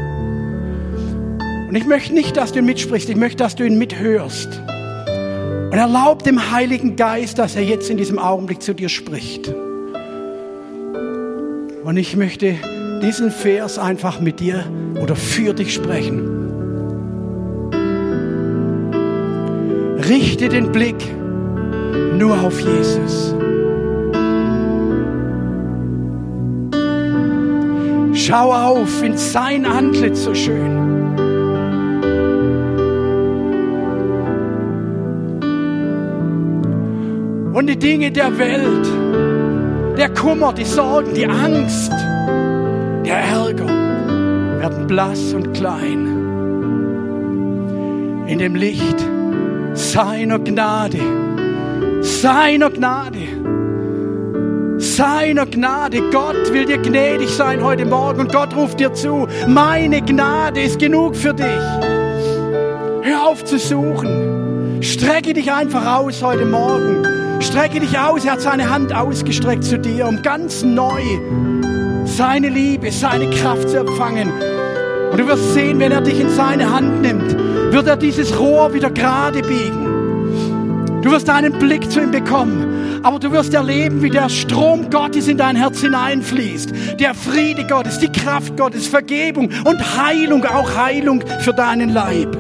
Und 1.68 1.76
ich 1.76 1.86
möchte 1.86 2.14
nicht, 2.14 2.38
dass 2.38 2.54
du 2.54 2.60
ihn 2.60 2.66
mitsprichst, 2.66 3.10
ich 3.10 3.18
möchte, 3.18 3.40
dass 3.40 3.56
du 3.56 3.66
ihn 3.66 3.78
mithörst. 3.78 4.48
Und 4.48 5.78
erlaub 5.78 6.24
dem 6.24 6.54
Heiligen 6.54 6.96
Geist, 6.96 7.40
dass 7.40 7.58
er 7.58 7.64
jetzt 7.64 7.90
in 7.90 7.98
diesem 7.98 8.20
Augenblick 8.20 8.62
zu 8.62 8.74
dir 8.74 8.88
spricht. 8.88 9.54
Und 11.84 11.98
ich 11.98 12.16
möchte 12.16 12.56
diesen 13.02 13.32
Vers 13.32 13.78
einfach 13.78 14.22
mit 14.22 14.40
dir 14.40 14.64
oder 15.02 15.18
für 15.18 15.54
dich 15.54 15.74
sprechen. 15.74 16.33
Richte 20.14 20.48
den 20.48 20.72
Blick 20.72 21.04
nur 22.20 22.40
auf 22.40 22.60
Jesus. 22.60 23.34
Schau 28.14 28.54
auf 28.54 29.02
in 29.02 29.18
sein 29.18 29.66
Antlitz 29.66 30.24
so 30.24 30.36
schön. 30.36 30.78
Und 37.56 37.68
die 37.68 37.80
Dinge 37.80 38.12
der 38.12 38.38
Welt, 38.38 38.88
der 39.98 40.10
Kummer, 40.10 40.54
die 40.54 40.66
Sorgen, 40.66 41.16
die 41.16 41.26
Angst, 41.26 41.92
der 43.04 43.18
Ärger 43.18 43.68
werden 44.60 44.86
blass 44.86 45.34
und 45.34 45.54
klein. 45.54 46.06
In 48.28 48.38
dem 48.38 48.54
Licht 48.54 49.13
seiner 49.74 50.40
Gnade, 50.40 51.00
seiner 52.02 52.70
Gnade, 52.70 53.20
seiner 54.78 55.46
Gnade. 55.46 56.10
Gott 56.12 56.54
will 56.54 56.66
dir 56.66 56.78
gnädig 56.78 57.30
sein 57.30 57.64
heute 57.64 57.86
Morgen 57.86 58.22
und 58.22 58.32
Gott 58.32 58.56
ruft 58.56 58.80
dir 58.80 58.94
zu, 58.94 59.28
meine 59.48 60.02
Gnade 60.02 60.62
ist 60.62 60.80
genug 60.80 61.16
für 61.16 61.34
dich. 61.34 61.46
Hör 63.02 63.28
auf 63.28 63.44
zu 63.44 63.58
suchen. 63.58 64.82
Strecke 64.82 65.34
dich 65.34 65.52
einfach 65.52 65.98
aus 65.98 66.22
heute 66.22 66.46
Morgen. 66.46 67.06
Strecke 67.42 67.80
dich 67.80 67.98
aus. 67.98 68.26
Er 68.26 68.34
hat 68.34 68.42
seine 68.42 68.70
Hand 68.70 68.94
ausgestreckt 68.94 69.64
zu 69.64 69.80
dir, 69.80 70.08
um 70.08 70.22
ganz 70.22 70.64
neu 70.64 71.02
seine 72.06 72.50
Liebe, 72.50 72.92
seine 72.92 73.30
Kraft 73.30 73.70
zu 73.70 73.80
empfangen. 73.80 74.32
Und 75.12 75.20
du 75.20 75.28
wirst 75.28 75.54
sehen, 75.54 75.80
wenn 75.80 75.92
er 75.92 76.02
dich 76.02 76.20
in 76.20 76.30
seine 76.30 76.72
Hand 76.72 77.02
nimmt, 77.02 77.36
wird 77.74 77.88
er 77.88 77.98
dieses 77.98 78.40
Rohr 78.40 78.72
wieder 78.74 78.92
gerade 78.92 79.42
biegen. 79.42 81.02
Du 81.02 81.12
wirst 81.12 81.28
einen 81.28 81.54
Blick 81.54 81.90
zu 81.90 82.02
ihm 82.02 82.12
bekommen, 82.12 83.02
aber 83.02 83.18
du 83.18 83.32
wirst 83.32 83.54
erleben, 83.54 84.04
wie 84.04 84.12
der 84.12 84.30
Strom 84.30 84.92
Gottes 84.92 85.28
in 85.28 85.38
dein 85.38 85.56
Herz 85.56 85.82
hineinfließt. 85.82 87.00
Der 87.00 87.16
Friede 87.16 87.66
Gottes, 87.66 87.98
die 87.98 88.12
Kraft 88.12 88.56
Gottes, 88.58 88.88
Vergebung 88.88 89.50
und 89.66 89.98
Heilung, 89.98 90.46
auch 90.46 90.78
Heilung 90.78 91.24
für 91.40 91.52
deinen 91.52 91.90
Leib. 91.90 92.38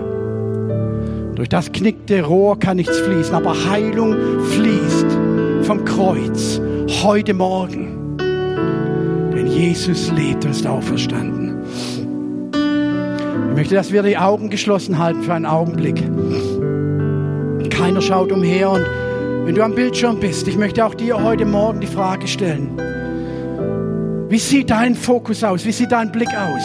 Durch 1.35 1.49
das 1.49 1.71
knickte 1.71 2.21
Rohr 2.21 2.59
kann 2.59 2.77
nichts 2.77 2.99
fließen, 2.99 3.33
aber 3.33 3.55
Heilung 3.69 4.15
fließt 4.51 5.17
vom 5.63 5.83
Kreuz 5.83 6.61
heute 7.01 7.33
Morgen. 7.33 8.17
Denn 9.35 9.47
Jesus 9.47 10.11
lebt 10.11 10.45
und 10.45 10.51
ist 10.51 10.67
auferstanden. 10.67 11.42
Ich 13.53 13.57
möchte, 13.57 13.75
dass 13.75 13.91
wir 13.91 14.01
die 14.01 14.17
Augen 14.17 14.49
geschlossen 14.49 14.97
halten 14.97 15.21
für 15.21 15.35
einen 15.35 15.45
Augenblick. 15.45 15.97
Keiner 17.69 18.01
schaut 18.01 18.31
umher 18.31 18.71
und 18.71 18.83
wenn 19.45 19.53
du 19.53 19.61
am 19.63 19.75
Bildschirm 19.75 20.19
bist, 20.19 20.47
ich 20.47 20.57
möchte 20.57 20.83
auch 20.83 20.95
dir 20.95 21.21
heute 21.21 21.45
Morgen 21.45 21.79
die 21.79 21.85
Frage 21.85 22.27
stellen. 22.27 22.71
Wie 24.27 24.39
sieht 24.39 24.71
dein 24.71 24.95
Fokus 24.95 25.43
aus? 25.43 25.65
Wie 25.65 25.71
sieht 25.71 25.91
dein 25.91 26.11
Blick 26.11 26.29
aus? 26.29 26.63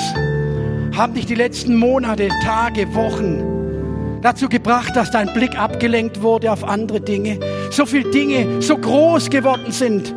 Haben 0.96 1.12
dich 1.12 1.26
die 1.26 1.34
letzten 1.34 1.76
Monate, 1.76 2.30
Tage, 2.42 2.94
Wochen 2.94 4.18
dazu 4.22 4.48
gebracht, 4.48 4.96
dass 4.96 5.10
dein 5.10 5.30
Blick 5.34 5.60
abgelenkt 5.60 6.22
wurde 6.22 6.50
auf 6.50 6.64
andere 6.64 7.02
Dinge. 7.02 7.38
So 7.68 7.84
viele 7.84 8.10
Dinge 8.10 8.62
so 8.62 8.78
groß 8.78 9.28
geworden 9.28 9.72
sind, 9.72 10.14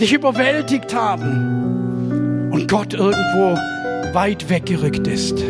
dich 0.00 0.12
überwältigt 0.12 0.92
haben 0.96 2.48
und 2.50 2.66
Gott 2.66 2.92
irgendwo 2.92 3.56
weit 4.12 4.50
weggerückt 4.50 5.06
ist. 5.06 5.44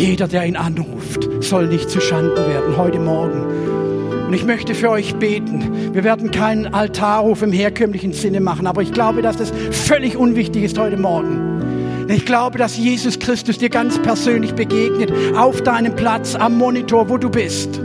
Jeder, 0.00 0.28
der 0.28 0.46
ihn 0.46 0.56
anruft, 0.56 1.28
soll 1.40 1.66
nicht 1.66 1.90
zu 1.90 2.00
Schanden 2.00 2.34
werden 2.34 2.78
heute 2.78 2.98
Morgen. 2.98 4.28
Und 4.28 4.32
ich 4.32 4.46
möchte 4.46 4.74
für 4.74 4.88
euch 4.88 5.14
beten. 5.16 5.92
Wir 5.92 6.04
werden 6.04 6.30
keinen 6.30 6.72
Altarruf 6.72 7.42
im 7.42 7.52
herkömmlichen 7.52 8.14
Sinne 8.14 8.40
machen, 8.40 8.66
aber 8.66 8.80
ich 8.80 8.92
glaube, 8.92 9.20
dass 9.20 9.36
das 9.36 9.52
völlig 9.70 10.16
unwichtig 10.16 10.62
ist 10.62 10.78
heute 10.78 10.96
Morgen. 10.96 12.06
Ich 12.08 12.24
glaube, 12.24 12.56
dass 12.56 12.78
Jesus 12.78 13.18
Christus 13.18 13.58
dir 13.58 13.68
ganz 13.68 13.98
persönlich 13.98 14.54
begegnet, 14.54 15.12
auf 15.36 15.60
deinem 15.60 15.94
Platz, 15.96 16.34
am 16.34 16.56
Monitor, 16.56 17.10
wo 17.10 17.18
du 17.18 17.28
bist. 17.28 17.78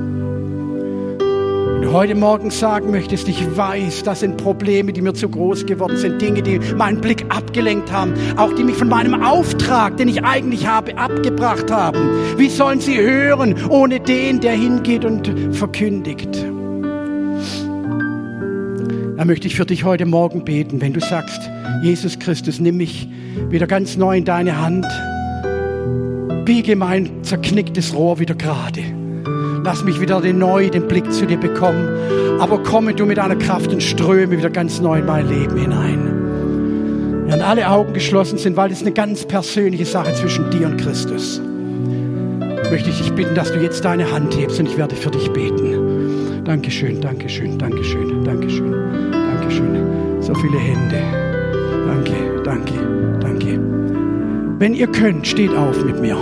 Heute 1.96 2.14
Morgen 2.14 2.52
sagen 2.52 2.92
möchtest, 2.92 3.30
ich 3.30 3.56
weiß, 3.56 4.04
das 4.04 4.20
sind 4.20 4.36
Probleme, 4.36 4.92
die 4.92 5.02
mir 5.02 5.14
zu 5.14 5.30
groß 5.30 5.66
geworden 5.66 5.96
sind, 5.96 6.22
Dinge, 6.22 6.42
die 6.44 6.60
meinen 6.76 7.00
Blick 7.00 7.24
abgelenkt 7.30 7.90
haben, 7.90 8.14
auch 8.36 8.52
die 8.52 8.66
mich 8.66 8.76
von 8.76 8.90
meinem 8.90 9.24
Auftrag, 9.24 9.96
den 9.96 10.10
ich 10.10 10.22
eigentlich 10.22 10.68
habe, 10.68 10.98
abgebracht 10.98 11.72
haben. 11.72 12.38
Wie 12.38 12.50
sollen 12.50 12.82
sie 12.82 12.98
hören 12.98 13.56
ohne 13.70 14.02
den, 14.02 14.42
der 14.42 14.52
hingeht 14.52 15.06
und 15.06 15.56
verkündigt? 15.56 16.36
Da 19.16 19.24
möchte 19.24 19.48
ich 19.48 19.56
für 19.56 19.66
dich 19.66 19.86
heute 19.86 20.06
Morgen 20.06 20.44
beten, 20.44 20.82
wenn 20.82 20.92
du 20.92 21.00
sagst, 21.00 21.50
Jesus 21.82 22.20
Christus, 22.20 22.60
nimm 22.60 22.76
mich 22.76 23.08
wieder 23.48 23.68
ganz 23.68 23.96
neu 23.96 24.18
in 24.18 24.26
deine 24.26 24.60
Hand. 24.60 24.86
Biege 26.44 26.76
mein 26.76 27.24
zerknicktes 27.24 27.96
Rohr 27.96 28.20
wieder 28.20 28.36
gerade. 28.36 28.95
Lass 29.66 29.84
mich 29.84 30.00
wieder 30.00 30.22
den 30.22 30.38
neu 30.38 30.70
den 30.70 30.88
Blick 30.88 31.12
zu 31.12 31.26
dir 31.26 31.40
bekommen. 31.40 31.90
Aber 32.40 32.62
komme 32.62 32.94
du 32.94 33.08
mit 33.08 33.18
deiner 33.18 33.36
Kraft 33.36 33.74
und 33.74 33.82
ströme 33.82 34.38
wieder 34.38 34.52
ganz 34.52 34.80
neu 34.80 35.00
in 35.00 35.08
mein 35.08 35.28
Leben 35.28 35.58
hinein. 35.58 37.26
Während 37.26 37.42
alle 37.42 37.68
Augen 37.68 37.92
geschlossen 37.94 38.38
sind, 38.38 38.56
weil 38.58 38.72
es 38.72 38.82
eine 38.82 38.92
ganz 38.92 39.26
persönliche 39.26 39.86
Sache 39.86 40.14
zwischen 40.14 40.52
dir 40.52 40.68
und 40.68 40.78
Christus. 40.78 41.42
Möchte 42.70 42.92
ich 42.92 43.00
dich 43.00 43.12
bitten, 43.14 43.34
dass 43.34 43.52
du 43.52 43.60
jetzt 43.60 43.84
deine 43.84 44.12
Hand 44.12 44.38
hebst 44.38 44.60
und 44.60 44.68
ich 44.68 44.78
werde 44.78 44.96
für 44.96 45.10
dich 45.10 45.32
beten. 45.32 46.44
Dankeschön, 46.44 47.02
Dankeschön, 47.02 47.58
Dankeschön, 47.58 48.24
Dankeschön, 48.24 48.72
Dankeschön. 49.12 50.22
So 50.22 50.36
viele 50.36 50.60
Hände. 50.60 51.02
Danke, 51.88 52.44
danke, 52.44 52.74
danke. 53.20 53.60
Wenn 54.60 54.76
ihr 54.76 54.88
könnt, 54.88 55.26
steht 55.26 55.56
auf 55.56 55.84
mit 55.84 56.00
mir. 56.00 56.18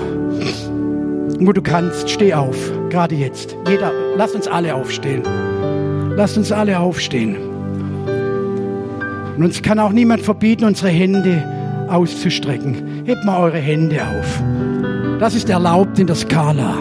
Wo 1.39 1.51
du 1.51 1.61
kannst, 1.61 2.09
steh 2.09 2.33
auf. 2.33 2.71
Gerade 2.93 3.15
jetzt. 3.15 3.57
Jeder, 3.67 3.91
lasst 4.17 4.35
uns 4.35 4.47
alle 4.47 4.75
aufstehen. 4.75 5.23
Lasst 6.15 6.37
uns 6.37 6.51
alle 6.51 6.77
aufstehen. 6.77 7.37
Und 9.35 9.43
uns 9.43 9.63
kann 9.63 9.79
auch 9.79 9.91
niemand 9.91 10.21
verbieten, 10.21 10.63
unsere 10.63 10.89
Hände 10.89 11.43
auszustrecken. 11.89 13.01
Hebt 13.05 13.25
mal 13.25 13.41
eure 13.41 13.57
Hände 13.57 13.99
auf. 13.99 14.43
Das 15.19 15.33
ist 15.33 15.49
erlaubt 15.49 15.97
in 15.97 16.05
der 16.05 16.15
Skala. 16.15 16.77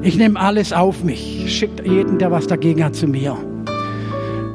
Ich 0.00 0.16
nehme 0.16 0.40
alles 0.40 0.72
auf 0.72 1.04
mich. 1.04 1.44
Schickt 1.54 1.86
jeden, 1.86 2.16
der 2.18 2.30
was 2.30 2.46
dagegen 2.46 2.82
hat, 2.82 2.94
zu 2.94 3.06
mir. 3.06 3.36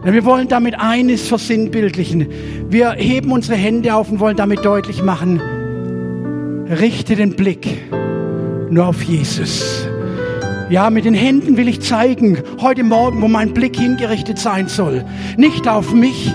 Denn 0.04 0.14
wir 0.16 0.26
wollen 0.26 0.48
damit 0.48 0.80
eines 0.80 1.28
versinnbildlichen. 1.28 2.28
Wir 2.70 2.94
heben 2.94 3.32
unsere 3.32 3.56
Hände 3.56 3.94
auf 3.94 4.10
und 4.10 4.20
wollen 4.20 4.36
damit 4.36 4.66
deutlich 4.66 5.04
machen, 5.04 5.40
richte 6.72 7.16
den 7.16 7.36
Blick 7.36 7.68
nur 8.72 8.88
auf 8.88 9.04
Jesus. 9.04 9.87
Ja, 10.70 10.90
mit 10.90 11.06
den 11.06 11.14
Händen 11.14 11.56
will 11.56 11.70
ich 11.70 11.82
zeigen, 11.82 12.40
heute 12.60 12.84
Morgen, 12.84 13.22
wo 13.22 13.30
mein 13.30 13.54
Blick 13.54 13.80
hingerichtet 13.80 14.38
sein 14.38 14.68
soll. 14.68 15.06
Nicht 15.38 15.66
auf 15.66 15.94
mich, 15.94 16.30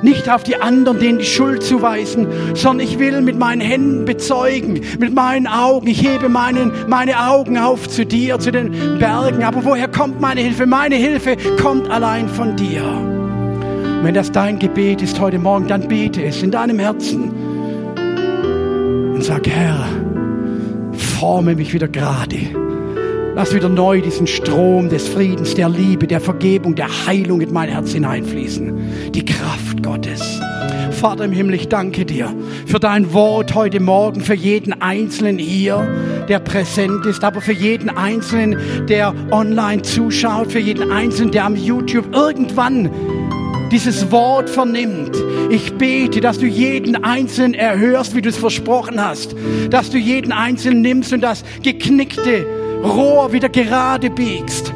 nicht 0.00 0.30
auf 0.30 0.44
die 0.44 0.54
anderen, 0.54 1.00
denen 1.00 1.18
die 1.18 1.24
Schuld 1.24 1.64
zuweisen, 1.64 2.28
sondern 2.54 2.86
ich 2.86 3.00
will 3.00 3.20
mit 3.20 3.36
meinen 3.36 3.60
Händen 3.60 4.04
bezeugen, 4.04 4.80
mit 5.00 5.12
meinen 5.12 5.48
Augen. 5.48 5.88
Ich 5.88 6.08
hebe 6.08 6.28
meinen, 6.28 6.70
meine 6.86 7.28
Augen 7.28 7.58
auf 7.58 7.88
zu 7.88 8.06
dir, 8.06 8.38
zu 8.38 8.52
den 8.52 8.98
Bergen. 9.00 9.42
Aber 9.42 9.64
woher 9.64 9.88
kommt 9.88 10.20
meine 10.20 10.40
Hilfe? 10.40 10.66
Meine 10.66 10.94
Hilfe 10.94 11.36
kommt 11.60 11.90
allein 11.90 12.28
von 12.28 12.54
dir. 12.54 12.84
Und 12.84 14.04
wenn 14.04 14.14
das 14.14 14.30
dein 14.30 14.60
Gebet 14.60 15.02
ist 15.02 15.18
heute 15.18 15.40
Morgen, 15.40 15.66
dann 15.66 15.88
bete 15.88 16.22
es 16.22 16.44
in 16.44 16.52
deinem 16.52 16.78
Herzen 16.78 17.32
und 19.14 19.24
sag, 19.24 19.48
Herr, 19.48 19.84
forme 20.92 21.56
mich 21.56 21.74
wieder 21.74 21.88
gerade. 21.88 22.63
Lass 23.36 23.52
wieder 23.52 23.68
neu 23.68 24.00
diesen 24.00 24.28
Strom 24.28 24.88
des 24.88 25.08
Friedens, 25.08 25.54
der 25.54 25.68
Liebe, 25.68 26.06
der 26.06 26.20
Vergebung, 26.20 26.76
der 26.76 26.86
Heilung 27.06 27.40
in 27.40 27.52
mein 27.52 27.68
Herz 27.68 27.90
hineinfließen. 27.90 29.12
Die 29.12 29.24
Kraft 29.24 29.82
Gottes. 29.82 30.40
Vater 30.92 31.24
im 31.24 31.32
Himmel, 31.32 31.56
ich 31.56 31.68
danke 31.68 32.04
dir 32.04 32.32
für 32.66 32.78
dein 32.78 33.12
Wort 33.12 33.52
heute 33.56 33.80
Morgen, 33.80 34.20
für 34.20 34.34
jeden 34.34 34.80
Einzelnen 34.80 35.38
hier, 35.38 35.84
der 36.28 36.38
präsent 36.38 37.04
ist, 37.06 37.24
aber 37.24 37.40
für 37.40 37.52
jeden 37.52 37.90
Einzelnen, 37.90 38.56
der 38.88 39.12
online 39.32 39.82
zuschaut, 39.82 40.52
für 40.52 40.60
jeden 40.60 40.92
Einzelnen, 40.92 41.32
der 41.32 41.46
am 41.46 41.56
YouTube 41.56 42.14
irgendwann 42.14 42.88
dieses 43.72 44.12
Wort 44.12 44.48
vernimmt. 44.48 45.16
Ich 45.50 45.72
bete, 45.72 46.20
dass 46.20 46.38
du 46.38 46.46
jeden 46.46 47.02
Einzelnen 47.02 47.54
erhörst, 47.54 48.14
wie 48.14 48.22
du 48.22 48.28
es 48.28 48.36
versprochen 48.36 49.04
hast, 49.04 49.34
dass 49.70 49.90
du 49.90 49.98
jeden 49.98 50.30
Einzelnen 50.30 50.82
nimmst 50.82 51.12
und 51.12 51.20
das 51.20 51.42
geknickte 51.64 52.46
Rohr 52.84 53.32
wieder 53.32 53.48
gerade 53.48 54.10
biegst. 54.10 54.72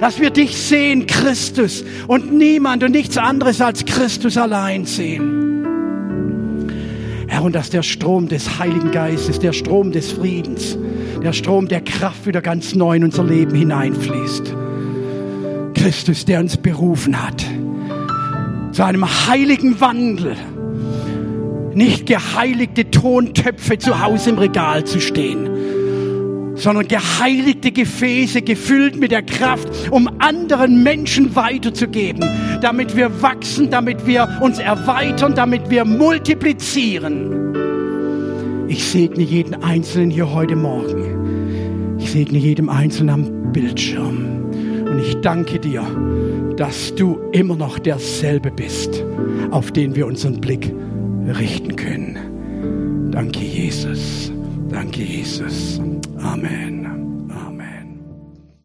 Dass 0.00 0.20
wir 0.20 0.30
dich 0.30 0.56
sehen, 0.56 1.06
Christus, 1.06 1.84
und 2.06 2.32
niemand 2.32 2.84
und 2.84 2.92
nichts 2.92 3.16
anderes 3.16 3.60
als 3.60 3.84
Christus 3.84 4.36
allein 4.36 4.84
sehen. 4.84 5.66
Herr, 7.26 7.42
und 7.42 7.54
dass 7.54 7.70
der 7.70 7.82
Strom 7.82 8.28
des 8.28 8.58
Heiligen 8.58 8.92
Geistes, 8.92 9.40
der 9.40 9.52
Strom 9.52 9.92
des 9.92 10.12
Friedens, 10.12 10.78
der 11.22 11.32
Strom 11.32 11.66
der 11.66 11.80
Kraft 11.80 12.26
wieder 12.26 12.42
ganz 12.42 12.74
neu 12.74 12.96
in 12.96 13.04
unser 13.04 13.24
Leben 13.24 13.54
hineinfließt. 13.54 14.54
Christus, 15.74 16.24
der 16.24 16.40
uns 16.40 16.56
berufen 16.56 17.20
hat 17.20 17.44
zu 18.72 18.84
einem 18.84 19.06
heiligen 19.26 19.80
Wandel, 19.80 20.36
nicht 21.72 22.06
geheiligte 22.06 22.90
Tontöpfe 22.90 23.78
zu 23.78 24.02
Hause 24.02 24.30
im 24.30 24.38
Regal 24.38 24.84
zu 24.84 25.00
stehen 25.00 25.55
sondern 26.56 26.88
geheiligte 26.88 27.70
Gefäße, 27.70 28.42
gefüllt 28.42 28.96
mit 28.96 29.12
der 29.12 29.22
Kraft, 29.22 29.68
um 29.90 30.08
anderen 30.18 30.82
Menschen 30.82 31.36
weiterzugeben, 31.36 32.24
damit 32.60 32.96
wir 32.96 33.22
wachsen, 33.22 33.70
damit 33.70 34.06
wir 34.06 34.38
uns 34.40 34.58
erweitern, 34.58 35.34
damit 35.34 35.70
wir 35.70 35.84
multiplizieren. 35.84 37.54
Ich 38.68 38.84
segne 38.84 39.22
jeden 39.22 39.62
Einzelnen 39.62 40.10
hier 40.10 40.32
heute 40.32 40.56
Morgen. 40.56 41.96
Ich 41.98 42.10
segne 42.10 42.38
jedem 42.38 42.68
Einzelnen 42.68 43.10
am 43.10 43.52
Bildschirm. 43.52 44.46
Und 44.86 45.00
ich 45.00 45.20
danke 45.20 45.58
dir, 45.58 45.84
dass 46.56 46.94
du 46.94 47.18
immer 47.32 47.54
noch 47.54 47.78
derselbe 47.78 48.50
bist, 48.50 49.04
auf 49.50 49.70
den 49.72 49.94
wir 49.94 50.06
unseren 50.06 50.40
Blick 50.40 50.72
richten 51.38 51.76
können. 51.76 53.10
Danke, 53.12 53.40
Jesus. 53.40 54.32
Danke, 54.68 55.02
Jesus. 55.02 55.80
Amen. 56.18 56.75